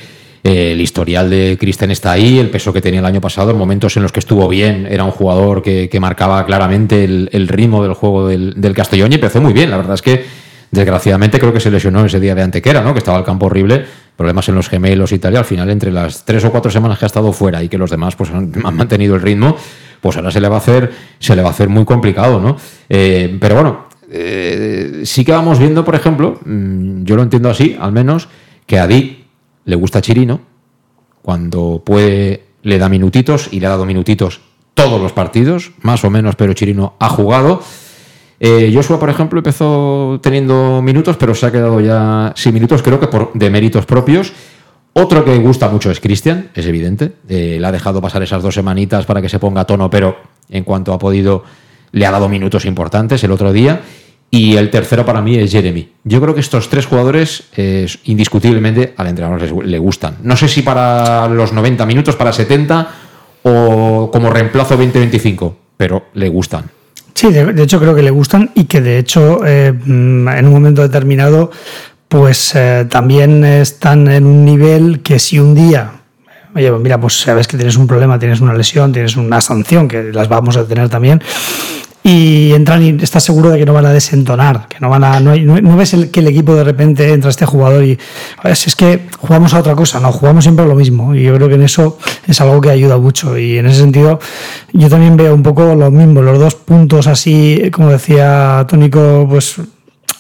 historial 0.43 1.29
de 1.29 1.57
Cristian 1.61 1.91
está 1.91 2.13
ahí, 2.13 2.39
el 2.39 2.49
peso 2.49 2.73
que 2.73 2.81
tenía 2.81 3.01
el 3.01 3.07
año 3.07 3.21
pasado, 3.21 3.51
en 3.51 3.59
momentos 3.59 3.97
en 3.97 4.03
los 4.03 4.11
que 4.11 4.21
estuvo 4.21 4.49
bien, 4.49 4.89
era 4.91 5.05
un 5.05 5.11
jugador 5.11 5.63
que, 5.63 5.89
marcaba 6.01 6.45
claramente 6.47 7.05
el, 7.05 7.49
ritmo 7.49 7.83
del 7.83 7.93
juego 7.93 8.27
del, 8.27 8.73
Castellón 8.75 9.13
y 9.13 9.17
empezó 9.17 9.41
muy 9.41 9.53
bien. 9.53 9.71
La 9.71 9.77
verdad 9.77 9.95
es 9.95 10.03
que, 10.03 10.25
desgraciadamente, 10.71 11.39
creo 11.39 11.53
que 11.53 11.61
se 11.61 11.71
lesionó 11.71 12.05
ese 12.05 12.19
día 12.19 12.35
de 12.35 12.43
Antequera, 12.43 12.83
¿no? 12.83 12.95
que 12.95 12.99
estaba 12.99 13.19
el 13.19 13.25
campo 13.25 13.47
horrible, 13.47 13.85
problemas 14.17 14.49
en 14.49 14.55
los 14.55 14.69
gemelos 14.69 15.13
y 15.13 15.19
tal, 15.19 15.35
y 15.35 15.37
al 15.37 15.45
final, 15.45 15.71
entre 15.71 15.93
las 15.93 16.25
tres 16.25 16.45
o 16.45 16.51
cuatro 16.51 16.71
semanas 16.71 16.99
que 16.99 17.05
ha 17.05 17.07
estado 17.07 17.33
fuera 17.33 17.63
y 17.63 17.69
que 17.69 17.79
los 17.79 17.91
demás 17.91 18.17
pues, 18.17 18.31
han, 18.31 18.51
mantenido 18.75 19.15
el 19.15 19.23
ritmo, 19.23 19.57
pues 20.01 20.17
ahora 20.17 20.31
se 20.31 20.41
le 20.41 20.49
va 20.49 20.57
a 20.57 20.59
hacer, 20.59 20.91
se 21.19 21.37
le 21.37 21.43
va 21.43 21.49
a 21.49 21.53
hacer 21.53 21.69
muy 21.69 21.85
complicado, 21.85 22.41
¿no? 22.41 22.57
Eh, 22.89 23.37
pero 23.41 23.55
bueno, 23.55 23.90
eh, 24.11 25.03
sí 25.05 25.25
que 25.25 25.33
vamos 25.33 25.59
viendo, 25.59 25.85
por 25.85 25.95
ejemplo, 25.95 26.39
mm, 26.45 27.05
yo 27.05 27.17
lo 27.17 27.23
entiendo 27.23 27.49
así, 27.49 27.77
al 27.79 27.93
menos, 27.93 28.29
que 28.67 28.79
a 28.79 28.87
Di 28.87 29.25
le 29.65 29.77
gusta 29.77 30.01
Chirino, 30.01 30.41
cuando 31.23 31.83
puede 31.85 32.45
le 32.63 32.79
da 32.79 32.89
minutitos 32.89 33.49
y 33.51 33.61
le 33.61 33.67
ha 33.67 33.71
dado 33.71 33.87
minutitos 33.87 34.41
todos 34.75 35.01
los 35.01 35.13
partidos, 35.13 35.73
más 35.83 36.05
o 36.05 36.11
menos, 36.11 36.37
pero 36.37 36.53
Chirino 36.53 36.95
ha 36.99 37.09
jugado. 37.09 37.63
Eh, 38.39 38.73
Joshua, 38.75 38.99
por 38.99 39.11
ejemplo, 39.11 39.39
empezó 39.39 40.19
teniendo 40.23 40.81
minutos, 40.81 41.17
pero 41.19 41.35
se 41.35 41.47
ha 41.47 41.53
quedado 41.53 41.81
ya 41.81 42.33
sin 42.37 42.55
minutos, 42.55 42.83
creo 42.83 42.99
que 42.99 43.07
por 43.07 43.33
de 43.35 43.51
méritos 43.51 43.85
propios. 43.87 44.33
Otro 44.93 45.25
que 45.25 45.37
gusta 45.39 45.69
mucho 45.69 45.91
es 45.91 46.01
Cristian, 46.01 46.51
es 46.55 46.67
evidente. 46.67 47.13
Eh, 47.29 47.59
le 47.61 47.67
ha 47.67 47.73
dejado 47.73 48.01
pasar 48.01 48.23
esas 48.23 48.43
dos 48.43 48.55
semanitas 48.55 49.07
para 49.07 49.23
que 49.23 49.29
se 49.29 49.39
ponga 49.39 49.65
tono, 49.65 49.89
pero 49.89 50.17
en 50.49 50.65
cuanto 50.65 50.93
ha 50.93 50.99
podido, 50.99 51.45
le 51.93 52.07
ha 52.07 52.11
dado 52.11 52.29
minutos 52.29 52.65
importantes 52.65 53.23
el 53.25 53.33
otro 53.33 53.53
día. 53.53 53.81
Y 54.33 54.57
el 54.57 54.71
tercero 54.71 55.05
para 55.05 55.21
mí 55.21 55.37
es 55.37 55.51
Jeremy. 55.51 55.89
Yo 56.05 56.21
creo 56.21 56.35
que 56.35 56.41
estos 56.41 56.69
tres 56.69 56.87
jugadores 56.87 57.49
indiscutiblemente 58.05 58.95
al 58.97 59.09
entrenador 59.09 59.67
le 59.67 59.79
gustan. 59.79 60.19
No 60.23 60.37
sé 60.37 60.47
si 60.47 60.63
para 60.63 61.27
los 61.29 61.53
90 61.53 61.85
minutos, 61.85 62.15
para 62.15 62.33
70 62.33 62.89
o 63.43 64.09
como 64.13 64.31
reemplazo 64.31 64.79
20-25, 64.79 65.55
pero 65.77 66.07
le 66.15 66.29
gustan. 66.29 66.71
Sí, 67.15 67.31
de, 67.33 67.63
hecho 67.63 67.81
creo 67.81 67.95
que 67.95 68.03
le 68.03 68.11
gustan 68.11 68.51
y 68.55 68.65
que 68.65 68.81
de 68.81 68.99
hecho 68.99 69.45
eh, 69.45 69.75
en 69.87 70.27
un 70.27 70.53
momento 70.53 70.83
determinado 70.83 71.51
pues 72.09 72.55
eh, 72.55 72.87
también 72.89 73.45
están 73.45 74.09
en 74.09 74.27
un 74.27 74.45
nivel 74.45 75.01
que 75.01 75.19
si 75.19 75.39
un 75.39 75.55
día 75.55 76.00
oye, 76.55 76.71
pues 76.71 76.83
mira, 76.83 77.01
pues 77.01 77.21
sabes 77.21 77.47
que 77.47 77.57
tienes 77.57 77.77
un 77.77 77.87
problema, 77.87 78.19
tienes 78.19 78.41
una 78.41 78.55
lesión, 78.55 78.93
tienes 78.93 79.17
una 79.17 79.41
sanción, 79.41 79.89
que 79.89 80.13
las 80.13 80.29
vamos 80.29 80.57
a 80.57 80.67
tener 80.67 80.89
también, 80.89 81.23
y 82.03 82.53
entran 82.53 82.83
y 82.83 83.03
estás 83.03 83.23
seguro 83.25 83.51
de 83.51 83.59
que 83.59 83.67
no 83.67 83.75
van 83.75 83.85
a 83.85 83.93
desentonar, 83.93 84.69
que 84.69 84.79
no 84.81 84.89
van 84.89 85.05
a. 85.05 85.21
No, 85.21 85.77
ves 85.77 85.93
el, 85.93 86.11
que 86.11 86.21
el 86.21 86.29
equipo 86.29 86.55
de 86.55 86.65
repente 86.65 87.13
entra 87.13 87.29
este 87.29 87.45
jugador 87.45 87.85
y. 87.85 87.99
Es, 88.43 88.67
es 88.67 88.75
que 88.75 89.07
jugamos 89.19 89.53
a 89.53 89.59
otra 89.59 89.75
cosa, 89.75 90.01
no, 90.01 90.11
jugamos 90.11 90.45
siempre 90.45 90.65
a 90.65 90.69
lo 90.69 90.75
mismo. 90.75 91.15
Y 91.15 91.25
yo 91.25 91.35
creo 91.35 91.49
que 91.49 91.57
en 91.57 91.63
eso 91.63 91.99
es 92.27 92.41
algo 92.41 92.61
que 92.63 92.71
ayuda 92.71 92.97
mucho. 92.97 93.37
Y 93.37 93.59
en 93.59 93.67
ese 93.67 93.81
sentido, 93.81 94.19
yo 94.73 94.89
también 94.89 95.17
veo 95.17 95.35
un 95.35 95.43
poco 95.43 95.75
lo 95.75 95.91
mismo, 95.91 96.23
los 96.23 96.39
dos 96.39 96.55
puntos 96.55 97.07
así, 97.07 97.71
como 97.71 97.91
decía 97.91 98.65
Tónico, 98.67 99.27
pues 99.29 99.57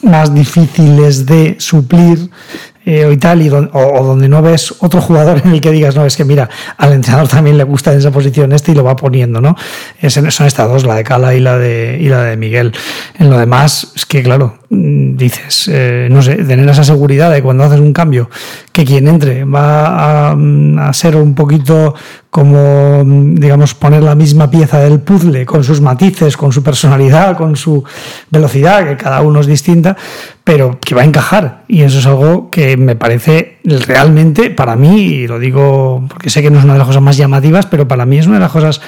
más 0.02 0.34
difíciles 0.34 1.24
de 1.24 1.56
suplir 1.58 2.30
eh, 2.86 3.04
o, 3.04 3.18
tal, 3.18 3.70
o, 3.72 4.04
donde 4.04 4.28
no 4.28 4.40
ves 4.40 4.74
otro 4.80 5.00
jugador 5.00 5.42
en 5.44 5.52
el 5.52 5.60
que 5.60 5.70
digas, 5.70 5.94
no, 5.96 6.06
es 6.06 6.16
que 6.16 6.24
mira, 6.24 6.48
al 6.78 6.92
entrenador 6.94 7.28
también 7.28 7.58
le 7.58 7.64
gusta 7.64 7.92
en 7.92 7.98
esa 7.98 8.10
posición 8.10 8.52
este 8.52 8.72
y 8.72 8.74
lo 8.74 8.84
va 8.84 8.96
poniendo, 8.96 9.40
¿no? 9.40 9.54
Son 10.08 10.46
estas 10.46 10.68
dos, 10.68 10.84
la 10.84 10.94
de 10.94 11.04
Cala 11.04 11.34
y 11.34 11.40
la 11.40 11.58
de, 11.58 11.98
y 12.00 12.08
la 12.08 12.22
de 12.24 12.36
Miguel. 12.36 12.72
En 13.18 13.28
lo 13.28 13.38
demás, 13.38 13.92
es 13.94 14.06
que 14.06 14.22
claro, 14.22 14.58
mm, 14.70 15.16
dices, 15.16 15.68
eh, 15.70 16.08
no 16.10 16.22
sé, 16.22 16.36
tener 16.36 16.68
esa 16.68 16.84
seguridad 16.84 17.30
de 17.30 17.42
cuando 17.42 17.64
haces 17.64 17.80
un 17.80 17.92
cambio, 17.92 18.30
que 18.72 18.84
quien 18.84 19.08
entre 19.08 19.44
va 19.44 20.30
a, 20.30 20.34
mm, 20.34 20.78
a 20.78 20.92
ser 20.94 21.16
un 21.16 21.34
poquito 21.34 21.94
como, 22.30 23.02
digamos, 23.34 23.74
poner 23.74 24.04
la 24.04 24.14
misma 24.14 24.48
pieza 24.50 24.78
del 24.78 25.00
puzzle 25.00 25.44
con 25.44 25.64
sus 25.64 25.80
matices, 25.80 26.36
con 26.36 26.52
su 26.52 26.62
personalidad, 26.62 27.36
con 27.36 27.56
su 27.56 27.82
velocidad, 28.30 28.86
que 28.86 28.96
cada 28.96 29.20
uno 29.20 29.40
es 29.40 29.48
distinta, 29.48 29.96
pero 30.44 30.78
que 30.80 30.94
va 30.94 31.02
a 31.02 31.04
encajar. 31.04 31.64
Y 31.68 31.82
eso 31.82 31.98
es 31.98 32.06
algo 32.06 32.50
que 32.50 32.76
me 32.76 32.96
parece 32.96 33.58
realmente, 33.64 34.50
para 34.50 34.76
mí, 34.76 35.02
y 35.02 35.26
lo 35.26 35.38
digo 35.38 36.04
porque 36.08 36.30
sé 36.30 36.42
que 36.42 36.50
no 36.50 36.58
es 36.58 36.64
una 36.64 36.74
de 36.74 36.78
las 36.78 36.88
cosas 36.88 37.02
más 37.02 37.16
llamativas, 37.16 37.66
pero 37.66 37.86
para 37.86 38.06
mí 38.06 38.18
es 38.18 38.26
una 38.26 38.36
de 38.36 38.40
las 38.40 38.52
cosas 38.52 38.80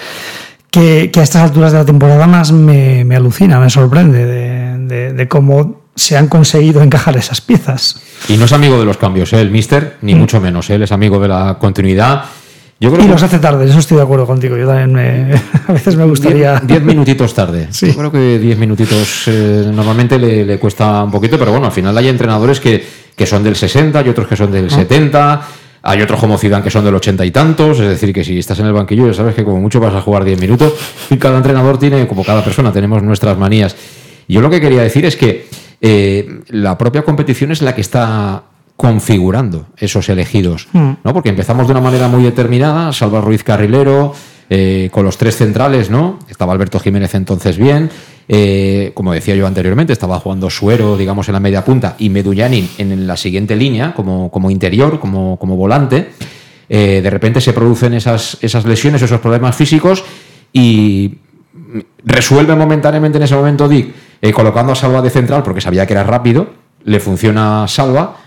que, 0.70 1.10
a 1.14 1.22
estas 1.22 1.42
alturas 1.42 1.72
de 1.72 1.78
la 1.78 1.84
temporada 1.84 2.26
más 2.26 2.52
me, 2.52 3.04
alucina, 3.14 3.60
me 3.60 3.70
sorprende 3.70 4.26
de, 4.26 5.28
cómo 5.28 5.82
se 5.94 6.16
han 6.16 6.26
conseguido 6.26 6.82
encajar 6.82 7.16
esas 7.16 7.40
piezas. 7.40 8.02
Y 8.28 8.36
no 8.36 8.46
es 8.46 8.52
amigo 8.52 8.78
de 8.78 8.86
los 8.86 8.96
cambios, 8.96 9.32
¿eh? 9.34 9.40
el 9.40 9.50
mister, 9.50 9.98
ni 10.00 10.14
mm. 10.14 10.18
mucho 10.18 10.40
menos. 10.40 10.70
Él 10.70 10.82
es 10.82 10.90
amigo 10.90 11.20
de 11.20 11.28
la 11.28 11.58
continuidad 11.60 12.24
y 12.82 13.08
los 13.08 13.22
hace 13.22 13.38
tarde, 13.38 13.66
eso 13.66 13.78
estoy 13.78 13.98
de 13.98 14.02
acuerdo 14.02 14.26
contigo. 14.26 14.56
Yo 14.56 14.66
también 14.66 14.92
me, 14.92 15.34
a 15.68 15.72
veces 15.72 15.94
me 15.96 16.04
gustaría. 16.04 16.60
Diez, 16.60 16.82
minutitos 16.82 17.34
tarde. 17.34 17.68
Sí. 17.72 17.86
Yo 17.86 17.96
creo 17.96 18.12
que 18.12 18.38
diez 18.38 18.58
minutitos 18.58 19.28
eh, 19.28 19.70
normalmente 19.72 20.18
le, 20.18 20.58
cuesta 20.58 21.02
un 21.02 21.10
poquito, 21.10 21.38
pero 21.38 21.52
bueno, 21.52 21.66
al 21.66 21.72
final 21.72 21.96
hay 21.96 22.08
entrenadores 22.08 22.60
que, 22.60 22.84
que 23.14 23.26
son 23.26 23.42
del 23.42 23.56
60 23.56 24.02
y 24.02 24.08
otros 24.08 24.26
que 24.26 24.36
son 24.36 24.50
del 24.50 24.70
70. 24.70 25.32
Ah. 25.32 25.48
Hay 25.84 26.00
otros 26.00 26.20
como 26.20 26.38
Zidane 26.38 26.62
que 26.62 26.70
son 26.70 26.84
del 26.84 26.94
80 26.94 27.24
y 27.24 27.30
tantos, 27.30 27.80
es 27.80 27.88
decir, 27.88 28.12
que 28.12 28.22
si 28.22 28.38
estás 28.38 28.58
en 28.60 28.66
el 28.66 28.72
banquillo 28.72 29.06
ya 29.06 29.14
sabes 29.14 29.34
que 29.34 29.42
como 29.42 29.60
mucho 29.60 29.80
vas 29.80 29.94
a 29.94 30.00
jugar 30.00 30.24
10 30.24 30.40
minutos 30.40 30.72
y 31.10 31.16
cada 31.16 31.36
entrenador 31.36 31.78
tiene, 31.78 32.06
como 32.06 32.24
cada 32.24 32.44
persona, 32.44 32.72
tenemos 32.72 33.02
nuestras 33.02 33.36
manías. 33.36 33.74
Yo 34.28 34.40
lo 34.40 34.48
que 34.48 34.60
quería 34.60 34.82
decir 34.82 35.04
es 35.04 35.16
que 35.16 35.48
eh, 35.80 36.40
la 36.48 36.78
propia 36.78 37.02
competición 37.02 37.50
es 37.50 37.62
la 37.62 37.74
que 37.74 37.80
está 37.80 38.44
configurando 38.76 39.66
esos 39.76 40.08
elegidos, 40.08 40.68
hmm. 40.72 40.92
¿no? 41.04 41.12
Porque 41.12 41.28
empezamos 41.28 41.66
de 41.66 41.72
una 41.72 41.80
manera 41.80 42.08
muy 42.08 42.22
determinada, 42.22 42.92
Salva 42.92 43.20
Ruiz 43.20 43.44
Carrilero, 43.44 44.12
eh, 44.54 44.90
con 44.92 45.04
los 45.04 45.16
tres 45.16 45.36
centrales, 45.36 45.88
¿no? 45.88 46.18
Estaba 46.28 46.52
Alberto 46.52 46.78
Jiménez 46.78 47.14
entonces 47.14 47.56
bien, 47.56 47.88
eh, 48.28 48.90
como 48.92 49.14
decía 49.14 49.34
yo 49.34 49.46
anteriormente, 49.46 49.94
estaba 49.94 50.18
jugando 50.18 50.50
Suero, 50.50 50.96
digamos, 50.96 51.26
en 51.28 51.32
la 51.32 51.40
media 51.40 51.64
punta 51.64 51.96
y 51.98 52.10
Medullanin 52.10 52.68
en 52.76 53.06
la 53.06 53.16
siguiente 53.16 53.56
línea, 53.56 53.94
como, 53.94 54.30
como 54.30 54.50
interior, 54.50 55.00
como, 55.00 55.38
como 55.38 55.56
volante. 55.56 56.10
Eh, 56.68 57.00
de 57.02 57.10
repente 57.10 57.40
se 57.40 57.54
producen 57.54 57.94
esas, 57.94 58.36
esas 58.42 58.66
lesiones, 58.66 59.00
esos 59.00 59.20
problemas 59.20 59.56
físicos 59.56 60.04
y 60.52 61.18
resuelve 62.04 62.54
momentáneamente 62.54 63.16
en 63.16 63.24
ese 63.24 63.34
momento 63.36 63.68
Dick 63.68 63.94
colocando 64.34 64.72
a 64.72 64.76
Salva 64.76 65.00
de 65.00 65.08
central 65.08 65.42
porque 65.42 65.60
sabía 65.60 65.86
que 65.86 65.94
era 65.94 66.04
rápido, 66.04 66.50
le 66.84 67.00
funciona 67.00 67.66
Salva 67.68 68.18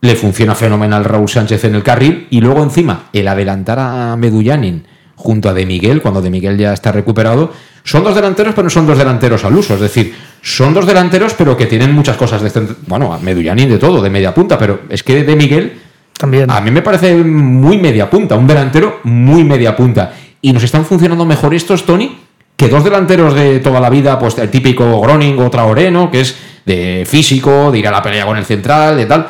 le 0.00 0.16
funciona 0.16 0.54
fenomenal 0.54 1.04
Raúl 1.04 1.28
Sánchez 1.28 1.64
en 1.64 1.74
el 1.74 1.82
carril 1.82 2.26
y 2.30 2.40
luego 2.40 2.62
encima 2.62 3.08
el 3.12 3.28
adelantar 3.28 3.78
a 3.78 4.16
Medullanin 4.16 4.86
junto 5.14 5.48
a 5.48 5.54
De 5.54 5.66
Miguel, 5.66 6.00
cuando 6.00 6.22
De 6.22 6.30
Miguel 6.30 6.56
ya 6.56 6.72
está 6.72 6.92
recuperado, 6.92 7.52
son 7.84 8.04
dos 8.04 8.14
delanteros, 8.14 8.54
pero 8.54 8.64
no 8.64 8.70
son 8.70 8.86
dos 8.86 8.98
delanteros 8.98 9.44
al 9.44 9.54
uso. 9.54 9.74
Es 9.74 9.80
decir, 9.80 10.14
son 10.42 10.74
dos 10.74 10.86
delanteros, 10.86 11.34
pero 11.34 11.56
que 11.56 11.66
tienen 11.66 11.92
muchas 11.92 12.16
cosas 12.16 12.42
de. 12.42 12.74
Bueno, 12.86 13.12
a 13.12 13.18
Medullanin 13.18 13.68
de 13.68 13.78
todo, 13.78 14.02
de 14.02 14.10
media 14.10 14.34
punta, 14.34 14.58
pero 14.58 14.80
es 14.88 15.02
que 15.02 15.24
De 15.24 15.36
Miguel 15.36 15.78
También. 16.16 16.50
A 16.50 16.60
mí 16.60 16.70
me 16.70 16.82
parece 16.82 17.14
muy 17.14 17.78
media 17.78 18.08
punta, 18.08 18.36
un 18.36 18.46
delantero 18.46 19.00
muy 19.04 19.44
media 19.44 19.76
punta. 19.76 20.12
Y 20.42 20.52
nos 20.52 20.62
están 20.62 20.84
funcionando 20.84 21.24
mejor 21.24 21.54
estos, 21.54 21.84
Tony, 21.84 22.18
que 22.56 22.68
dos 22.68 22.84
delanteros 22.84 23.34
de 23.34 23.60
toda 23.60 23.80
la 23.80 23.90
vida, 23.90 24.18
pues 24.18 24.36
el 24.38 24.50
típico 24.50 25.00
Groning 25.00 25.38
o 25.38 25.50
Traoré, 25.50 25.92
Que 26.10 26.20
es 26.20 26.36
de 26.64 27.04
físico, 27.06 27.70
de 27.70 27.78
ir 27.78 27.88
a 27.88 27.90
la 27.90 28.02
pelea 28.02 28.26
con 28.26 28.36
el 28.36 28.44
central, 28.44 28.96
de 28.96 29.06
tal. 29.06 29.26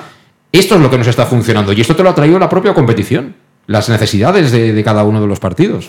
Esto 0.52 0.74
es 0.74 0.80
lo 0.80 0.90
que 0.90 0.98
nos 0.98 1.06
está 1.06 1.26
funcionando. 1.26 1.72
Y 1.72 1.80
esto 1.80 1.94
te 1.94 2.02
lo 2.02 2.10
ha 2.10 2.14
traído 2.14 2.38
la 2.38 2.48
propia 2.48 2.74
competición. 2.74 3.36
Las 3.66 3.88
necesidades 3.88 4.50
de, 4.50 4.82
cada 4.82 5.04
uno 5.04 5.20
de 5.20 5.28
los 5.28 5.38
partidos. 5.38 5.88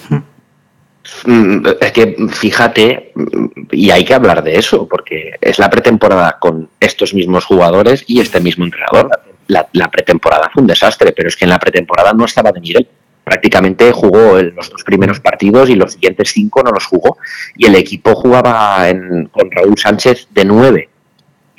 Mm, 1.25 1.65
es 1.79 1.91
que 1.91 2.15
fíjate, 2.29 3.11
y 3.71 3.89
hay 3.89 4.05
que 4.05 4.13
hablar 4.13 4.43
de 4.43 4.55
eso, 4.55 4.87
porque 4.87 5.31
es 5.41 5.57
la 5.57 5.69
pretemporada 5.69 6.37
con 6.39 6.69
estos 6.79 7.15
mismos 7.15 7.45
jugadores 7.45 8.03
y 8.05 8.19
este 8.19 8.39
mismo 8.39 8.65
entrenador. 8.65 9.09
La, 9.47 9.91
pretemporada 9.91 10.49
fue 10.53 10.61
un 10.61 10.67
desastre, 10.67 11.11
pero 11.11 11.27
es 11.27 11.35
que 11.35 11.45
en 11.45 11.49
la 11.49 11.59
pretemporada 11.59 12.13
no 12.13 12.25
estaba 12.25 12.51
de 12.51 12.61
nivel 12.61 12.87
prácticamente 13.23 13.91
jugó 13.91 14.41
los 14.41 14.69
dos 14.69 14.83
primeros 14.83 15.19
partidos 15.19 15.69
y 15.69 15.75
los 15.75 15.93
siguientes 15.93 16.31
cinco 16.31 16.63
no 16.63 16.71
los 16.71 16.85
jugó. 16.85 17.17
Y 17.55 17.65
el 17.67 17.75
equipo 17.75 18.15
jugaba 18.15 18.87
con 19.31 19.51
Raúl 19.51 19.77
Sánchez 19.77 20.27
de 20.31 20.43
nueve. 20.43 20.90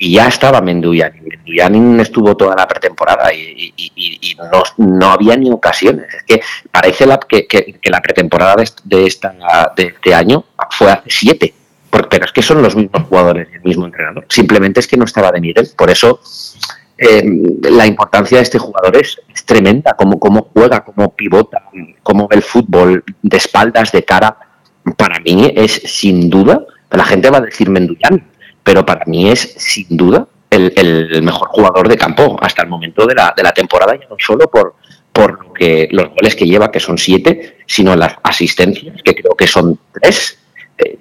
Y 0.03 0.11
ya 0.11 0.27
estaba 0.27 0.59
Menduyanin. 0.59 1.23
Menduyanin 1.23 1.97
estuvo 2.01 2.35
toda 2.35 2.57
la 2.57 2.67
pretemporada 2.67 3.33
y, 3.33 3.73
no, 4.77 5.09
había 5.09 5.37
ni 5.37 5.49
ocasiones. 5.49 6.13
Es 6.13 6.23
que 6.23 6.41
parece 6.69 7.05
la, 7.05 7.17
que, 7.19 7.47
la 7.85 8.01
pretemporada 8.01 8.55
de, 8.83 9.05
esta, 9.05 9.33
de 9.77 9.83
este 9.83 10.13
año 10.13 10.43
fue 10.71 10.91
hace 10.91 11.09
siete. 11.09 11.53
pero 11.89 12.25
es 12.25 12.33
que 12.33 12.41
son 12.41 12.61
los 12.61 12.75
mismos 12.75 13.03
jugadores 13.03 13.47
y 13.53 13.55
el 13.55 13.63
mismo 13.63 13.85
entrenador. 13.85 14.25
Simplemente 14.27 14.81
es 14.81 14.89
que 14.89 14.97
no 14.97 15.05
estaba 15.05 15.31
de 15.31 15.39
nivel. 15.39 15.69
Por 15.77 15.89
eso 15.89 16.19
eh, 16.97 17.23
la 17.61 17.87
importancia 17.87 18.39
de 18.39 18.43
este 18.43 18.59
jugador 18.59 18.97
es, 18.97 19.21
tremenda, 19.45 19.93
cómo, 19.93 20.19
cómo 20.19 20.49
juega, 20.53 20.83
cómo 20.83 21.15
pivota, 21.15 21.63
cómo 22.01 22.27
ve 22.27 22.35
el 22.35 22.43
fútbol 22.43 23.05
de 23.21 23.37
espaldas, 23.37 23.93
de 23.93 24.03
cara. 24.03 24.35
Para 24.97 25.21
mí 25.21 25.49
es 25.55 25.81
sin 25.85 26.29
duda, 26.29 26.65
la 26.93 27.05
gente 27.05 27.29
va 27.29 27.39
a 27.39 27.41
decir 27.41 27.69
Menduyan, 27.69 28.32
pero 28.63 28.85
para 28.85 29.05
mí 29.05 29.29
es 29.29 29.55
sin 29.57 29.85
duda 29.89 30.27
el, 30.49 31.21
mejor 31.23 31.47
jugador 31.49 31.87
de 31.87 31.97
campo 31.97 32.37
hasta 32.41 32.61
el 32.61 32.69
momento 32.69 33.05
de 33.05 33.15
la, 33.15 33.33
de 33.35 33.43
la 33.43 33.51
temporada, 33.51 33.95
y 33.95 33.99
no 34.09 34.15
solo 34.19 34.47
por, 34.47 34.75
por 35.11 35.45
lo 35.45 35.53
que, 35.53 35.87
los 35.91 36.09
goles 36.09 36.35
que 36.35 36.45
lleva, 36.45 36.71
que 36.71 36.79
son 36.79 36.97
siete, 36.97 37.57
sino 37.65 37.95
las 37.95 38.15
asistencias, 38.23 39.01
que 39.03 39.15
creo 39.15 39.35
que 39.35 39.47
son 39.47 39.79
tres, 39.91 40.39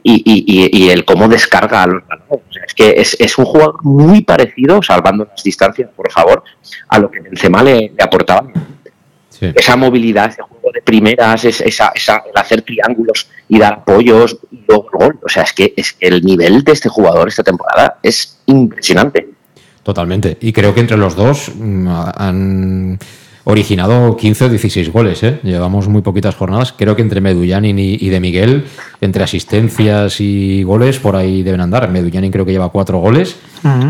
y, 0.03 0.91
el 0.91 1.05
cómo 1.05 1.29
descarga 1.29 1.83
a 1.83 1.87
los 1.87 2.07
balones. 2.07 2.57
es 2.67 2.75
que 2.75 2.95
es, 2.99 3.39
un 3.39 3.45
jugador 3.45 3.83
muy 3.85 4.23
parecido, 4.23 4.83
salvando 4.83 5.25
las 5.25 5.43
distancias, 5.43 5.91
por 5.95 6.11
favor, 6.11 6.45
a 6.89 6.99
lo 6.99 7.11
que 7.11 7.21
Benzema 7.21 7.63
le, 7.63 7.93
le 7.97 8.03
aportaba. 8.05 8.47
Esa 9.41 9.77
movilidad, 9.77 10.31
ese 10.31 10.43
juego 10.43 10.71
de 10.73 10.83
primeras, 10.83 11.45
esa, 11.45 11.91
esa, 11.95 12.23
el 12.25 12.37
hacer 12.37 12.63
triángulos 12.63 13.29
y 13.53 13.59
dar 13.59 13.75
apoyos 13.75 14.39
y 14.51 14.65
gol. 14.67 15.21
O 15.23 15.29
sea, 15.29 15.43
es 15.43 15.53
que, 15.53 15.75
es 15.77 15.95
el 16.01 16.23
nivel 16.25 16.65
de 16.65 16.73
este 16.73 16.89
jugador 16.89 17.29
esta 17.29 17.43
temporada 17.43 17.99
es 18.03 18.39
impresionante. 18.47 19.29
Totalmente. 19.83 20.39
Y 20.41 20.55
creo 20.55 20.73
que 20.73 20.81
entre 20.81 20.97
los 20.97 21.15
dos 21.15 21.53
mm, 21.55 21.87
han 22.17 22.99
originado 23.45 24.17
15 24.17 24.45
o 24.45 24.49
16 24.49 24.93
goles. 24.93 25.23
¿eh? 25.23 25.41
Llevamos 25.43 25.89
muy 25.89 26.03
poquitas 26.03 26.35
jornadas. 26.35 26.73
Creo 26.73 26.95
que 26.95 27.03
entre 27.03 27.21
Medullanin 27.21 27.79
y, 27.79 28.09
de 28.09 28.21
Miguel, 28.21 28.67
entre 29.01 29.25
asistencias 29.25 30.21
y 30.21 30.63
goles, 30.63 30.99
por 30.99 31.17
ahí 31.17 31.43
deben 31.43 31.61
andar. 31.61 31.89
Medullanin 31.91 32.31
creo 32.31 32.45
que 32.45 32.53
lleva 32.53 32.69
cuatro 32.71 32.99
goles 32.99 33.37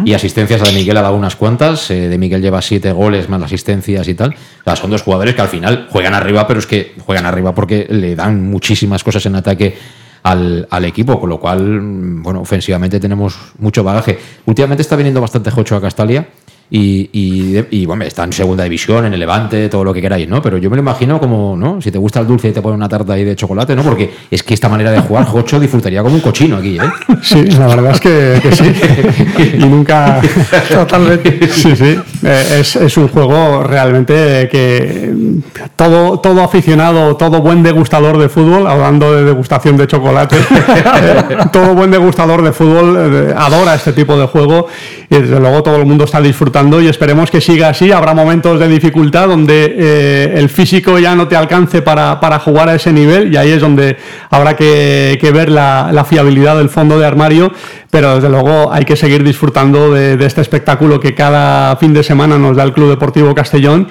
y 0.04 0.12
asistencias 0.14 0.62
a 0.62 0.66
de 0.66 0.72
Miguel 0.72 0.96
ha 0.96 1.02
dado 1.02 1.16
unas 1.16 1.36
cuantas. 1.36 1.90
Eh, 1.90 2.08
de 2.08 2.18
Miguel 2.18 2.40
lleva 2.40 2.62
siete 2.62 2.92
goles 2.92 3.28
más 3.28 3.42
asistencias 3.42 4.08
y 4.08 4.14
tal. 4.14 4.30
O 4.30 4.64
sea, 4.64 4.76
son 4.76 4.90
dos 4.90 5.02
jugadores 5.02 5.34
que 5.34 5.42
al 5.42 5.48
final 5.48 5.88
juegan 5.90 6.14
arriba, 6.14 6.46
pero 6.46 6.60
es 6.60 6.66
que 6.66 6.94
juegan 7.04 7.26
arriba 7.26 7.54
porque 7.54 7.86
le 7.90 8.14
dan 8.16 8.42
muchísimas 8.42 9.04
cosas 9.04 9.24
en 9.26 9.36
ataque. 9.36 9.76
Al, 10.24 10.68
al, 10.70 10.84
equipo, 10.84 11.18
con 11.18 11.30
lo 11.30 11.40
cual, 11.40 11.80
bueno, 11.82 12.42
ofensivamente 12.42 13.00
tenemos 13.00 13.36
mucho 13.58 13.82
bagaje. 13.82 14.16
Últimamente 14.46 14.82
está 14.82 14.94
viniendo 14.94 15.20
bastante 15.20 15.50
Jocho 15.50 15.74
a 15.74 15.80
Castalia 15.80 16.28
y, 16.74 17.66
y, 17.70 17.84
bueno, 17.84 18.02
está 18.04 18.24
en 18.24 18.32
segunda 18.32 18.64
división, 18.64 19.04
en 19.04 19.12
el 19.12 19.20
Levante, 19.20 19.68
todo 19.68 19.84
lo 19.84 19.92
que 19.92 20.00
queráis, 20.00 20.26
¿no? 20.26 20.40
Pero 20.40 20.56
yo 20.56 20.70
me 20.70 20.76
lo 20.76 20.80
imagino 20.80 21.20
como, 21.20 21.54
¿no? 21.54 21.82
Si 21.82 21.90
te 21.90 21.98
gusta 21.98 22.20
el 22.20 22.26
dulce 22.26 22.48
y 22.48 22.52
te 22.52 22.62
ponen 22.62 22.76
una 22.76 22.88
tarta 22.88 23.12
ahí 23.12 23.24
de 23.24 23.36
chocolate, 23.36 23.76
¿no? 23.76 23.82
Porque 23.82 24.10
es 24.30 24.42
que 24.42 24.54
esta 24.54 24.70
manera 24.70 24.90
de 24.90 25.00
jugar, 25.00 25.26
Jocho 25.26 25.60
disfrutaría 25.60 26.02
como 26.02 26.14
un 26.14 26.22
cochino 26.22 26.56
aquí, 26.56 26.78
¿eh? 26.78 26.90
Sí, 27.22 27.44
la 27.44 27.66
verdad 27.66 27.92
es 27.92 28.00
que, 28.00 28.40
sí. 28.52 29.52
y 29.52 29.66
nunca. 29.66 30.22
Totalmente. 30.72 31.46
Sí, 31.48 31.76
sí. 31.76 31.98
Eh, 32.24 32.60
es, 32.60 32.76
es, 32.76 32.96
un 32.96 33.08
juego 33.08 33.64
realmente 33.64 34.48
que 34.50 35.12
todo, 35.76 36.20
todo 36.20 36.42
aficionado, 36.42 37.16
todo 37.16 37.42
buen 37.42 37.62
degustador 37.62 38.16
de 38.16 38.30
fútbol, 38.30 38.66
hablando 38.66 39.14
de 39.14 39.24
degustación 39.24 39.76
de 39.76 39.86
chocolate, 39.86 40.36
todo 41.52 41.74
buen 41.74 41.90
degustador 41.90 42.42
de 42.42 42.52
fútbol 42.52 42.96
eh, 42.96 43.34
adora 43.36 43.74
este 43.74 43.92
tipo 43.92 44.16
de 44.16 44.26
juego 44.26 44.68
y 45.12 45.20
desde 45.20 45.38
luego 45.38 45.62
todo 45.62 45.76
el 45.76 45.84
mundo 45.84 46.04
está 46.04 46.22
disfrutando 46.22 46.80
y 46.80 46.88
esperemos 46.88 47.30
que 47.30 47.42
siga 47.42 47.68
así. 47.68 47.92
Habrá 47.92 48.14
momentos 48.14 48.58
de 48.58 48.66
dificultad 48.66 49.28
donde 49.28 49.74
eh, 49.76 50.32
el 50.36 50.48
físico 50.48 50.98
ya 50.98 51.14
no 51.14 51.28
te 51.28 51.36
alcance 51.36 51.82
para, 51.82 52.16
jugar 52.38 52.70
a 52.70 52.76
ese 52.76 52.94
nivel 52.94 53.30
y 53.30 53.36
ahí 53.36 53.50
es 53.50 53.60
donde 53.60 53.98
habrá 54.30 54.56
que, 54.56 55.18
ver 55.34 55.50
la, 55.50 56.06
fiabilidad 56.08 56.56
del 56.56 56.70
fondo 56.70 56.98
de 56.98 57.06
armario, 57.06 57.52
pero 57.90 58.14
desde 58.14 58.30
luego 58.30 58.72
hay 58.72 58.86
que 58.86 58.96
seguir 58.96 59.22
disfrutando 59.22 59.92
de, 59.92 60.14
este 60.24 60.40
espectáculo 60.40 60.98
que 60.98 61.14
cada 61.14 61.76
fin 61.76 61.92
de 61.92 62.02
semana 62.02 62.38
nos 62.38 62.56
da 62.56 62.64
el 62.64 62.72
Club 62.72 62.88
Deportivo 62.88 63.34
Castellón 63.34 63.88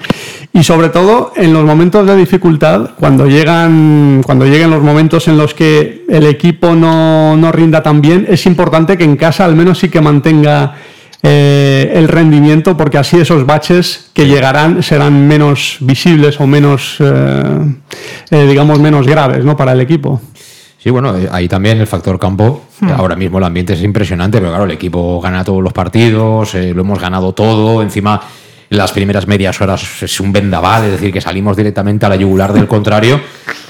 y 0.52 0.64
sobre 0.64 0.88
todo 0.88 1.32
en 1.36 1.52
los 1.52 1.64
momentos 1.64 2.04
de 2.04 2.16
dificultad, 2.16 2.90
cuando 2.98 3.28
llegan, 3.28 4.22
cuando 4.26 4.44
lleguen 4.44 4.70
los 4.70 4.82
momentos 4.82 5.28
en 5.28 5.38
los 5.38 5.54
que 5.54 6.04
el 6.08 6.26
equipo 6.26 6.74
no, 6.74 7.36
no 7.36 7.52
rinda 7.52 7.80
tan 7.80 8.00
bien, 8.00 8.26
es 8.28 8.44
importante 8.44 8.98
que 8.98 9.04
en 9.04 9.16
casa 9.16 9.44
al 9.44 9.54
menos 9.54 9.78
sí 9.78 9.88
que 9.88 10.00
mantenga 10.00 10.74
eh, 11.24 11.92
el 11.94 12.08
rendimiento, 12.08 12.76
porque 12.76 12.98
así 12.98 13.18
esos 13.18 13.46
baches 13.46 14.10
que 14.12 14.26
llegarán 14.26 14.82
serán 14.82 15.28
menos 15.28 15.76
visibles 15.80 16.40
o 16.40 16.48
menos, 16.48 16.96
eh, 16.98 17.74
eh, 18.30 18.46
digamos, 18.48 18.80
menos 18.80 19.06
graves 19.06 19.44
¿no? 19.44 19.56
para 19.56 19.72
el 19.72 19.80
equipo. 19.80 20.20
Sí, 20.78 20.90
bueno, 20.90 21.14
ahí 21.30 21.46
también 21.46 21.80
el 21.80 21.86
factor 21.86 22.18
campo. 22.18 22.64
Hmm. 22.80 22.90
Ahora 22.90 23.14
mismo 23.14 23.38
el 23.38 23.44
ambiente 23.44 23.74
es 23.74 23.82
impresionante, 23.82 24.38
pero 24.38 24.50
claro, 24.50 24.64
el 24.64 24.72
equipo 24.72 25.20
gana 25.20 25.44
todos 25.44 25.62
los 25.62 25.72
partidos, 25.72 26.54
lo 26.54 26.80
hemos 26.80 26.98
ganado 26.98 27.32
todo. 27.32 27.82
Encima, 27.82 28.20
las 28.70 28.90
primeras 28.90 29.28
medias 29.28 29.60
horas 29.60 30.02
es 30.02 30.18
un 30.18 30.32
vendaval, 30.32 30.86
es 30.86 30.90
decir, 30.92 31.12
que 31.12 31.20
salimos 31.20 31.56
directamente 31.56 32.04
a 32.04 32.08
la 32.08 32.16
yugular 32.16 32.52
del 32.52 32.66
contrario. 32.66 33.20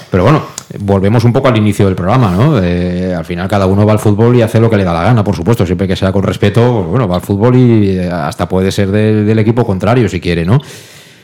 Pero 0.09 0.23
bueno, 0.23 0.43
volvemos 0.79 1.23
un 1.23 1.33
poco 1.33 1.47
al 1.47 1.57
inicio 1.57 1.85
del 1.85 1.95
programa, 1.95 2.31
¿no? 2.31 2.57
al 2.57 3.25
final 3.25 3.47
cada 3.47 3.65
uno 3.65 3.85
va 3.85 3.93
al 3.93 3.99
fútbol 3.99 4.35
y 4.35 4.41
hace 4.41 4.59
lo 4.59 4.69
que 4.69 4.77
le 4.77 4.83
da 4.83 4.93
la 4.93 5.03
gana, 5.03 5.23
por 5.23 5.35
supuesto, 5.35 5.65
siempre 5.65 5.87
que 5.87 5.95
sea 5.95 6.11
con 6.11 6.23
respeto, 6.23 6.73
pues 6.79 6.87
bueno, 6.87 7.07
va 7.07 7.15
al 7.15 7.21
fútbol 7.21 7.55
y 7.55 7.97
eh, 7.97 8.09
hasta 8.09 8.47
puede 8.47 8.71
ser 8.71 8.89
del 8.91 9.39
equipo 9.39 9.65
contrario 9.65 10.09
si 10.09 10.19
quiere, 10.19 10.45
¿no? 10.45 10.59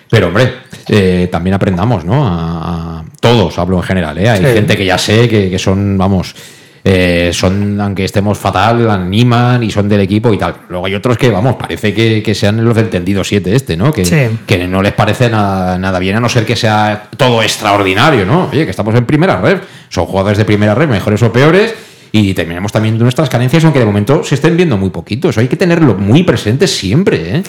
Pero 0.09 0.27
hombre, 0.27 0.53
eh, 0.87 1.29
también 1.31 1.53
aprendamos, 1.53 2.03
¿no? 2.03 2.25
A, 2.25 3.03
todos, 3.19 3.59
hablo 3.59 3.77
en 3.77 3.83
general, 3.83 4.17
¿eh? 4.17 4.29
Hay 4.29 4.41
gente 4.41 4.75
que 4.75 4.85
ya 4.85 4.97
sé 4.97 5.27
que, 5.27 5.49
que 5.49 5.59
son, 5.59 5.97
vamos, 5.97 6.33
eh, 6.83 7.31
son, 7.33 7.79
aunque 7.79 8.05
estemos 8.05 8.37
fatal, 8.37 8.89
animan 8.89 9.63
y 9.63 9.71
son 9.71 9.89
del 9.89 10.01
equipo 10.01 10.33
y 10.33 10.37
tal. 10.37 10.55
Luego 10.69 10.85
hay 10.85 10.95
otros 10.95 11.17
que, 11.17 11.29
vamos, 11.29 11.55
parece 11.55 11.93
que, 11.93 12.35
sean 12.35 12.63
los 12.63 12.75
del 12.75 12.89
tendido 12.89 13.23
7 13.23 13.55
este, 13.55 13.75
¿no? 13.75 13.91
Que, 13.91 14.31
que 14.45 14.67
no 14.67 14.81
les 14.81 14.93
parece 14.93 15.29
nada, 15.29 15.77
nada, 15.77 15.99
bien, 15.99 16.15
a 16.15 16.19
no 16.19 16.29
ser 16.29 16.45
que 16.45 16.55
sea 16.55 17.09
todo 17.17 17.43
extraordinario, 17.43 18.25
¿no? 18.25 18.49
Oye, 18.51 18.65
que 18.65 18.71
estamos 18.71 18.95
en 18.95 19.05
primera 19.05 19.41
red. 19.41 19.59
Son 19.89 20.05
jugadores 20.05 20.37
de 20.37 20.45
primera 20.45 20.75
red, 20.75 20.87
mejores 20.87 21.21
o 21.23 21.33
peores, 21.33 21.73
y 22.11 22.33
terminamos 22.33 22.71
también 22.71 22.97
nuestras 22.97 23.29
carencias, 23.29 23.63
aunque 23.63 23.79
de 23.79 23.85
momento 23.85 24.23
se 24.23 24.35
estén 24.35 24.57
viendo 24.57 24.77
muy 24.77 24.89
poquitos. 24.89 25.37
Hay 25.37 25.47
que 25.47 25.55
tenerlo 25.55 25.95
muy 25.95 26.23
presente 26.23 26.67
siempre. 26.67 27.37
¿eh? 27.37 27.43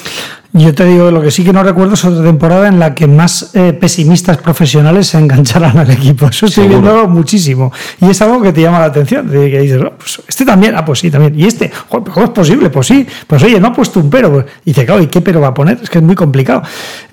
Yo 0.52 0.74
te 0.74 0.84
digo, 0.84 1.12
lo 1.12 1.22
que 1.22 1.30
sí 1.30 1.44
que 1.44 1.52
no 1.52 1.62
recuerdo 1.62 1.94
es 1.94 2.04
otra 2.04 2.24
temporada 2.24 2.66
en 2.66 2.80
la 2.80 2.92
que 2.92 3.06
más 3.06 3.54
eh, 3.54 3.72
pesimistas 3.72 4.36
profesionales 4.38 5.06
se 5.06 5.18
engancharan 5.18 5.78
al 5.78 5.90
equipo. 5.90 6.26
Eso 6.26 6.46
estoy 6.46 6.66
viendo 6.66 7.06
muchísimo. 7.06 7.72
Y 8.00 8.10
es 8.10 8.20
algo 8.20 8.42
que 8.42 8.52
te 8.52 8.60
llama 8.60 8.80
la 8.80 8.86
atención. 8.86 9.30
De 9.30 9.48
que 9.48 9.60
dices, 9.60 9.80
oh, 9.80 9.92
pues 9.96 10.20
este 10.26 10.44
también, 10.44 10.74
ah, 10.76 10.84
pues 10.84 10.98
sí, 10.98 11.10
también. 11.10 11.38
Y 11.38 11.46
este, 11.46 11.70
¿cómo 11.88 12.24
es 12.24 12.30
posible? 12.30 12.68
Pues 12.68 12.88
sí. 12.88 13.06
Pues 13.28 13.42
oye, 13.44 13.60
no 13.60 13.68
ha 13.68 13.72
puesto 13.72 14.00
un 14.00 14.10
pero. 14.10 14.44
Y 14.64 14.70
dice, 14.70 14.84
claro, 14.84 15.00
¿y 15.00 15.06
qué 15.06 15.20
pero 15.20 15.40
va 15.40 15.48
a 15.48 15.54
poner? 15.54 15.78
Es 15.82 15.88
que 15.88 15.98
es 15.98 16.04
muy 16.04 16.16
complicado. 16.16 16.62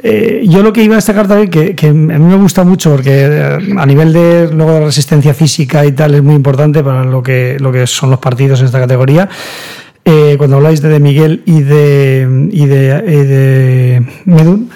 Eh, 0.02 0.42
yo 0.46 0.64
lo 0.64 0.74
que 0.74 0.84
iba 0.84 0.96
a 0.96 0.98
destacar 0.98 1.28
también, 1.28 1.52
que, 1.52 1.76
que, 1.76 1.90
a 1.90 1.94
mí 1.94 2.04
me 2.04 2.38
gusta 2.38 2.64
mucho, 2.64 2.92
porque 2.92 3.12
eh, 3.12 3.58
a 3.78 3.86
nivel 3.86 4.14
de 4.14 4.50
luego 4.52 4.74
de 4.74 4.86
resistencia 4.86 5.36
física 5.36 5.86
y 5.86 5.92
tal, 5.92 6.16
es 6.16 6.24
muy 6.24 6.34
importante 6.34 6.84
para 6.84 7.04
lo 7.04 7.22
que, 7.22 7.37
lo 7.60 7.72
que 7.72 7.88
son 7.88 8.10
los 8.10 8.20
partidos 8.20 8.60
en 8.60 8.68
esta 8.68 8.80
categoría. 8.80 9.30
Eh, 10.10 10.36
cuando 10.38 10.56
habláis 10.56 10.82
de, 10.82 10.88
de 10.88 11.00
Miguel 11.02 11.44
y 11.46 11.62
de, 11.64 12.48
y 12.52 12.66
de, 12.66 14.06
Medun, 14.24 14.70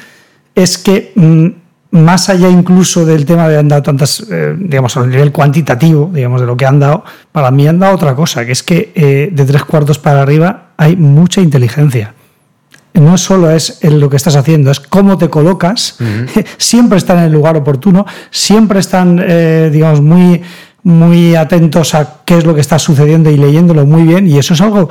es 0.53 0.77
que 0.77 1.13
mm, 1.15 1.47
más 1.91 2.29
allá 2.29 2.49
incluso 2.49 3.05
del 3.05 3.25
tema 3.25 3.47
de 3.47 3.57
han 3.57 3.67
dado 3.67 3.81
tantas, 3.81 4.25
eh, 4.29 4.55
digamos, 4.57 4.95
a 4.97 5.05
nivel 5.05 5.31
cuantitativo, 5.31 6.09
digamos, 6.13 6.41
de 6.41 6.47
lo 6.47 6.57
que 6.57 6.65
han 6.65 6.79
dado, 6.79 7.03
para 7.31 7.51
mí 7.51 7.67
han 7.67 7.79
dado 7.79 7.95
otra 7.95 8.15
cosa, 8.15 8.45
que 8.45 8.51
es 8.51 8.63
que 8.63 8.91
eh, 8.95 9.29
de 9.31 9.45
tres 9.45 9.63
cuartos 9.63 9.99
para 9.99 10.21
arriba 10.21 10.71
hay 10.77 10.95
mucha 10.95 11.41
inteligencia. 11.41 12.13
no 12.93 13.17
solo 13.17 13.49
es 13.51 13.81
lo 13.83 14.09
que 14.09 14.17
estás 14.17 14.35
haciendo, 14.35 14.69
es 14.69 14.81
cómo 14.81 15.17
te 15.17 15.29
colocas. 15.29 15.97
siempre 16.57 16.97
están 16.97 17.19
en 17.19 17.23
el 17.25 17.31
lugar 17.31 17.55
oportuno, 17.55 18.05
siempre 18.31 18.79
están, 18.79 19.21
eh, 19.25 19.69
digamos, 19.71 20.01
muy, 20.01 20.41
muy 20.83 21.35
atentos 21.35 21.93
a 21.95 22.21
qué 22.25 22.37
es 22.37 22.45
lo 22.45 22.55
que 22.55 22.61
está 22.61 22.79
sucediendo 22.79 23.29
y 23.29 23.37
leyéndolo 23.37 23.85
muy 23.85 24.03
bien. 24.03 24.27
Y 24.27 24.37
eso 24.37 24.53
es 24.53 24.61
algo 24.61 24.89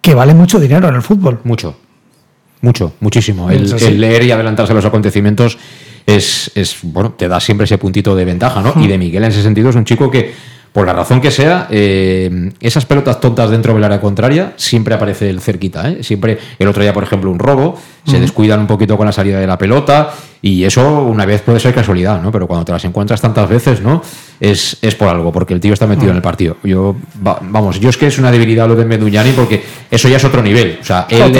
que 0.00 0.14
vale 0.14 0.34
mucho 0.34 0.60
dinero 0.60 0.88
en 0.88 0.94
el 0.94 1.02
fútbol. 1.02 1.40
Mucho. 1.44 1.76
Mucho, 2.60 2.94
muchísimo. 3.00 3.50
El, 3.50 4.00
leer 4.00 4.24
y 4.24 4.30
adelantarse 4.30 4.72
a 4.72 4.76
los 4.76 4.84
acontecimientos 4.84 5.58
es, 6.06 6.50
es, 6.54 6.76
bueno, 6.82 7.12
te 7.12 7.28
da 7.28 7.38
siempre 7.38 7.64
ese 7.64 7.76
puntito 7.76 8.16
de 8.16 8.24
ventaja, 8.24 8.62
¿no? 8.62 8.74
Y 8.82 8.86
de 8.86 8.96
Miguel 8.96 9.22
en 9.24 9.30
ese 9.30 9.42
sentido 9.42 9.68
es 9.68 9.76
un 9.76 9.84
chico 9.84 10.10
que 10.10 10.32
por 10.74 10.88
la 10.88 10.92
razón 10.92 11.20
que 11.20 11.30
sea, 11.30 11.68
eh, 11.70 12.50
esas 12.58 12.84
pelotas 12.84 13.20
tontas 13.20 13.48
dentro 13.48 13.72
del 13.74 13.84
área 13.84 14.00
contraria 14.00 14.54
siempre 14.56 14.92
aparece 14.92 15.30
el 15.30 15.40
cerquita. 15.40 15.88
¿eh? 15.88 16.02
Siempre, 16.02 16.36
el 16.58 16.66
otro 16.66 16.82
día, 16.82 16.92
por 16.92 17.04
ejemplo, 17.04 17.30
un 17.30 17.38
robo, 17.38 17.78
se 18.04 18.18
descuidan 18.18 18.58
un 18.58 18.66
poquito 18.66 18.96
con 18.96 19.06
la 19.06 19.12
salida 19.12 19.38
de 19.38 19.46
la 19.46 19.56
pelota 19.56 20.12
y 20.42 20.64
eso 20.64 21.04
una 21.04 21.26
vez 21.26 21.42
puede 21.42 21.60
ser 21.60 21.72
casualidad, 21.72 22.20
¿no? 22.20 22.32
Pero 22.32 22.48
cuando 22.48 22.64
te 22.64 22.72
las 22.72 22.84
encuentras 22.84 23.20
tantas 23.20 23.48
veces, 23.48 23.80
¿no? 23.82 24.02
Es, 24.40 24.76
es 24.82 24.96
por 24.96 25.08
algo, 25.08 25.32
porque 25.32 25.54
el 25.54 25.60
tío 25.60 25.72
está 25.72 25.86
metido 25.86 26.10
en 26.10 26.16
el 26.16 26.22
partido. 26.22 26.56
Yo, 26.64 26.96
vamos, 27.20 27.78
yo 27.78 27.88
es 27.88 27.96
que 27.96 28.08
es 28.08 28.18
una 28.18 28.32
debilidad 28.32 28.66
lo 28.66 28.74
de 28.74 28.84
Meduñani 28.84 29.30
porque 29.30 29.62
eso 29.88 30.08
ya 30.08 30.16
es 30.16 30.24
otro 30.24 30.42
nivel. 30.42 30.78
O 30.82 30.84
sea, 30.84 31.06
él, 31.08 31.34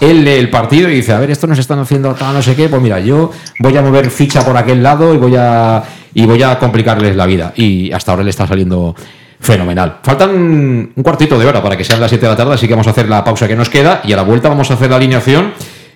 él 0.00 0.24
lee 0.24 0.32
el 0.32 0.50
partido 0.50 0.90
y 0.90 0.96
dice, 0.96 1.12
a 1.12 1.20
ver, 1.20 1.30
esto 1.30 1.46
nos 1.46 1.60
están 1.60 1.78
haciendo 1.78 2.12
tal, 2.14 2.34
no 2.34 2.42
sé 2.42 2.56
qué, 2.56 2.68
pues 2.68 2.82
mira, 2.82 2.98
yo 2.98 3.30
voy 3.60 3.76
a 3.76 3.82
mover 3.82 4.10
ficha 4.10 4.44
por 4.44 4.56
aquel 4.56 4.82
lado 4.82 5.14
y 5.14 5.16
voy 5.16 5.36
a 5.38 5.82
y 6.14 6.26
voy 6.26 6.42
a 6.42 6.58
complicarles 6.58 7.16
la 7.16 7.26
vida. 7.26 7.52
Y 7.56 7.92
hasta 7.92 8.12
ahora 8.12 8.24
le 8.24 8.30
está 8.30 8.46
saliendo 8.46 8.94
fenomenal. 9.40 9.98
Faltan 10.02 10.30
un 10.30 11.02
cuartito 11.02 11.38
de 11.38 11.46
hora 11.46 11.62
para 11.62 11.76
que 11.76 11.84
sean 11.84 12.00
las 12.00 12.10
7 12.10 12.26
de 12.26 12.30
la 12.30 12.36
tarde, 12.36 12.54
así 12.54 12.66
que 12.66 12.74
vamos 12.74 12.86
a 12.86 12.90
hacer 12.90 13.08
la 13.08 13.24
pausa 13.24 13.48
que 13.48 13.56
nos 13.56 13.70
queda 13.70 14.00
y 14.04 14.12
a 14.12 14.16
la 14.16 14.22
vuelta 14.22 14.48
vamos 14.48 14.70
a 14.70 14.74
hacer 14.74 14.90
la 14.90 14.96
alineación 14.96 15.52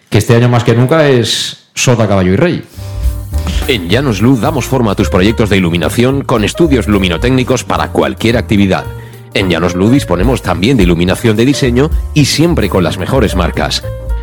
que 0.09 0.19
este 0.19 0.35
año 0.37 0.49
más 0.49 0.65
que 0.65 0.75
nunca 0.75 1.09
es 1.09 1.69
Sota, 1.75 2.09
Caballo 2.09 2.33
y 2.33 2.37
Rey. 2.37 2.65
En 3.69 3.89
Llanos 3.89 4.21
Luz 4.23 4.41
damos 4.41 4.67
forma 4.67 4.93
a 4.93 4.95
tus 4.95 5.11
proyectos 5.11 5.51
de 5.51 5.57
iluminación 5.57 6.23
con 6.23 6.45
estudios 6.45 6.87
luminotécnicos 6.87 7.65
para 7.65 7.89
cualquier 7.89 8.37
actividad. 8.37 8.85
En 9.35 9.51
Llanos 9.51 9.75
Luz 9.75 9.91
disponemos 9.91 10.43
también 10.43 10.77
de 10.77 10.85
iluminación 10.85 11.37
de 11.37 11.45
diseño 11.45 11.91
y 12.15 12.27
siempre 12.27 12.69
con 12.69 12.85
las 12.85 12.99
mejores 12.99 13.35
marcas. 13.35 13.83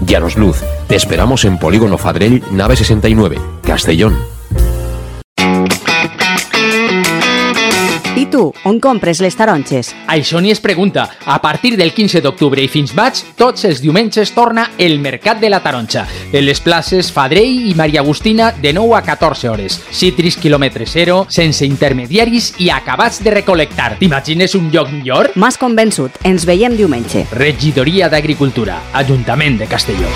Llanos 0.00 0.36
Luz, 0.36 0.58
te 0.88 0.96
esperamos 0.96 1.44
en 1.44 1.58
Polígono 1.58 1.98
Fadrell, 1.98 2.42
nave 2.52 2.76
69, 2.76 3.38
Castellón. 3.62 4.35
Tu, 8.36 8.52
on 8.68 8.76
compres 8.84 9.22
les 9.24 9.36
taronges? 9.36 9.94
Això 10.12 10.42
ni 10.44 10.50
es 10.52 10.60
pregunta. 10.60 11.06
A 11.24 11.38
partir 11.40 11.72
del 11.80 11.94
15 11.96 12.20
d'octubre 12.20 12.60
i 12.60 12.68
fins 12.68 12.92
maig, 12.96 13.22
tots 13.38 13.64
els 13.64 13.80
diumenges 13.80 14.34
torna 14.36 14.66
el 14.76 14.98
Mercat 15.00 15.40
de 15.40 15.48
la 15.48 15.62
Taronja. 15.64 16.04
En 16.32 16.44
les 16.44 16.60
places 16.60 17.08
Fadrell 17.14 17.70
i 17.70 17.72
Maria 17.78 18.02
Agustina 18.04 18.50
de 18.52 18.74
9 18.76 18.98
a 18.98 19.02
14 19.06 19.48
hores. 19.48 19.78
Citris 19.88 20.36
quilòmetre 20.36 20.84
zero, 20.84 21.22
sense 21.32 21.64
intermediaris 21.64 22.52
i 22.60 22.68
acabats 22.74 23.22
de 23.24 23.32
recolectar. 23.38 23.94
T'imagines 24.02 24.54
un 24.58 24.68
lloc 24.74 24.92
millor? 24.92 25.32
M'has 25.40 25.56
convençut. 25.56 26.20
Ens 26.28 26.44
veiem 26.44 26.76
diumenge. 26.76 27.24
Regidoria 27.32 28.12
d'Agricultura, 28.12 28.82
Ajuntament 28.92 29.56
de 29.62 29.70
Castelló. 29.70 30.12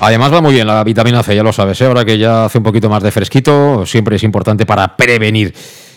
Además 0.00 0.32
va 0.32 0.40
muy 0.40 0.54
bien 0.54 0.66
la 0.66 0.84
vitamina 0.84 1.22
C, 1.22 1.34
ya 1.34 1.42
lo 1.42 1.52
sabes, 1.52 1.80
¿eh? 1.80 1.86
ahora 1.86 2.04
que 2.04 2.18
ya 2.18 2.44
hace 2.44 2.58
un 2.58 2.64
poquito 2.64 2.88
más 2.88 3.02
de 3.02 3.10
fresquito, 3.10 3.84
siempre 3.84 4.14
es 4.14 4.22
importante 4.22 4.64
para 4.64 4.96
prevenir. 4.96 5.52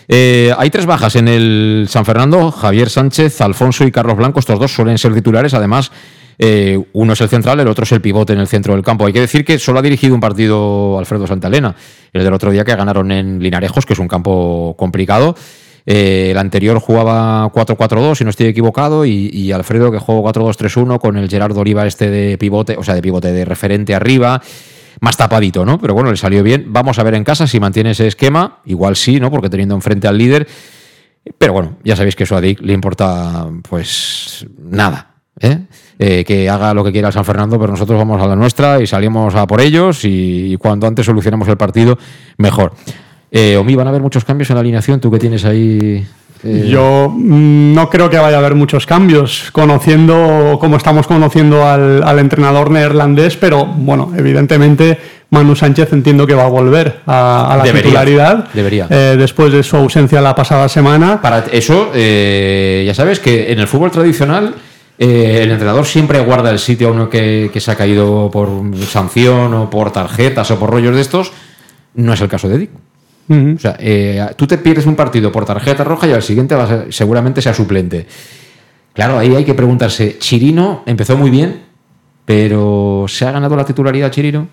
Eh, 0.08 0.52
hay 0.56 0.70
tres 0.70 0.86
bajas 0.86 1.16
en 1.16 1.28
el 1.28 1.86
San 1.88 2.04
Fernando, 2.04 2.50
Javier 2.50 2.90
Sánchez, 2.90 3.40
Alfonso 3.40 3.84
y 3.84 3.92
Carlos 3.92 4.16
Blanco, 4.16 4.40
estos 4.40 4.58
dos 4.58 4.72
suelen 4.72 4.98
ser 4.98 5.14
titulares, 5.14 5.54
además 5.54 5.92
eh, 6.38 6.82
uno 6.92 7.12
es 7.12 7.20
el 7.20 7.28
central, 7.28 7.60
el 7.60 7.68
otro 7.68 7.84
es 7.84 7.92
el 7.92 8.00
pivote 8.00 8.32
en 8.32 8.40
el 8.40 8.48
centro 8.48 8.74
del 8.74 8.82
campo. 8.82 9.06
Hay 9.06 9.12
que 9.12 9.20
decir 9.20 9.44
que 9.44 9.58
solo 9.58 9.78
ha 9.78 9.82
dirigido 9.82 10.14
un 10.14 10.20
partido 10.20 10.98
Alfredo 10.98 11.26
Santalena, 11.26 11.74
el 12.12 12.24
del 12.24 12.32
otro 12.32 12.50
día 12.50 12.64
que 12.64 12.74
ganaron 12.74 13.12
en 13.12 13.38
Linarejos, 13.38 13.86
que 13.86 13.92
es 13.92 13.98
un 13.98 14.08
campo 14.08 14.74
complicado. 14.76 15.36
Eh, 15.84 16.28
el 16.30 16.38
anterior 16.38 16.78
jugaba 16.78 17.50
4-4-2, 17.52 18.16
si 18.16 18.24
no 18.24 18.30
estoy 18.30 18.46
equivocado, 18.46 19.04
y, 19.04 19.30
y 19.32 19.52
Alfredo 19.52 19.90
que 19.90 19.98
jugó 19.98 20.28
4-2-3-1 20.32 20.98
con 21.00 21.16
el 21.16 21.28
Gerardo 21.28 21.60
Oliva 21.60 21.86
este 21.86 22.08
de 22.08 22.38
pivote, 22.38 22.76
o 22.76 22.84
sea, 22.84 22.94
de 22.94 23.02
pivote 23.02 23.32
de 23.32 23.44
referente 23.44 23.94
arriba, 23.94 24.40
más 25.02 25.16
tapadito, 25.16 25.66
¿no? 25.66 25.80
Pero 25.80 25.94
bueno, 25.94 26.12
le 26.12 26.16
salió 26.16 26.44
bien. 26.44 26.66
Vamos 26.68 27.00
a 27.00 27.02
ver 27.02 27.14
en 27.14 27.24
casa 27.24 27.48
si 27.48 27.58
mantiene 27.58 27.90
ese 27.90 28.06
esquema, 28.06 28.60
igual 28.64 28.94
sí, 28.94 29.18
¿no? 29.18 29.32
Porque 29.32 29.50
teniendo 29.50 29.74
enfrente 29.74 30.06
al 30.06 30.16
líder. 30.16 30.46
Pero 31.38 31.52
bueno, 31.52 31.76
ya 31.82 31.96
sabéis 31.96 32.14
que 32.14 32.22
eso 32.22 32.36
a 32.36 32.40
Dick 32.40 32.60
le 32.60 32.72
importa, 32.72 33.48
pues 33.68 34.46
nada, 34.62 35.14
¿eh? 35.40 35.58
Eh, 35.98 36.24
que 36.24 36.48
haga 36.48 36.72
lo 36.72 36.84
que 36.84 36.92
quiera 36.92 37.08
el 37.08 37.14
San 37.14 37.24
Fernando, 37.24 37.58
pero 37.58 37.72
nosotros 37.72 37.98
vamos 37.98 38.22
a 38.22 38.28
la 38.28 38.36
nuestra 38.36 38.80
y 38.80 38.86
salimos 38.86 39.34
a 39.34 39.44
por 39.44 39.60
ellos 39.60 40.04
y, 40.04 40.56
cuando 40.58 40.86
antes 40.86 41.04
solucionemos 41.04 41.48
el 41.48 41.56
partido, 41.56 41.98
mejor. 42.38 42.72
Eh, 43.32 43.56
Omi, 43.56 43.74
van 43.74 43.88
a 43.88 43.90
haber 43.90 44.02
muchos 44.02 44.24
cambios 44.24 44.50
en 44.50 44.54
la 44.54 44.60
alineación, 44.60 45.00
tú 45.00 45.10
que 45.10 45.18
tienes 45.18 45.44
ahí... 45.44 46.06
eh, 46.44 46.68
Yo 46.68 47.12
no 47.16 47.88
creo 47.90 48.10
que 48.10 48.18
vaya 48.18 48.36
a 48.36 48.38
haber 48.40 48.54
muchos 48.54 48.86
cambios, 48.86 49.50
conociendo 49.52 50.56
como 50.60 50.76
estamos 50.76 51.06
conociendo 51.06 51.66
al, 51.66 52.02
al 52.02 52.18
entrenador 52.18 52.70
neerlandés, 52.70 53.36
pero 53.36 53.64
bueno, 53.66 54.12
evidentemente 54.16 54.98
Manu 55.30 55.56
Sánchez 55.56 55.92
entiendo 55.92 56.26
que 56.26 56.34
va 56.34 56.44
a 56.44 56.48
volver 56.48 57.00
a, 57.06 57.52
a 57.52 57.56
la 57.56 57.62
Debería, 57.64 57.82
titularidad 57.82 58.48
debería. 58.52 58.86
eh, 58.90 59.14
después 59.18 59.52
de 59.52 59.62
su 59.62 59.76
ausencia 59.76 60.20
la 60.20 60.34
pasada 60.34 60.68
semana. 60.68 61.20
Para 61.22 61.44
eso, 61.52 61.90
eh, 61.94 62.84
ya 62.86 62.94
sabes 62.94 63.18
que 63.18 63.50
en 63.52 63.58
el 63.58 63.66
fútbol 63.66 63.90
tradicional 63.90 64.54
eh, 64.98 65.40
el 65.42 65.50
entrenador 65.50 65.86
siempre 65.86 66.20
guarda 66.20 66.50
el 66.50 66.58
sitio 66.58 66.88
a 66.88 66.90
uno 66.92 67.08
que, 67.08 67.48
que 67.50 67.60
se 67.60 67.70
ha 67.70 67.76
caído 67.76 68.30
por 68.30 68.48
sanción 68.86 69.54
o 69.54 69.70
por 69.70 69.90
tarjetas 69.90 70.50
o 70.50 70.58
por 70.58 70.70
rollos 70.70 70.94
de 70.94 71.00
estos. 71.00 71.32
No 71.94 72.12
es 72.12 72.20
el 72.20 72.28
caso 72.28 72.48
de 72.48 72.58
Dick. 72.58 72.70
O 73.28 73.58
sea, 73.58 73.76
eh, 73.78 74.26
tú 74.36 74.46
te 74.46 74.58
pierdes 74.58 74.84
un 74.86 74.94
partido 74.94 75.32
por 75.32 75.44
tarjeta 75.44 75.84
roja 75.84 76.06
y 76.06 76.12
al 76.12 76.22
siguiente 76.22 76.54
va 76.54 76.64
a 76.64 76.84
seguramente 76.90 77.40
sea 77.40 77.54
suplente. 77.54 78.06
Claro, 78.92 79.18
ahí 79.18 79.34
hay 79.34 79.44
que 79.44 79.54
preguntarse, 79.54 80.18
Chirino 80.18 80.82
empezó 80.84 81.16
muy 81.16 81.30
bien, 81.30 81.62
pero 82.26 83.06
¿se 83.08 83.24
ha 83.24 83.30
ganado 83.32 83.56
la 83.56 83.64
titularidad 83.64 84.10
Chirino? 84.10 84.48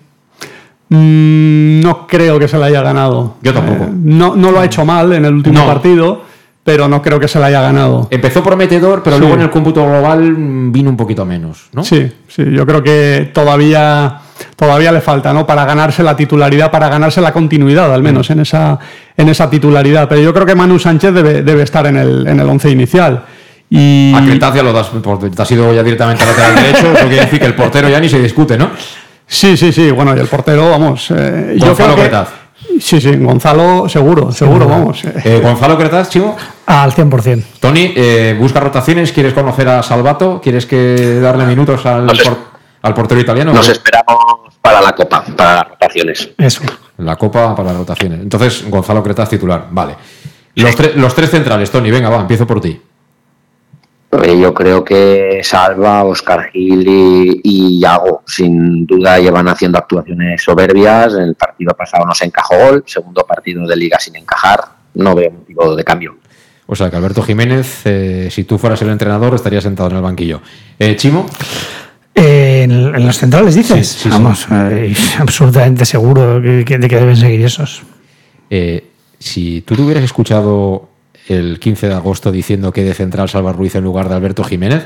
Mm, 0.88 1.80
no 1.80 2.06
creo 2.06 2.38
que 2.38 2.48
se 2.48 2.58
la 2.58 2.66
haya 2.66 2.82
ganado. 2.82 3.36
Yo 3.42 3.52
tampoco. 3.52 3.84
Eh, 3.84 3.90
no, 3.92 4.34
no 4.34 4.50
lo 4.50 4.60
ha 4.60 4.64
hecho 4.64 4.84
mal 4.84 5.12
en 5.12 5.24
el 5.24 5.34
último 5.34 5.60
No. 5.60 5.66
partido, 5.66 6.22
pero 6.64 6.88
no 6.88 7.00
creo 7.02 7.20
que 7.20 7.28
se 7.28 7.38
la 7.38 7.46
haya 7.46 7.60
ganado. 7.60 8.08
Empezó 8.10 8.42
prometedor, 8.42 9.02
pero 9.02 9.16
Sí. 9.16 9.20
luego 9.20 9.36
en 9.36 9.42
el 9.42 9.50
cómputo 9.50 9.84
global 9.84 10.34
vino 10.72 10.90
un 10.90 10.96
poquito 10.96 11.24
menos, 11.24 11.68
¿no? 11.72 11.84
Sí, 11.84 12.10
sí, 12.28 12.44
yo 12.50 12.66
creo 12.66 12.82
que 12.82 13.30
todavía, 13.32 14.20
todavía 14.56 14.92
le 14.92 15.00
falta, 15.00 15.32
¿no? 15.32 15.46
Para 15.46 15.64
ganarse 15.64 16.02
la 16.02 16.16
titularidad, 16.16 16.70
para 16.70 16.88
ganarse 16.88 17.20
la 17.20 17.32
continuidad, 17.32 17.92
al 17.92 18.02
menos 18.02 18.30
en 18.30 18.40
esa, 18.40 18.78
en 19.16 19.28
esa 19.28 19.48
titularidad. 19.50 20.08
Pero 20.08 20.20
yo 20.20 20.32
creo 20.34 20.46
que 20.46 20.54
Manu 20.54 20.78
Sánchez 20.78 21.12
debe, 21.14 21.42
debe 21.42 21.62
estar 21.62 21.86
en 21.86 21.96
el, 21.96 22.26
en 22.26 22.40
el 22.40 22.48
once 22.48 22.70
inicial. 22.70 23.24
Y 23.68 24.12
A 24.16 24.24
Cretacia 24.24 24.62
lo 24.62 24.72
das, 24.72 24.88
por- 24.88 25.30
te 25.30 25.40
has 25.42 25.50
ido 25.52 25.72
ya 25.72 25.82
directamente 25.82 26.24
al 26.24 26.30
lateral 26.30 26.54
derecho, 26.64 26.92
eso 26.92 27.06
quiere 27.06 27.20
decir 27.24 27.38
que 27.38 27.46
el 27.46 27.54
portero 27.54 27.88
ya 27.88 28.00
ni 28.00 28.08
se 28.08 28.18
discute, 28.20 28.58
¿no? 28.58 28.70
sí, 29.26 29.56
sí, 29.56 29.72
sí, 29.72 29.92
bueno, 29.92 30.16
y 30.16 30.18
el 30.18 30.26
portero, 30.26 30.70
vamos. 30.70 31.08
eh, 31.12 31.54
yo 31.56 31.66
Gonzalo 31.68 31.94
creo 31.94 32.04
que- 32.04 32.10
Cretaz. 32.10 32.28
Sí, 32.80 33.00
sí, 33.00 33.14
Gonzalo, 33.16 33.88
seguro, 33.88 34.32
seguro, 34.32 34.66
vamos. 34.66 35.04
eh. 35.04 35.12
Eh, 35.24 35.40
Gonzalo 35.42 35.78
Cretaz, 35.78 36.08
Chimo. 36.10 36.36
Al 36.66 36.92
100%. 36.92 37.42
Tony, 37.60 37.92
eh, 37.94 38.36
busca 38.38 38.58
rotaciones, 38.60 39.12
¿quieres 39.12 39.32
conocer 39.34 39.68
a 39.68 39.82
Salvato? 39.82 40.40
¿Quieres 40.42 40.66
que 40.66 41.20
darle 41.20 41.44
minutos 41.46 41.84
al, 41.86 42.06
por- 42.06 42.49
al 42.82 42.94
portero 42.94 43.20
italiano? 43.20 43.52
Nos 43.52 43.68
esperamos 43.68 44.54
para 44.60 44.80
la 44.80 44.92
Copa, 44.92 45.24
para 45.36 45.54
las 45.56 45.68
rotaciones. 45.70 46.30
Eso. 46.38 46.62
La 46.98 47.16
Copa 47.16 47.54
para 47.54 47.68
las 47.70 47.78
rotaciones. 47.78 48.20
Entonces, 48.20 48.68
Gonzalo 48.68 49.02
Cretaz 49.02 49.28
titular, 49.30 49.66
vale. 49.70 49.96
Los, 50.56 50.76
tre- 50.76 50.94
los 50.94 51.14
tres 51.14 51.30
centrales, 51.30 51.70
Tony, 51.70 51.90
venga, 51.90 52.08
va, 52.10 52.20
empiezo 52.20 52.46
por 52.46 52.60
ti. 52.60 52.80
Eh, 54.12 54.40
Yo 54.40 54.52
creo 54.52 54.84
que 54.84 55.40
Salva, 55.44 56.02
Oscar 56.04 56.50
Gil 56.50 56.86
y, 56.86 57.40
y 57.44 57.78
Iago, 57.78 58.22
sin 58.26 58.84
duda, 58.84 59.18
llevan 59.20 59.48
haciendo 59.48 59.78
actuaciones 59.78 60.42
soberbias. 60.42 61.14
El 61.14 61.36
partido 61.36 61.72
pasado 61.74 62.04
no 62.04 62.14
se 62.14 62.24
encajó 62.26 62.56
gol, 62.58 62.84
segundo 62.86 63.24
partido 63.24 63.66
de 63.66 63.76
liga 63.76 63.98
sin 64.00 64.16
encajar. 64.16 64.60
No 64.94 65.14
veo 65.14 65.30
motivo 65.30 65.76
de 65.76 65.84
cambio. 65.84 66.16
O 66.66 66.74
sea, 66.74 66.90
que 66.90 66.96
Alberto 66.96 67.22
Jiménez, 67.22 67.82
eh, 67.84 68.28
si 68.30 68.44
tú 68.44 68.58
fueras 68.58 68.82
el 68.82 68.90
entrenador, 68.90 69.34
estaría 69.34 69.60
sentado 69.60 69.90
en 69.90 69.96
el 69.96 70.02
banquillo. 70.02 70.40
Eh, 70.78 70.96
Chimo, 70.96 71.26
Eh, 72.14 72.62
en, 72.64 72.72
en 72.72 73.06
los 73.06 73.16
centrales 73.18 73.54
dices, 73.54 73.86
Sí, 73.88 74.02
sí, 74.02 74.08
vamos, 74.08 74.46
eh, 74.50 74.94
absolutamente 75.18 75.84
seguro 75.84 76.42
que- 76.42 76.64
que- 76.64 76.78
de 76.78 76.88
que 76.88 76.96
deben 76.96 77.16
seguir 77.16 77.44
esos. 77.44 77.82
eh, 78.50 78.84
si 79.18 79.60
tú 79.62 79.76
te 79.76 79.82
hubieras 79.82 80.02
escuchado 80.02 80.88
el 81.28 81.60
15 81.60 81.88
de 81.88 81.94
agosto 81.94 82.32
diciendo 82.32 82.72
que 82.72 82.82
de 82.82 82.94
central 82.94 83.28
Salva 83.28 83.52
Ruiz 83.52 83.74
en 83.76 83.84
lugar 83.84 84.08
de 84.08 84.14
Alberto 84.16 84.42
Jiménez, 84.42 84.84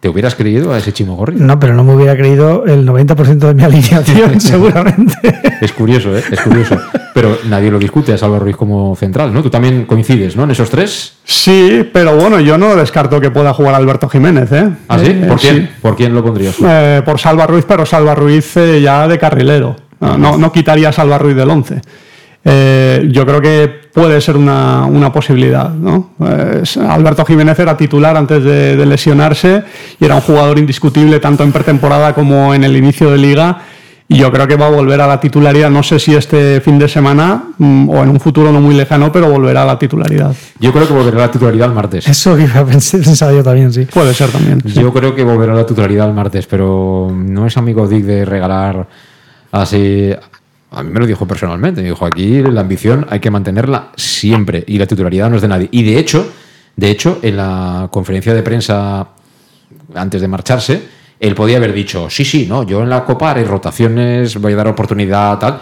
¿te 0.00 0.08
hubieras 0.08 0.34
creído 0.36 0.72
a 0.72 0.78
ese 0.78 0.92
Chimo 0.92 1.16
Gorri? 1.16 1.36
No, 1.36 1.58
pero 1.58 1.74
no 1.74 1.82
me 1.84 1.94
hubiera 1.94 2.16
creído 2.16 2.64
el 2.64 2.86
90% 2.86 3.48
de 3.48 3.54
mi 3.54 3.62
alineación, 3.64 4.40
seguramente. 4.40 5.14
Es 5.60 5.72
curioso, 5.72 6.16
¿eh? 6.16 6.22
Es 6.30 6.40
curioso. 6.40 6.78
Pero 7.18 7.36
nadie 7.48 7.68
lo 7.68 7.80
discute 7.80 8.12
a 8.12 8.16
Salva 8.16 8.38
Ruiz 8.38 8.54
como 8.56 8.94
central, 8.94 9.34
¿no? 9.34 9.42
Tú 9.42 9.50
también 9.50 9.86
coincides, 9.86 10.36
¿no? 10.36 10.44
En 10.44 10.52
esos 10.52 10.70
tres. 10.70 11.14
Sí, 11.24 11.84
pero 11.92 12.14
bueno, 12.14 12.38
yo 12.38 12.56
no 12.56 12.76
descarto 12.76 13.20
que 13.20 13.32
pueda 13.32 13.52
jugar 13.52 13.74
Alberto 13.74 14.08
Jiménez, 14.08 14.52
¿eh? 14.52 14.68
¿Ah, 14.86 15.00
sí? 15.00 15.10
Eh, 15.10 15.24
¿Por 15.26 15.40
quién? 15.40 15.56
sí. 15.56 15.68
¿Por 15.82 15.96
quién 15.96 16.14
lo 16.14 16.22
pondrías? 16.22 16.54
Eh, 16.64 17.02
por 17.04 17.18
Salva 17.18 17.44
Ruiz, 17.48 17.64
pero 17.66 17.84
Salva 17.84 18.14
Ruiz 18.14 18.56
eh, 18.56 18.80
ya 18.80 19.08
de 19.08 19.18
carrilero. 19.18 19.74
No, 19.98 20.16
no, 20.16 20.38
no 20.38 20.52
quitaría 20.52 20.90
a 20.90 20.92
Salva 20.92 21.18
Ruiz 21.18 21.34
del 21.34 21.50
11. 21.50 21.80
Eh, 22.44 23.08
yo 23.10 23.26
creo 23.26 23.40
que 23.40 23.66
puede 23.92 24.20
ser 24.20 24.36
una, 24.36 24.86
una 24.86 25.12
posibilidad. 25.12 25.70
¿no? 25.70 26.10
Alberto 26.88 27.24
Jiménez 27.24 27.58
era 27.58 27.76
titular 27.76 28.16
antes 28.16 28.44
de, 28.44 28.76
de 28.76 28.86
lesionarse 28.86 29.64
y 29.98 30.04
era 30.04 30.14
un 30.14 30.20
jugador 30.20 30.56
indiscutible 30.56 31.18
tanto 31.18 31.42
en 31.42 31.50
pretemporada 31.50 32.14
como 32.14 32.54
en 32.54 32.62
el 32.62 32.76
inicio 32.76 33.10
de 33.10 33.18
liga. 33.18 33.58
Y 34.10 34.16
yo 34.16 34.32
creo 34.32 34.48
que 34.48 34.56
va 34.56 34.66
a 34.66 34.70
volver 34.70 35.00
a 35.02 35.06
la 35.06 35.20
titularidad. 35.20 35.70
No 35.70 35.82
sé 35.82 35.98
si 35.98 36.14
este 36.14 36.60
fin 36.62 36.78
de 36.78 36.88
semana 36.88 37.44
mm, 37.58 37.88
o 37.90 38.02
en 38.02 38.08
un 38.08 38.18
futuro 38.20 38.50
no 38.52 38.60
muy 38.60 38.74
lejano, 38.74 39.12
pero 39.12 39.28
volverá 39.30 39.62
a 39.62 39.66
la 39.66 39.78
titularidad. 39.78 40.34
Yo 40.58 40.72
creo 40.72 40.86
que 40.88 40.94
volverá 40.94 41.18
a 41.18 41.26
la 41.26 41.30
titularidad 41.30 41.68
el 41.68 41.74
martes. 41.74 42.08
Eso 42.08 42.34
que 42.36 42.44
iba 42.44 42.60
a 42.60 42.64
pens- 42.66 42.92
pensar 43.04 43.34
yo 43.34 43.42
también, 43.44 43.70
sí. 43.72 43.84
Puede 43.84 44.14
ser 44.14 44.30
también. 44.30 44.62
sí. 44.62 44.80
Yo 44.80 44.92
creo 44.94 45.14
que 45.14 45.22
volverá 45.24 45.52
a 45.52 45.56
la 45.56 45.66
titularidad 45.66 46.08
el 46.08 46.14
martes, 46.14 46.46
pero 46.46 47.12
no 47.14 47.46
es 47.46 47.56
amigo 47.58 47.86
Dick 47.86 48.04
de 48.04 48.24
regalar 48.24 48.88
así. 49.52 50.10
A 50.70 50.82
mí 50.82 50.90
me 50.90 51.00
lo 51.00 51.06
dijo 51.06 51.26
personalmente. 51.26 51.82
Me 51.82 51.88
dijo 51.88 52.04
aquí 52.06 52.42
la 52.42 52.60
ambición 52.62 53.06
hay 53.10 53.20
que 53.20 53.30
mantenerla 53.30 53.88
siempre 53.96 54.64
y 54.66 54.78
la 54.78 54.86
titularidad 54.86 55.28
no 55.30 55.36
es 55.36 55.42
de 55.42 55.48
nadie. 55.48 55.68
Y 55.70 55.82
de 55.82 55.98
hecho, 55.98 56.26
de 56.76 56.90
hecho, 56.90 57.18
en 57.22 57.36
la 57.36 57.88
conferencia 57.90 58.32
de 58.34 58.42
prensa 58.42 59.06
antes 59.94 60.20
de 60.20 60.28
marcharse, 60.28 60.82
él 61.20 61.34
podía 61.34 61.56
haber 61.56 61.72
dicho 61.72 62.08
sí, 62.10 62.24
sí, 62.24 62.46
no, 62.48 62.62
yo 62.62 62.82
en 62.82 62.90
la 62.90 63.04
Copa 63.04 63.30
haré 63.30 63.44
rotaciones, 63.44 64.36
voy 64.40 64.52
a 64.52 64.56
dar 64.56 64.68
oportunidad 64.68 65.38
tal, 65.38 65.60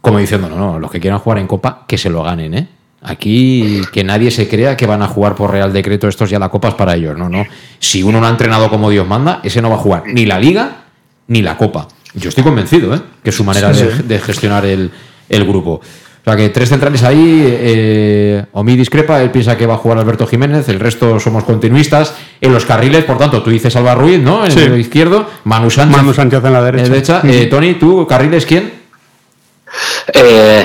como 0.00 0.18
diciendo 0.18 0.48
no, 0.48 0.56
no, 0.56 0.78
los 0.78 0.90
que 0.90 1.00
quieran 1.00 1.18
jugar 1.20 1.38
en 1.38 1.46
Copa 1.46 1.84
que 1.86 1.98
se 1.98 2.10
lo 2.10 2.22
ganen, 2.22 2.54
¿eh? 2.54 2.68
Aquí 3.04 3.82
que 3.92 4.04
nadie 4.04 4.30
se 4.30 4.48
crea 4.48 4.76
que 4.76 4.86
van 4.86 5.02
a 5.02 5.08
jugar 5.08 5.34
por 5.34 5.50
Real 5.50 5.72
Decreto 5.72 6.06
estos 6.06 6.30
ya 6.30 6.38
la 6.38 6.48
Copa 6.50 6.68
es 6.68 6.74
para 6.74 6.94
ellos. 6.94 7.18
No, 7.18 7.28
no. 7.28 7.44
Si 7.80 8.00
uno 8.00 8.20
no 8.20 8.28
ha 8.28 8.30
entrenado 8.30 8.70
como 8.70 8.90
Dios 8.90 9.04
manda, 9.08 9.40
ese 9.42 9.60
no 9.60 9.70
va 9.70 9.74
a 9.74 9.78
jugar 9.78 10.04
ni 10.06 10.24
la 10.24 10.38
Liga 10.38 10.84
ni 11.26 11.42
la 11.42 11.56
Copa. 11.56 11.88
Yo 12.14 12.28
estoy 12.28 12.44
convencido, 12.44 12.94
¿eh? 12.94 13.00
Que 13.24 13.30
es 13.30 13.36
su 13.36 13.42
manera 13.42 13.74
Sí, 13.74 13.82
de, 13.82 14.02
de 14.04 14.20
gestionar 14.20 14.64
el, 14.66 14.92
el 15.28 15.44
grupo. 15.44 15.80
O 16.22 16.24
sea 16.24 16.36
que 16.36 16.50
tres 16.50 16.68
centrales 16.68 17.02
ahí, 17.02 17.44
eh, 17.48 18.44
Omi 18.52 18.76
discrepa, 18.76 19.20
él 19.20 19.30
piensa 19.32 19.56
que 19.58 19.66
va 19.66 19.74
a 19.74 19.78
jugar 19.78 19.98
Alberto 19.98 20.24
Jiménez, 20.26 20.68
el 20.68 20.78
resto 20.78 21.18
somos 21.18 21.42
continuistas. 21.42 22.14
En 22.40 22.52
los 22.54 22.64
carriles, 22.64 23.04
por 23.04 23.18
tanto, 23.18 23.42
tú 23.42 23.50
dices 23.50 23.74
Alba 23.74 23.96
Ruiz, 23.96 24.20
¿no? 24.20 24.44
En 24.44 24.52
Sí. 24.52 24.60
el 24.60 24.78
izquierdo, 24.78 25.26
Manu 25.44 25.68
Sánchez. 25.68 25.96
Manu 25.96 26.14
Sánchez 26.14 26.44
en 26.44 26.52
la 26.52 26.62
derecha. 26.62 27.22
Eh, 27.24 27.46
Tony, 27.46 27.74
tú, 27.74 28.06
carriles, 28.06 28.46
¿quién? 28.46 28.72
Eh, 30.14 30.64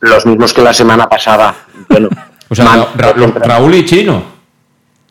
los 0.00 0.26
mismos 0.26 0.52
que 0.52 0.62
la 0.62 0.74
semana 0.74 1.08
pasada. 1.08 1.54
Bueno, 1.88 2.08
O 2.48 2.54
sea, 2.54 2.64
Manu- 2.64 2.86
Ra- 2.96 3.12
Ra- 3.12 3.44
Raúl 3.46 3.74
y 3.74 3.84
Chino. 3.84 4.34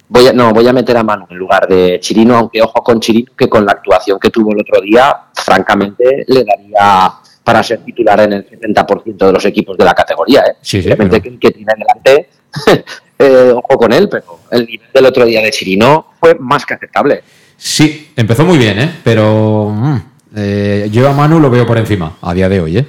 Voy 0.08 0.28
a, 0.28 0.34
no, 0.34 0.52
voy 0.54 0.68
a 0.68 0.74
meter 0.74 0.96
a 0.98 1.04
Manu 1.04 1.26
en 1.30 1.38
lugar 1.38 1.68
de 1.68 2.00
Chirino, 2.00 2.36
aunque 2.38 2.62
ojo 2.62 2.84
con 2.84 3.00
Chirino, 3.00 3.32
que 3.38 3.50
con 3.50 3.66
la 3.66 3.72
actuación 3.74 4.20
que 4.20 4.30
tuvo 4.30 4.52
el 4.52 4.60
otro 4.60 4.80
día, 4.82 5.16
francamente, 5.34 6.24
le 6.28 6.44
daría 6.44 7.12
para 7.46 7.62
ser 7.62 7.80
titular 7.86 8.20
en 8.22 8.34
el 8.34 8.50
70% 8.50 9.18
de 9.28 9.32
los 9.32 9.46
equipos 9.46 9.78
de 9.78 9.86
la 9.86 9.94
categoría. 9.94 10.42
¿eh? 10.42 10.56
Sí, 10.62 10.82
sí, 10.82 10.88
Simplemente 10.90 11.22
que, 11.22 11.38
que 11.38 11.52
tiene 11.52 11.74
delante, 11.78 12.30
eh, 13.20 13.54
ojo 13.54 13.78
con 13.78 13.94
él, 13.94 14.10
pero 14.10 14.40
el 14.52 14.66
nivel 14.66 14.88
del 14.92 15.06
otro 15.06 15.24
día 15.26 15.42
de 15.42 15.52
Chirino 15.52 16.08
fue 16.20 16.36
más 16.40 16.66
que 16.66 16.74
aceptable. 16.74 17.22
Sí, 17.56 18.12
empezó 18.16 18.44
muy 18.44 18.58
bien, 18.58 18.80
¿eh? 18.80 18.92
Pero 19.04 19.70
mm, 19.70 19.98
eh, 20.36 20.90
yo 20.92 21.08
a 21.08 21.14
Manu 21.14 21.40
lo 21.40 21.52
veo 21.52 21.68
por 21.68 21.78
encima 21.78 22.18
a 22.20 22.34
día 22.34 22.50
de 22.50 22.60
hoy, 22.60 22.80
¿eh? 22.80 22.86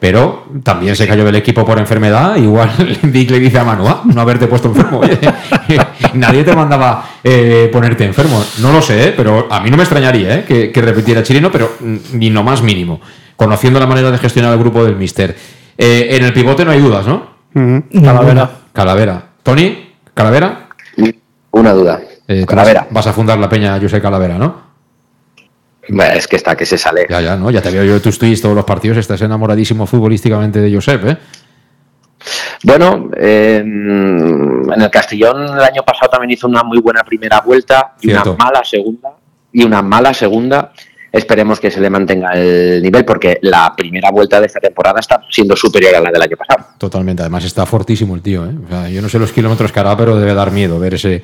Pero 0.00 0.46
también 0.62 0.94
se 0.96 1.06
cayó 1.08 1.24
del 1.24 1.34
equipo 1.36 1.66
por 1.66 1.78
enfermedad. 1.78 2.36
Igual 2.36 2.70
Dick 3.02 3.30
le 3.30 3.40
dice 3.40 3.58
a 3.58 3.64
Manu, 3.64 3.86
"Ah, 3.86 4.02
no 4.04 4.20
haberte 4.20 4.46
puesto 4.46 4.68
enfermo. 4.68 5.00
oye". 5.00 5.18
Nadie 6.14 6.44
te 6.44 6.54
mandaba 6.56 7.10
eh, 7.22 7.68
ponerte 7.70 8.04
enfermo. 8.04 8.42
No 8.60 8.72
lo 8.72 8.80
sé, 8.80 9.08
¿eh? 9.08 9.14
pero 9.16 9.48
a 9.50 9.60
mí 9.60 9.70
no 9.70 9.76
me 9.76 9.82
extrañaría 9.82 10.36
¿eh? 10.36 10.44
que, 10.46 10.72
que 10.72 10.80
repitiera 10.80 11.22
Chirino, 11.22 11.50
pero 11.52 11.72
mm, 11.80 11.96
ni 12.12 12.30
lo 12.30 12.42
más 12.42 12.62
mínimo. 12.62 13.00
Conociendo 13.38 13.78
la 13.78 13.86
manera 13.86 14.10
de 14.10 14.18
gestionar 14.18 14.52
el 14.52 14.58
grupo 14.58 14.84
del 14.84 14.96
Mister. 14.96 15.36
Eh, 15.78 16.08
en 16.10 16.24
el 16.24 16.32
pivote 16.32 16.64
no 16.64 16.72
hay 16.72 16.80
dudas, 16.80 17.06
¿no? 17.06 17.38
Calavera. 18.04 18.50
Calavera. 18.72 19.22
Tony, 19.44 19.94
Calavera. 20.12 20.68
Una 21.52 21.72
duda. 21.72 22.00
Eh, 22.26 22.44
Calavera. 22.44 22.80
Vas, 22.90 22.92
vas 22.92 23.06
a 23.06 23.12
fundar 23.12 23.38
la 23.38 23.48
peña 23.48 23.78
José 23.80 24.02
Calavera, 24.02 24.36
¿no? 24.38 24.66
Bueno, 25.88 26.14
Es 26.14 26.26
que 26.26 26.34
está 26.34 26.56
que 26.56 26.66
se 26.66 26.76
sale. 26.76 27.06
Ya, 27.08 27.20
ya, 27.20 27.36
¿no? 27.36 27.48
Ya 27.52 27.62
te 27.62 27.70
veo 27.70 27.84
yo 27.84 27.94
en 27.94 28.02
tus 28.02 28.18
tweets 28.18 28.42
todos 28.42 28.56
los 28.56 28.64
partidos. 28.64 28.98
Estás 28.98 29.22
enamoradísimo 29.22 29.86
futbolísticamente 29.86 30.60
de 30.60 30.74
Josep, 30.74 31.06
¿eh? 31.06 31.16
Bueno, 32.64 33.08
eh, 33.16 33.58
en 33.62 34.72
el 34.82 34.90
Castellón 34.90 35.44
el 35.56 35.60
año 35.62 35.84
pasado 35.84 36.10
también 36.10 36.32
hizo 36.32 36.48
una 36.48 36.64
muy 36.64 36.80
buena 36.80 37.04
primera 37.04 37.40
vuelta 37.40 37.94
y 38.00 38.08
Cierto. 38.08 38.32
una 38.34 38.44
mala 38.44 38.64
segunda 38.64 39.10
y 39.52 39.62
una 39.64 39.80
mala 39.80 40.12
segunda. 40.12 40.72
Esperemos 41.12 41.58
que 41.60 41.70
se 41.70 41.80
le 41.80 41.88
mantenga 41.90 42.32
el 42.34 42.82
nivel 42.82 43.04
porque 43.04 43.38
la 43.42 43.74
primera 43.76 44.10
vuelta 44.10 44.40
de 44.40 44.46
esta 44.46 44.60
temporada 44.60 45.00
está 45.00 45.20
siendo 45.30 45.56
superior 45.56 45.94
a 45.94 46.00
la 46.00 46.10
del 46.10 46.22
año 46.22 46.36
pasado. 46.36 46.68
Totalmente. 46.78 47.22
Además 47.22 47.44
está 47.44 47.64
fortísimo 47.66 48.14
el 48.14 48.20
tío, 48.22 48.44
¿eh? 48.46 48.52
O 48.66 48.68
sea, 48.68 48.88
yo 48.90 49.00
no 49.00 49.08
sé 49.08 49.18
los 49.18 49.32
kilómetros 49.32 49.72
que 49.72 49.80
hará, 49.80 49.96
pero 49.96 50.16
debe 50.16 50.34
dar 50.34 50.50
miedo 50.50 50.78
ver 50.78 50.94
ese, 50.94 51.22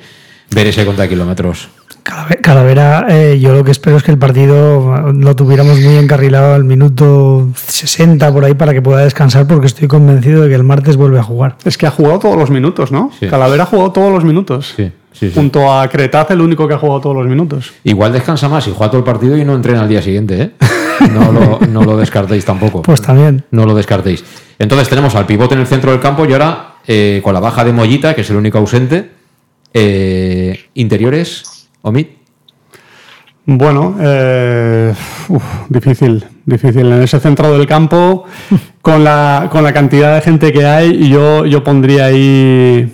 ver 0.51 0.67
ese 0.67 0.85
contra 0.85 1.07
kilómetros. 1.07 1.69
Calave- 2.03 2.39
Calavera, 2.41 3.05
eh, 3.09 3.39
yo 3.39 3.53
lo 3.53 3.63
que 3.63 3.71
espero 3.71 3.97
es 3.97 4.03
que 4.03 4.11
el 4.11 4.17
partido 4.19 5.11
lo 5.13 5.35
tuviéramos 5.35 5.79
muy 5.79 5.95
encarrilado 5.97 6.53
al 6.53 6.63
minuto 6.63 7.47
60 7.55 8.31
por 8.31 8.45
ahí 8.45 8.53
para 8.53 8.73
que 8.73 8.81
pueda 8.81 9.03
descansar 9.03 9.47
porque 9.47 9.67
estoy 9.67 9.87
convencido 9.87 10.43
de 10.43 10.49
que 10.49 10.55
el 10.55 10.63
martes 10.63 10.97
vuelve 10.97 11.19
a 11.19 11.23
jugar. 11.23 11.57
Es 11.65 11.77
que 11.77 11.87
ha 11.87 11.91
jugado 11.91 12.19
todos 12.19 12.37
los 12.37 12.49
minutos, 12.51 12.91
¿no? 12.91 13.11
Sí. 13.19 13.27
Calavera 13.27 13.63
ha 13.63 13.65
jugado 13.65 13.91
todos 13.91 14.11
los 14.11 14.23
minutos. 14.23 14.73
Sí, 14.75 14.91
sí, 15.17 15.29
sí. 15.29 15.31
Junto 15.33 15.71
a 15.73 15.87
Cretaz, 15.87 16.29
el 16.31 16.41
único 16.41 16.67
que 16.67 16.73
ha 16.73 16.77
jugado 16.77 17.01
todos 17.01 17.15
los 17.15 17.25
minutos. 17.27 17.73
Igual 17.83 18.13
descansa 18.13 18.47
más 18.49 18.67
y 18.67 18.71
juega 18.71 18.91
todo 18.91 18.99
el 18.99 19.05
partido 19.05 19.37
y 19.37 19.43
no 19.45 19.55
entrena 19.55 19.81
al 19.81 19.89
día 19.89 20.01
siguiente, 20.01 20.41
¿eh? 20.41 20.51
No 21.11 21.31
lo, 21.31 21.59
no 21.67 21.83
lo 21.83 21.97
descartéis 21.97 22.45
tampoco. 22.45 22.81
Pues 22.81 23.01
también. 23.01 23.43
No 23.51 23.65
lo 23.65 23.73
descartéis. 23.73 24.23
Entonces 24.59 24.87
tenemos 24.87 25.15
al 25.15 25.25
pivote 25.25 25.53
en 25.55 25.61
el 25.61 25.67
centro 25.67 25.91
del 25.91 25.99
campo 25.99 26.25
y 26.25 26.31
ahora 26.33 26.75
eh, 26.87 27.19
con 27.23 27.33
la 27.33 27.39
baja 27.39 27.63
de 27.65 27.73
Mollita, 27.73 28.13
que 28.15 28.21
es 28.21 28.29
el 28.29 28.37
único 28.37 28.57
ausente. 28.59 29.11
eh, 29.73 30.57
interiores, 30.73 31.67
Omid. 31.81 32.07
Bueno, 33.47 33.95
eh, 34.01 34.93
uf, 35.27 35.43
difícil, 35.69 36.23
difícil. 36.45 36.91
En 36.91 37.03
ese 37.03 37.19
centro 37.19 37.55
del 37.55 37.67
campo, 37.67 38.23
con 38.81 39.03
la, 39.03 39.49
con 39.51 39.63
la 39.63 39.71
cantidad 39.73 40.15
de 40.15 40.21
gente 40.21 40.51
que 40.51 40.65
hay, 40.65 41.09
yo, 41.09 41.45
yo 41.45 41.63
pondría 41.63 42.05
ahí. 42.05 42.91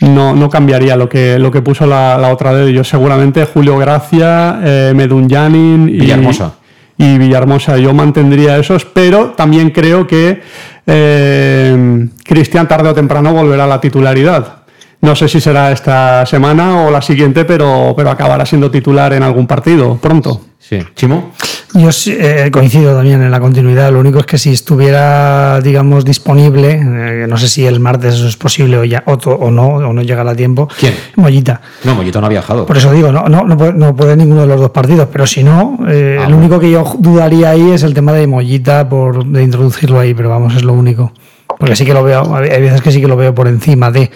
No, 0.00 0.34
no 0.34 0.48
cambiaría 0.48 0.96
lo 0.96 1.08
que, 1.08 1.38
lo 1.38 1.50
que 1.50 1.60
puso 1.60 1.86
la, 1.86 2.16
la 2.16 2.32
otra 2.32 2.52
vez. 2.52 2.72
Yo 2.72 2.82
seguramente 2.84 3.44
Julio 3.44 3.76
Gracia, 3.76 4.58
eh, 4.62 4.92
Medunyanin 4.94 5.88
y 5.88 6.00
Villahermosa. 6.00 6.54
Y 6.96 7.18
Villahermosa. 7.18 7.76
Yo 7.76 7.92
mantendría 7.92 8.56
esos, 8.56 8.86
pero 8.86 9.30
también 9.30 9.70
creo 9.70 10.06
que 10.06 10.40
eh, 10.86 12.08
Cristian 12.24 12.66
tarde 12.66 12.88
o 12.88 12.94
temprano 12.94 13.32
volverá 13.32 13.64
a 13.64 13.66
la 13.66 13.80
titularidad. 13.80 14.56
No 15.02 15.14
sé 15.16 15.28
si 15.28 15.40
será 15.40 15.72
esta 15.72 16.26
semana 16.26 16.82
o 16.82 16.90
la 16.90 17.00
siguiente, 17.00 17.44
pero, 17.44 17.94
pero 17.96 18.10
acabará 18.10 18.44
siendo 18.44 18.70
titular 18.70 19.12
en 19.12 19.22
algún 19.22 19.46
partido 19.46 19.96
pronto. 19.96 20.42
Sí. 20.58 20.78
Chimo. 20.94 21.32
Yo 21.74 21.88
eh, 22.06 22.50
coincido 22.52 22.96
también 22.96 23.22
en 23.22 23.30
la 23.30 23.38
continuidad. 23.38 23.92
Lo 23.92 24.00
único 24.00 24.18
es 24.18 24.26
que 24.26 24.38
si 24.38 24.50
estuviera, 24.50 25.60
digamos, 25.60 26.04
disponible, 26.04 26.72
eh, 26.82 27.26
no 27.28 27.36
sé 27.36 27.48
si 27.48 27.64
el 27.64 27.78
martes 27.78 28.14
eso 28.14 28.26
es 28.26 28.36
posible 28.36 28.76
o, 28.78 28.84
ya, 28.84 29.02
o, 29.06 29.16
to- 29.18 29.30
o 29.36 29.50
no, 29.52 29.66
o 29.76 29.92
no 29.92 30.02
llegará 30.02 30.32
a 30.32 30.34
tiempo. 30.34 30.68
¿Quién? 30.78 30.94
Mollita. 31.16 31.60
No, 31.84 31.94
Mollita 31.94 32.20
no 32.20 32.26
ha 32.26 32.30
viajado. 32.30 32.66
Por 32.66 32.76
eso 32.76 32.92
digo, 32.92 33.12
no, 33.12 33.28
no, 33.28 33.44
no, 33.44 33.56
puede, 33.56 33.72
no 33.74 33.94
puede 33.94 34.16
ninguno 34.16 34.40
de 34.42 34.46
los 34.48 34.60
dos 34.60 34.70
partidos, 34.70 35.08
pero 35.12 35.26
si 35.26 35.44
no, 35.44 35.78
eh, 35.88 36.16
Ah, 36.18 36.22
lo 36.22 36.30
bueno. 36.30 36.38
único 36.38 36.58
que 36.60 36.70
yo 36.72 36.84
dudaría 36.98 37.50
ahí 37.50 37.70
es 37.70 37.84
el 37.84 37.94
tema 37.94 38.12
de 38.14 38.26
Mollita 38.26 38.88
por 38.88 39.24
de 39.24 39.42
introducirlo 39.42 40.00
ahí, 40.00 40.12
pero 40.12 40.28
vamos, 40.28 40.56
es 40.56 40.64
lo 40.64 40.72
único. 40.72 41.12
Porque 41.58 41.76
sí 41.76 41.84
que 41.84 41.92
lo 41.94 42.02
veo, 42.02 42.34
hay 42.34 42.48
hay 42.50 42.62
veces 42.62 42.80
que 42.82 42.90
sí 42.90 43.00
que 43.00 43.06
lo 43.08 43.16
veo 43.16 43.34
por 43.34 43.46
encima 43.46 43.90
de 43.90 44.10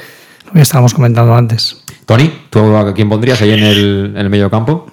lo 0.46 0.52
que 0.54 0.60
estábamos 0.60 0.92
comentando 0.94 1.34
antes. 1.34 1.82
Tony, 2.06 2.32
¿tú 2.50 2.76
a 2.76 2.92
quién 2.94 3.08
pondrías 3.08 3.40
ahí 3.42 3.52
en 3.52 3.62
el, 3.62 4.12
en 4.14 4.20
el 4.20 4.30
medio 4.30 4.50
campo? 4.50 4.86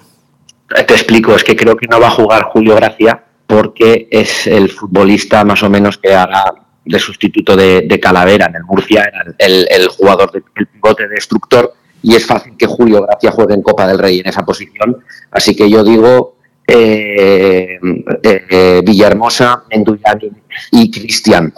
Te 0.74 0.94
explico, 0.94 1.34
es 1.34 1.44
que 1.44 1.56
creo 1.56 1.76
que 1.76 1.86
no 1.86 2.00
va 2.00 2.08
a 2.08 2.10
jugar 2.10 2.44
Julio 2.44 2.74
Gracia 2.76 3.22
porque 3.46 4.08
es 4.10 4.46
el 4.46 4.70
futbolista 4.70 5.44
más 5.44 5.62
o 5.62 5.70
menos 5.70 5.98
que 5.98 6.14
hará 6.14 6.54
de 6.84 6.98
sustituto 6.98 7.54
de, 7.56 7.82
de 7.82 8.00
Calavera 8.00 8.46
en 8.46 8.56
el 8.56 8.64
Murcia, 8.64 9.04
era 9.04 9.24
el, 9.38 9.66
el 9.70 9.88
jugador 9.88 10.32
del 10.32 10.42
pivote 10.42 11.06
destructor 11.08 11.74
y 12.02 12.14
es 12.14 12.26
fácil 12.26 12.54
que 12.56 12.66
Julio 12.66 13.02
Gracia 13.02 13.30
juegue 13.30 13.54
en 13.54 13.62
Copa 13.62 13.86
del 13.86 13.98
Rey 13.98 14.20
en 14.20 14.28
esa 14.28 14.44
posición. 14.44 14.98
Así 15.30 15.54
que 15.54 15.70
yo 15.70 15.84
digo 15.84 16.36
eh, 16.66 17.78
eh, 18.22 18.82
Villahermosa, 18.84 19.64
Menduyani 19.70 20.30
y 20.72 20.90
Cristian. 20.90 21.52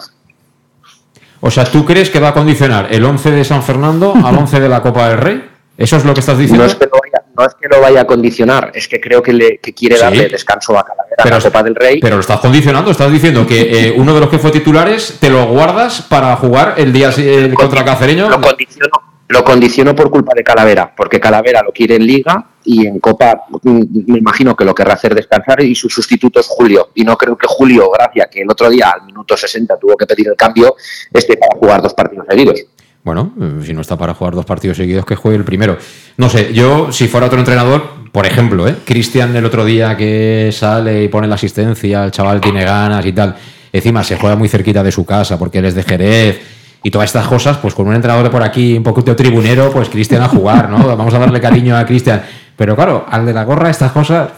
O 1.41 1.51
sea, 1.51 1.65
¿tú 1.65 1.85
crees 1.85 2.09
que 2.09 2.19
va 2.19 2.29
a 2.29 2.33
condicionar 2.33 2.87
el 2.91 3.03
11 3.03 3.31
de 3.31 3.43
San 3.43 3.63
Fernando 3.63 4.13
al 4.23 4.37
11 4.37 4.59
de 4.59 4.69
la 4.69 4.81
Copa 4.81 5.09
del 5.09 5.17
Rey? 5.17 5.49
¿Eso 5.77 5.97
es 5.97 6.05
lo 6.05 6.13
que 6.13 6.21
estás 6.21 6.37
diciendo? 6.37 6.63
No 6.63 6.69
es 6.69 6.75
que 6.75 6.85
lo 6.85 6.99
no 7.37 7.45
es 7.45 7.53
que 7.55 7.67
lo 7.67 7.81
vaya 7.81 8.01
a 8.01 8.05
condicionar, 8.07 8.71
es 8.73 8.87
que 8.87 8.99
creo 9.01 9.21
que, 9.21 9.33
le, 9.33 9.57
que 9.59 9.73
quiere 9.73 9.95
Sí. 9.95 10.01
darle 10.01 10.27
descanso 10.29 10.77
a 10.77 10.83
Calavera 10.83 11.15
Pero- 11.23 11.37
la 11.37 11.41
Copa 11.43 11.63
del 11.63 11.75
Rey. 11.75 11.99
Pero 11.99 12.15
lo 12.15 12.21
estás 12.21 12.39
condicionando, 12.39 12.91
estás 12.91 13.11
diciendo 13.11 13.45
que 13.45 13.87
eh, 13.89 13.93
uno 13.95 14.13
de 14.13 14.19
los 14.21 14.29
que 14.29 14.39
fue 14.39 14.51
titulares 14.51 15.17
te 15.19 15.29
lo 15.29 15.45
guardas 15.47 16.01
para 16.03 16.35
jugar 16.37 16.75
el 16.77 16.93
día 16.93 17.11
eh, 17.17 17.51
contra 17.53 17.83
Cacereño. 17.83 18.29
Lo 18.29 18.39
condiciono, 18.41 18.89
lo 19.27 19.43
condiciono 19.43 19.95
por 19.95 20.09
culpa 20.11 20.33
de 20.35 20.43
Calavera, 20.43 20.93
porque 20.95 21.19
Calavera 21.19 21.61
lo 21.63 21.71
quiere 21.71 21.95
en 21.95 22.05
Liga 22.05 22.45
y 22.63 22.85
en 22.87 22.99
Copa 22.99 23.43
mm, 23.63 23.81
me 24.11 24.19
imagino 24.19 24.55
que 24.55 24.63
lo 24.65 24.73
querrá 24.73 24.93
hacer 24.93 25.13
descansar 25.15 25.61
y 25.61 25.75
su 25.75 25.89
sustituto 25.89 26.39
es 26.39 26.47
Julio. 26.47 26.89
Y 26.95 27.03
no 27.03 27.17
creo 27.17 27.35
que 27.37 27.47
Julio, 27.47 27.89
Gracia, 27.91 28.27
que 28.31 28.41
el 28.41 28.49
otro 28.49 28.69
día 28.69 28.91
al 28.91 29.05
minuto 29.05 29.35
60 29.35 29.77
tuvo 29.77 29.95
que 29.97 30.05
pedir 30.05 30.27
el 30.29 30.35
cambio, 30.35 30.75
esté 31.11 31.37
para 31.37 31.55
jugar 31.59 31.81
dos 31.81 31.93
partidos 31.93 32.25
seguidos. 32.29 32.61
Bueno, 33.05 33.31
si 33.63 33.73
no 33.73 33.79
está 33.79 33.97
para 33.97 34.13
jugar 34.13 34.35
dos 34.35 34.45
partidos 34.45 34.75
seguidos, 34.75 35.05
que 35.05 35.15
juegue 35.15 35.37
el 35.37 35.45
primero. 35.45 35.77
No 36.17 36.27
sé, 36.27 36.53
yo 36.53 36.91
si 36.91 37.07
fuera 37.07 37.27
otro 37.27 37.39
entrenador 37.39 38.05
por 38.15 38.25
ejemplo, 38.25 38.65
¿eh? 38.65 38.77
Cristian 38.85 39.35
el 39.35 39.43
otro 39.43 39.65
día 39.65 39.97
que 39.97 40.49
sale 40.53 41.03
y 41.03 41.09
pone 41.09 41.27
la 41.27 41.35
asistencia, 41.35 42.05
el 42.05 42.11
chaval 42.11 42.39
tiene 42.39 42.63
ganas 42.63 43.05
y 43.05 43.11
tal. 43.11 43.35
Encima 43.73 44.05
se 44.05 44.15
juega 44.15 44.37
muy 44.37 44.47
cerquita 44.47 44.81
de 44.81 44.91
su 44.93 45.05
casa 45.05 45.37
porque 45.37 45.57
él 45.57 45.65
es 45.65 45.75
de 45.75 45.83
Jerez 45.83 46.39
y 46.81 46.89
todas 46.91 47.09
estas 47.09 47.27
cosas, 47.27 47.57
pues 47.57 47.73
con 47.73 47.89
un 47.89 47.93
entrenador 47.93 48.23
de 48.23 48.29
por 48.29 48.41
aquí, 48.41 48.77
un 48.77 48.83
poquito 48.83 49.13
tribunero, 49.17 49.69
pues 49.69 49.89
Cristian 49.89 50.23
a 50.23 50.29
jugar, 50.29 50.69
¿no? 50.69 50.95
Vamos 50.95 51.13
a 51.13 51.19
darle 51.19 51.41
cariño 51.41 51.75
a 51.75 51.85
Cristian. 51.85 52.21
Pero 52.55 52.73
claro, 52.73 53.05
al 53.09 53.25
de 53.25 53.33
la 53.33 53.43
gorra 53.43 53.69
estas 53.69 53.91
cosas, 53.91 54.29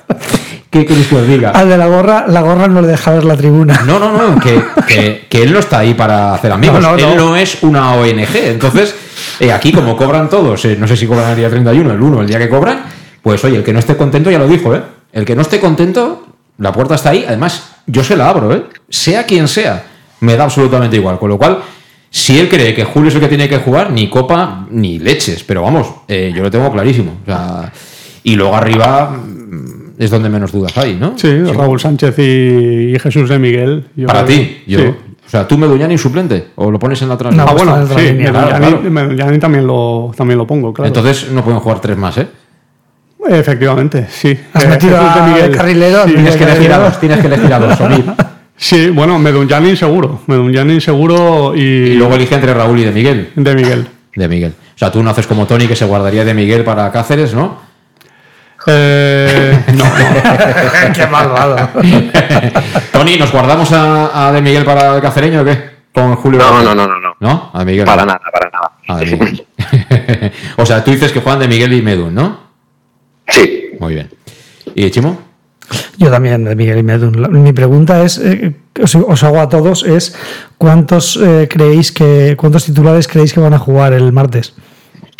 ¿qué 0.69 0.85
queréis 0.85 1.07
que 1.07 1.15
os 1.15 1.27
diga? 1.27 1.51
Al 1.51 1.69
de 1.69 1.77
la 1.77 1.87
gorra, 1.87 2.25
la 2.27 2.41
gorra 2.41 2.67
no 2.67 2.81
le 2.81 2.87
deja 2.87 3.11
ver 3.11 3.23
la 3.25 3.35
tribuna. 3.37 3.81
No, 3.85 3.99
no, 3.99 4.11
no, 4.11 4.39
que, 4.39 4.61
que- 4.87 5.25
que 5.29 5.43
él 5.43 5.53
no 5.53 5.59
está 5.59 5.79
ahí 5.79 5.93
para 5.93 6.33
hacer 6.33 6.51
amigos. 6.51 6.81
No, 6.81 6.91
no, 6.91 6.95
él 6.97 7.15
no. 7.17 7.29
no 7.29 7.35
es 7.37 7.57
una 7.63 7.93
ONG. 7.93 8.35
Entonces, 8.35 8.95
eh, 9.39 9.51
aquí 9.51 9.71
como 9.71 9.95
cobran 9.97 10.29
todos, 10.29 10.63
eh, 10.65 10.75
no 10.79 10.87
sé 10.87 10.95
si 10.97 11.07
cobran 11.07 11.31
el 11.31 11.37
día 11.37 11.49
31, 11.49 11.91
el 11.91 12.01
1, 12.01 12.21
el 12.21 12.27
día 12.27 12.39
que 12.39 12.49
cobran, 12.49 12.83
pues 13.21 13.43
oye, 13.43 13.57
el 13.57 13.63
que 13.63 13.73
no 13.73 13.79
esté 13.79 13.95
contento, 13.97 14.29
ya 14.31 14.39
lo 14.39 14.47
dijo, 14.47 14.75
¿eh? 14.75 14.81
El 15.13 15.25
que 15.25 15.35
no 15.35 15.41
esté 15.41 15.59
contento, 15.59 16.25
la 16.57 16.71
puerta 16.71 16.95
está 16.95 17.09
ahí. 17.11 17.25
Además, 17.27 17.69
yo 17.85 18.03
se 18.03 18.15
la 18.15 18.29
abro, 18.29 18.53
¿eh? 18.53 18.63
Sea 18.89 19.25
quien 19.25 19.47
sea, 19.47 19.83
me 20.19 20.35
da 20.35 20.43
absolutamente 20.45 20.95
igual. 20.97 21.17
Con 21.19 21.29
lo 21.29 21.37
cual, 21.37 21.59
si 22.09 22.39
él 22.39 22.49
cree 22.49 22.73
que 22.73 22.83
Julio 22.83 23.09
es 23.09 23.15
el 23.15 23.21
que 23.21 23.27
tiene 23.27 23.47
que 23.49 23.57
jugar, 23.57 23.91
ni 23.91 24.09
copa 24.09 24.65
ni 24.69 24.99
leches. 24.99 25.43
Pero 25.43 25.61
vamos, 25.63 25.87
eh, 26.07 26.31
yo 26.35 26.43
lo 26.43 26.51
tengo 26.51 26.71
clarísimo. 26.71 27.17
O 27.23 27.25
sea, 27.25 27.71
y 28.23 28.35
luego 28.35 28.55
arriba 28.55 29.15
es 29.97 30.09
donde 30.11 30.29
menos 30.29 30.51
dudas 30.51 30.77
hay, 30.77 30.95
¿no? 30.95 31.13
Sí, 31.17 31.43
Raúl 31.43 31.79
Sánchez 31.79 32.17
y, 32.19 32.95
y 32.95 32.99
Jesús 32.99 33.29
de 33.29 33.39
Miguel. 33.39 33.85
Yo 33.95 34.07
Para 34.07 34.25
ti, 34.25 34.63
yo. 34.67 34.79
Sí. 34.79 34.85
O 35.25 35.29
sea, 35.29 35.45
¿tú 35.47 35.57
Meduñani 35.57 35.97
suplente? 35.97 36.47
¿O 36.55 36.71
lo 36.71 36.79
pones 36.79 37.01
en 37.01 37.09
la 37.09 37.15
otra 37.15 37.29
ah, 37.37 37.53
bueno, 37.53 37.85
sí, 37.87 37.95
Medullani, 37.95 38.57
claro. 38.57 38.81
Medullani 38.89 39.39
también, 39.39 39.67
lo, 39.67 40.11
también 40.15 40.37
lo 40.37 40.47
pongo, 40.47 40.71
claro. 40.73 40.87
Entonces 40.87 41.29
no 41.31 41.43
pueden 41.43 41.59
jugar 41.59 41.81
tres 41.81 41.97
más, 41.97 42.17
¿eh? 42.17 42.27
Efectivamente, 43.29 44.07
sí. 44.09 44.37
Has 44.53 44.63
Eh, 44.63 44.67
metido 44.69 44.97
Jesús 44.97 45.13
de 45.15 45.19
a 45.19 45.27
Miguel. 45.27 45.51
carrilero, 45.51 46.03
Sí, 46.05 46.13
tienes 46.13 46.29
es 46.31 46.37
que 46.37 46.43
elegir 46.45 46.71
a 46.71 46.77
dos, 46.77 46.99
tienes 46.99 47.19
que 47.19 47.27
elegir 47.27 47.53
a 47.53 47.59
dos. 47.59 47.77
Sí, 48.59 48.89
bueno, 48.89 49.19
Medullani 49.19 49.75
seguro. 49.75 50.21
Medullani 50.25 50.81
seguro 50.81 51.53
y... 51.55 51.59
Y 51.61 51.93
luego 51.93 52.15
elige 52.15 52.33
entre 52.33 52.55
Raúl 52.55 52.79
y 52.79 52.85
de 52.85 52.91
Miguel. 52.91 53.29
De 53.35 53.53
Miguel. 53.53 53.87
De 54.15 54.27
Miguel. 54.27 54.53
O 54.75 54.77
sea, 54.79 54.91
tú 54.91 55.03
no 55.03 55.11
haces 55.11 55.27
como 55.27 55.45
Tony 55.45 55.67
que 55.67 55.75
se 55.75 55.85
guardaría 55.85 56.25
de 56.25 56.33
Miguel 56.33 56.63
para 56.63 56.91
Cáceres, 56.91 57.35
¿no? 57.35 57.59
Eh, 58.69 59.63
no, 59.75 59.85
Qué 60.93 61.07
malvado. 61.07 61.55
Tony, 62.91 63.17
¿nos 63.17 63.31
guardamos 63.31 63.71
a, 63.71 64.27
a 64.27 64.31
de 64.33 64.41
Miguel 64.41 64.65
para 64.65 64.95
el 64.95 65.01
cacereño 65.01 65.41
o 65.41 65.45
qué? 65.45 65.77
Con 65.93 66.15
Julio. 66.17 66.39
No, 66.39 66.61
no, 66.61 66.75
no, 66.75 66.85
no, 66.87 66.99
no. 66.99 67.15
¿No? 67.19 67.49
A 67.53 67.63
Miguel. 67.63 67.85
Para 67.85 68.01
no. 68.01 68.07
nada, 68.07 68.21
para 68.31 68.49
nada. 68.49 68.71
A 68.89 68.97
de 68.99 69.05
Miguel. 69.05 69.47
o 70.57 70.65
sea, 70.65 70.83
tú 70.83 70.91
dices 70.91 71.11
que 71.13 71.21
juegan 71.21 71.39
de 71.39 71.47
Miguel 71.47 71.73
y 71.73 71.81
Medun, 71.81 72.13
¿no? 72.13 72.39
Sí. 73.27 73.71
Muy 73.79 73.93
bien. 73.93 74.09
¿Y 74.75 74.91
Chimo? 74.91 75.27
Yo 75.97 76.11
también, 76.11 76.43
de 76.43 76.55
Miguel 76.55 76.79
y 76.79 76.83
Medun. 76.83 77.43
Mi 77.43 77.53
pregunta 77.53 78.03
es, 78.03 78.17
eh, 78.17 78.53
os, 78.81 78.95
os 78.95 79.23
hago 79.23 79.39
a 79.39 79.49
todos, 79.49 79.83
es 79.83 80.15
¿cuántos 80.57 81.17
eh, 81.21 81.47
creéis 81.49 81.91
que, 81.91 82.35
cuántos 82.37 82.65
titulares 82.65 83.07
creéis 83.07 83.33
que 83.33 83.39
van 83.39 83.53
a 83.53 83.59
jugar 83.59 83.93
el 83.93 84.11
martes? 84.11 84.53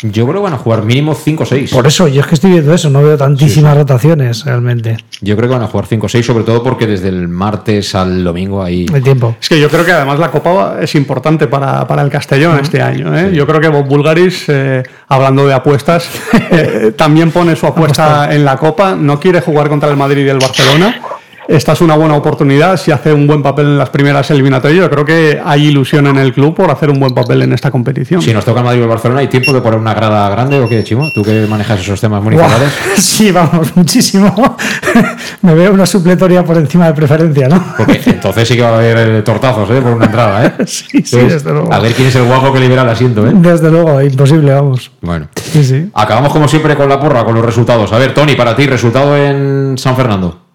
Yo 0.00 0.28
creo 0.28 0.40
que 0.40 0.44
van 0.44 0.54
a 0.54 0.58
jugar 0.58 0.84
mínimo 0.84 1.12
5 1.12 1.42
o 1.42 1.46
6. 1.46 1.72
Por 1.72 1.84
eso, 1.88 2.06
yo 2.06 2.20
es 2.20 2.26
que 2.28 2.36
estoy 2.36 2.52
viendo 2.52 2.72
eso, 2.72 2.88
no 2.88 3.02
veo 3.02 3.16
tantísimas 3.16 3.76
rotaciones 3.76 4.44
realmente. 4.44 4.96
Yo 5.20 5.36
creo 5.36 5.48
que 5.48 5.54
van 5.54 5.64
a 5.64 5.66
jugar 5.66 5.86
5 5.86 6.06
o 6.06 6.08
6, 6.08 6.24
sobre 6.24 6.44
todo 6.44 6.62
porque 6.62 6.86
desde 6.86 7.08
el 7.08 7.26
martes 7.26 7.96
al 7.96 8.22
domingo 8.22 8.62
ahí. 8.62 8.86
El 8.94 9.02
tiempo. 9.02 9.34
Es 9.40 9.48
que 9.48 9.60
yo 9.60 9.68
creo 9.68 9.84
que 9.84 9.90
además 9.90 10.20
la 10.20 10.30
Copa 10.30 10.76
es 10.80 10.94
importante 10.94 11.48
para, 11.48 11.84
para 11.88 12.02
el 12.02 12.10
Castellón 12.10 12.60
este 12.60 12.80
año. 12.80 13.12
¿eh? 13.18 13.32
Yo 13.34 13.44
creo 13.44 13.60
que 13.60 13.68
Bob 13.68 13.88
Bulgaris, 13.88 14.44
eh, 14.46 14.84
hablando 15.08 15.44
de 15.48 15.54
apuestas, 15.54 16.08
eh, 16.52 16.92
también 16.96 17.32
pone 17.32 17.56
su 17.56 17.66
apuesta 17.66 18.32
en 18.32 18.44
la 18.44 18.56
Copa. 18.56 18.94
No 18.94 19.18
quiere 19.18 19.40
jugar 19.40 19.68
contra 19.68 19.90
el 19.90 19.96
Madrid 19.96 20.24
y 20.26 20.28
el 20.28 20.38
Barcelona. 20.38 21.00
Esta 21.48 21.72
es 21.72 21.80
una 21.80 21.96
buena 21.96 22.14
oportunidad. 22.14 22.76
Si 22.76 22.90
hace 22.90 23.10
un 23.10 23.26
buen 23.26 23.42
papel 23.42 23.64
en 23.64 23.78
las 23.78 23.88
primeras 23.88 24.30
eliminatorias, 24.30 24.82
yo 24.82 24.90
creo 24.90 25.04
que 25.06 25.40
hay 25.42 25.68
ilusión 25.68 26.06
en 26.06 26.18
el 26.18 26.34
club 26.34 26.54
por 26.54 26.70
hacer 26.70 26.90
un 26.90 27.00
buen 27.00 27.14
papel 27.14 27.40
en 27.40 27.54
esta 27.54 27.70
competición. 27.70 28.20
Si 28.20 28.34
nos 28.34 28.44
toca 28.44 28.60
el 28.60 28.66
Madrid 28.66 28.82
o 28.82 28.84
el 28.84 28.90
Barcelona, 28.90 29.20
¿hay 29.20 29.28
tiempo 29.28 29.54
de 29.54 29.62
poner 29.62 29.78
una 29.78 29.94
grada 29.94 30.28
grande 30.28 30.60
o 30.60 30.68
qué, 30.68 30.84
Chimo? 30.84 31.10
¿Tú 31.14 31.22
que 31.22 31.46
manejas 31.48 31.80
esos 31.80 31.98
temas 31.98 32.22
municipales? 32.22 32.70
Sí, 32.98 33.32
vamos, 33.32 33.74
muchísimo. 33.74 34.56
Me 35.42 35.54
veo 35.54 35.72
una 35.72 35.86
supletoria 35.86 36.44
por 36.44 36.58
encima 36.58 36.86
de 36.88 36.92
preferencia, 36.92 37.48
¿no? 37.48 37.64
Porque 37.78 37.98
entonces 38.04 38.46
sí 38.46 38.54
que 38.54 38.62
va 38.62 38.68
a 38.68 38.74
haber 38.74 38.98
eh, 38.98 39.22
tortazos 39.22 39.70
¿eh? 39.70 39.80
por 39.80 39.92
una 39.92 40.04
entrada, 40.04 40.44
¿eh? 40.44 40.52
Sí, 40.66 41.02
sí, 41.02 41.16
Entonces, 41.16 41.32
desde 41.44 41.52
luego. 41.52 41.72
A 41.72 41.78
ver 41.78 41.94
quién 41.94 42.08
es 42.08 42.16
el 42.16 42.24
guapo 42.24 42.52
que 42.52 42.60
libera 42.60 42.82
el 42.82 42.90
asiento, 42.90 43.26
¿eh? 43.26 43.32
Desde 43.34 43.70
luego, 43.70 44.02
imposible, 44.02 44.52
vamos. 44.52 44.90
Bueno. 45.00 45.28
Sí, 45.34 45.64
sí. 45.64 45.88
Acabamos 45.94 46.30
como 46.30 46.46
siempre 46.46 46.76
con 46.76 46.90
la 46.90 47.00
porra, 47.00 47.24
con 47.24 47.34
los 47.34 47.44
resultados. 47.44 47.90
A 47.94 47.98
ver, 47.98 48.12
Tony, 48.12 48.34
para 48.34 48.54
ti, 48.54 48.66
resultado 48.66 49.16
en 49.16 49.78
San 49.78 49.96
Fernando. 49.96 50.47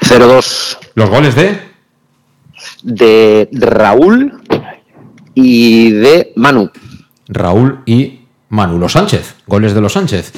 0-2 0.00 0.78
¿Los 0.94 1.10
goles 1.10 1.34
de? 1.34 1.58
de 2.82 3.48
Raúl 3.52 4.40
y 5.34 5.90
de 5.90 6.32
Manu. 6.36 6.70
Raúl 7.28 7.80
y 7.86 8.20
Manu. 8.48 8.78
Los 8.78 8.92
Sánchez. 8.92 9.34
Goles 9.46 9.74
de 9.74 9.80
los 9.80 9.92
Sánchez. 9.92 10.32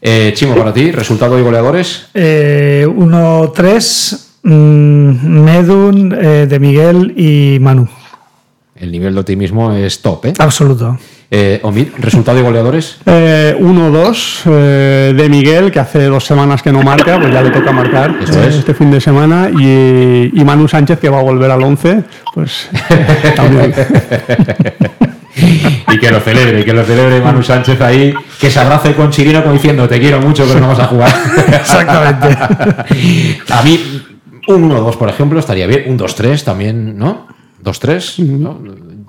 Eh, 0.00 0.32
Chimo, 0.34 0.54
para 0.54 0.72
ti, 0.72 0.92
resultado 0.92 1.38
y 1.38 1.42
goleadores. 1.42 2.06
Eh, 2.14 2.86
1-3, 2.86 4.38
mm, 4.42 5.42
Medun, 5.42 6.12
eh, 6.12 6.46
de 6.46 6.58
Miguel 6.60 7.14
y 7.16 7.58
Manu. 7.60 7.88
El 8.76 8.92
nivel 8.92 9.14
de 9.14 9.20
optimismo 9.20 9.72
es 9.72 10.02
top, 10.02 10.26
¿eh? 10.26 10.32
Absoluto. 10.38 10.98
Eh, 11.28 11.58
Omid, 11.64 11.88
resultado 11.98 12.38
y 12.38 12.42
goleadores. 12.42 12.98
Eh, 13.04 13.56
1-2 13.58 14.42
eh, 14.46 15.14
de 15.16 15.28
Miguel, 15.28 15.72
que 15.72 15.80
hace 15.80 16.04
dos 16.04 16.24
semanas 16.24 16.62
que 16.62 16.70
no 16.70 16.82
marca, 16.82 17.18
pues 17.18 17.32
ya 17.32 17.42
le 17.42 17.50
toca 17.50 17.72
marcar 17.72 18.14
Eso 18.22 18.40
eh, 18.42 18.48
es. 18.48 18.54
este 18.56 18.74
fin 18.74 18.92
de 18.92 19.00
semana. 19.00 19.50
Y, 19.50 20.30
y 20.32 20.44
Manu 20.44 20.68
Sánchez, 20.68 21.00
que 21.00 21.08
va 21.08 21.18
a 21.18 21.22
volver 21.22 21.50
al 21.50 21.62
11, 21.62 22.04
pues 22.32 22.68
también. 23.34 23.74
y 25.92 25.98
que 25.98 26.10
lo 26.12 26.20
celebre, 26.20 26.64
que 26.64 26.72
lo 26.72 26.84
celebre 26.84 27.20
Manu 27.20 27.42
Sánchez 27.42 27.80
ahí, 27.80 28.14
que 28.40 28.48
se 28.48 28.60
abrace 28.60 28.94
con 28.94 29.10
Chirino 29.10 29.42
como 29.42 29.54
diciendo 29.54 29.88
te 29.88 29.98
quiero 29.98 30.20
mucho, 30.20 30.44
pero 30.46 30.60
no 30.60 30.68
vas 30.68 30.78
a 30.78 30.86
jugar. 30.86 31.10
Exactamente. 31.48 32.28
a 33.50 33.62
mí, 33.64 34.02
un 34.46 34.70
1-2, 34.70 34.96
por 34.96 35.08
ejemplo, 35.08 35.40
estaría 35.40 35.66
bien. 35.66 35.84
Un 35.88 35.98
2-3 35.98 36.44
también, 36.44 36.96
¿no? 36.96 37.26
2-3. 37.64 38.18
¿no? 38.24 38.60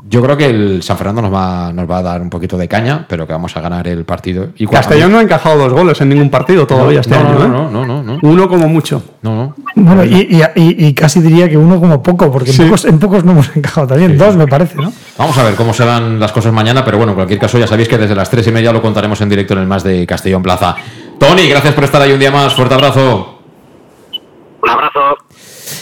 Yo 0.10 0.22
creo 0.22 0.38
que 0.38 0.46
el 0.46 0.84
San 0.84 0.96
Fernando 0.98 1.22
nos 1.22 1.34
va, 1.34 1.74
nos 1.74 1.90
va 1.90 1.98
a 1.98 2.02
dar 2.02 2.22
un 2.22 2.30
poquito 2.30 2.58
de 2.58 2.68
caña, 2.68 3.06
pero 3.10 3.28
que 3.28 3.34
vamos 3.34 3.58
a 3.58 3.60
ganar 3.62 3.88
el 3.90 4.06
partido. 4.06 4.50
Y 4.56 4.66
Castellón 4.66 5.12
no 5.12 5.18
ha 5.20 5.22
encajado 5.22 5.58
dos 5.58 5.74
goles 5.74 6.00
en 6.00 6.08
ningún 6.10 6.30
partido 6.30 6.66
todavía 6.66 6.96
No, 6.96 7.02
este 7.02 7.12
no, 7.16 7.20
año. 7.20 7.34
no, 7.40 7.46
¿eh? 7.46 7.48
no, 7.50 7.70
no, 7.70 7.86
no, 7.86 8.04
no. 8.04 8.20
Uno 8.22 8.48
como 8.48 8.70
mucho. 8.70 9.04
No, 9.22 9.36
no. 9.36 9.56
Bueno, 9.76 10.06
y, 10.06 10.28
y- 10.30 10.42
y- 10.62 10.86
y 10.88 10.94
casi 10.94 11.20
diría 11.20 11.50
que 11.50 11.58
uno 11.58 11.80
como 11.82 12.02
poco, 12.02 12.32
porque 12.32 12.52
en, 12.52 12.58
pocos, 12.58 12.86
en 12.86 13.00
pocos 13.00 13.26
no 13.26 13.34
hemos 13.34 13.54
encajado 13.56 13.88
también. 13.88 14.18
Dos, 14.18 14.38
me 14.38 14.48
parece, 14.48 14.78
¿no? 14.78 14.94
Vamos 15.18 15.38
a 15.38 15.44
ver 15.44 15.56
cómo 15.56 15.74
se 15.74 15.84
dan 15.86 16.20
las 16.20 16.32
cosas 16.32 16.54
mañana, 16.54 16.86
pero 16.86 16.98
bueno, 16.98 17.12
en 17.12 17.16
cualquier 17.18 17.40
caso 17.40 17.60
ya 17.60 17.68
sabéis 17.68 17.90
que 17.90 17.98
desde 17.98 18.16
las 18.16 18.30
tres 18.30 18.48
y 18.48 18.52
media 18.52 18.72
lo 18.72 18.82
contaremos 18.82 19.20
en 19.20 19.28
directo 19.28 19.56
en 19.56 19.60
el 19.60 19.68
más 19.68 19.84
de 19.84 20.08
Castellón 20.08 20.42
Plaza. 20.42 20.76
Tony, 21.20 21.50
gracias 21.50 21.74
por 21.74 21.84
estar 21.84 22.02
ahí 22.02 22.14
un 22.14 22.20
día 22.20 22.32
más. 22.32 22.54
Fuerte 22.54 22.76
abrazo. 22.76 23.40
Un 24.64 24.70
abrazo. 24.70 25.00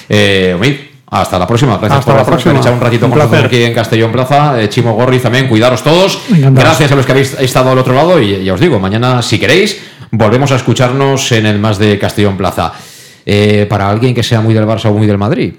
Eh, 0.09 0.53
Omid, 0.57 0.75
hasta 1.07 1.39
la 1.39 1.47
próxima. 1.47 1.77
Gracias 1.77 1.99
Hasta 1.99 2.11
por 2.11 2.21
la 2.21 2.25
próxima. 2.25 2.59
echar 2.59 2.73
un 2.73 2.81
ratito 2.81 3.05
Un 3.05 3.11
con 3.11 3.19
nosotros 3.19 3.45
aquí 3.45 3.63
en 3.63 3.73
Castellón 3.73 4.11
Plaza. 4.11 4.61
Eh, 4.61 4.69
Chimo 4.69 4.93
Gorri 4.93 5.19
también, 5.19 5.47
cuidaros 5.47 5.83
todos. 5.83 6.19
Gracias 6.29 6.91
a 6.91 6.95
los 6.95 7.05
que 7.05 7.11
habéis 7.11 7.33
estado 7.39 7.71
al 7.71 7.77
otro 7.77 7.93
lado 7.93 8.19
y 8.19 8.43
ya 8.43 8.53
os 8.53 8.59
digo, 8.59 8.79
mañana, 8.79 9.21
si 9.21 9.39
queréis, 9.39 9.79
volvemos 10.11 10.51
a 10.51 10.55
escucharnos 10.55 11.31
en 11.31 11.45
el 11.45 11.59
más 11.59 11.77
de 11.77 11.97
Castellón 11.99 12.37
Plaza. 12.37 12.73
Eh, 13.25 13.65
para 13.69 13.89
alguien 13.89 14.13
que 14.13 14.21
sea 14.21 14.41
muy 14.41 14.53
del 14.53 14.65
Barça 14.65 14.85
o 14.85 14.93
muy 14.93 15.07
del 15.07 15.17
Madrid, 15.17 15.53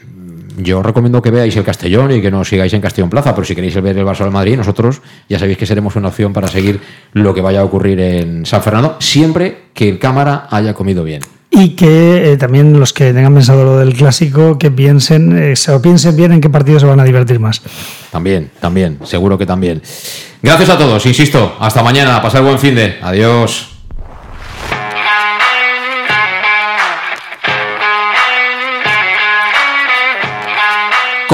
yo 0.57 0.83
recomiendo 0.83 1.23
que 1.23 1.31
veáis 1.31 1.57
el 1.57 1.65
Castellón 1.65 2.13
y 2.13 2.23
que 2.23 2.31
nos 2.31 2.49
sigáis 2.49 2.73
en 2.73 2.81
Castellón 2.81 3.11
Plaza, 3.11 3.35
pero 3.35 3.45
si 3.45 3.55
queréis 3.55 3.75
ver 3.81 3.97
el 3.97 4.05
Barça 4.05 4.23
o 4.23 4.25
el 4.25 4.31
Madrid, 4.31 4.57
nosotros 4.57 5.03
ya 5.29 5.39
sabéis 5.39 5.59
que 5.59 5.67
seremos 5.67 5.97
una 5.97 6.09
opción 6.09 6.33
para 6.33 6.49
seguir 6.49 6.81
lo 7.13 7.35
que 7.35 7.41
vaya 7.41 7.61
a 7.61 7.65
ocurrir 7.65 8.01
en 8.01 8.47
San 8.47 8.63
Fernando, 8.63 8.97
siempre 9.01 9.67
que 9.75 9.89
el 9.89 9.99
cámara 9.99 10.47
haya 10.51 10.75
comido 10.75 11.05
bien. 11.05 11.23
Y 11.51 11.71
que 11.71 12.33
eh, 12.33 12.37
también 12.37 12.79
los 12.79 12.93
que 12.93 13.13
tengan 13.13 13.33
pensado 13.33 13.65
lo 13.65 13.79
del 13.79 13.95
clásico, 13.95 14.59
que 14.59 14.71
piensen, 14.71 15.39
eh, 15.39 15.57
se 15.57 15.71
lo 15.71 15.81
piensen 15.81 16.17
bien 16.17 16.33
en 16.33 16.41
qué 16.41 16.51
partido 16.51 16.81
se 16.81 16.87
van 16.87 17.01
a 17.01 17.05
divertir 17.05 17.39
más. 17.39 17.63
También, 18.11 18.51
también, 18.61 18.99
seguro 19.05 19.39
que 19.39 19.47
también. 19.47 19.81
Gracias 20.43 20.69
a 20.69 20.77
todos, 20.77 21.07
insisto, 21.07 21.57
hasta 21.61 21.83
mañana, 21.83 22.21
pasar 22.21 22.43
buen 22.43 22.59
fin 22.59 22.75
de. 22.75 22.97
Adiós. 23.01 23.76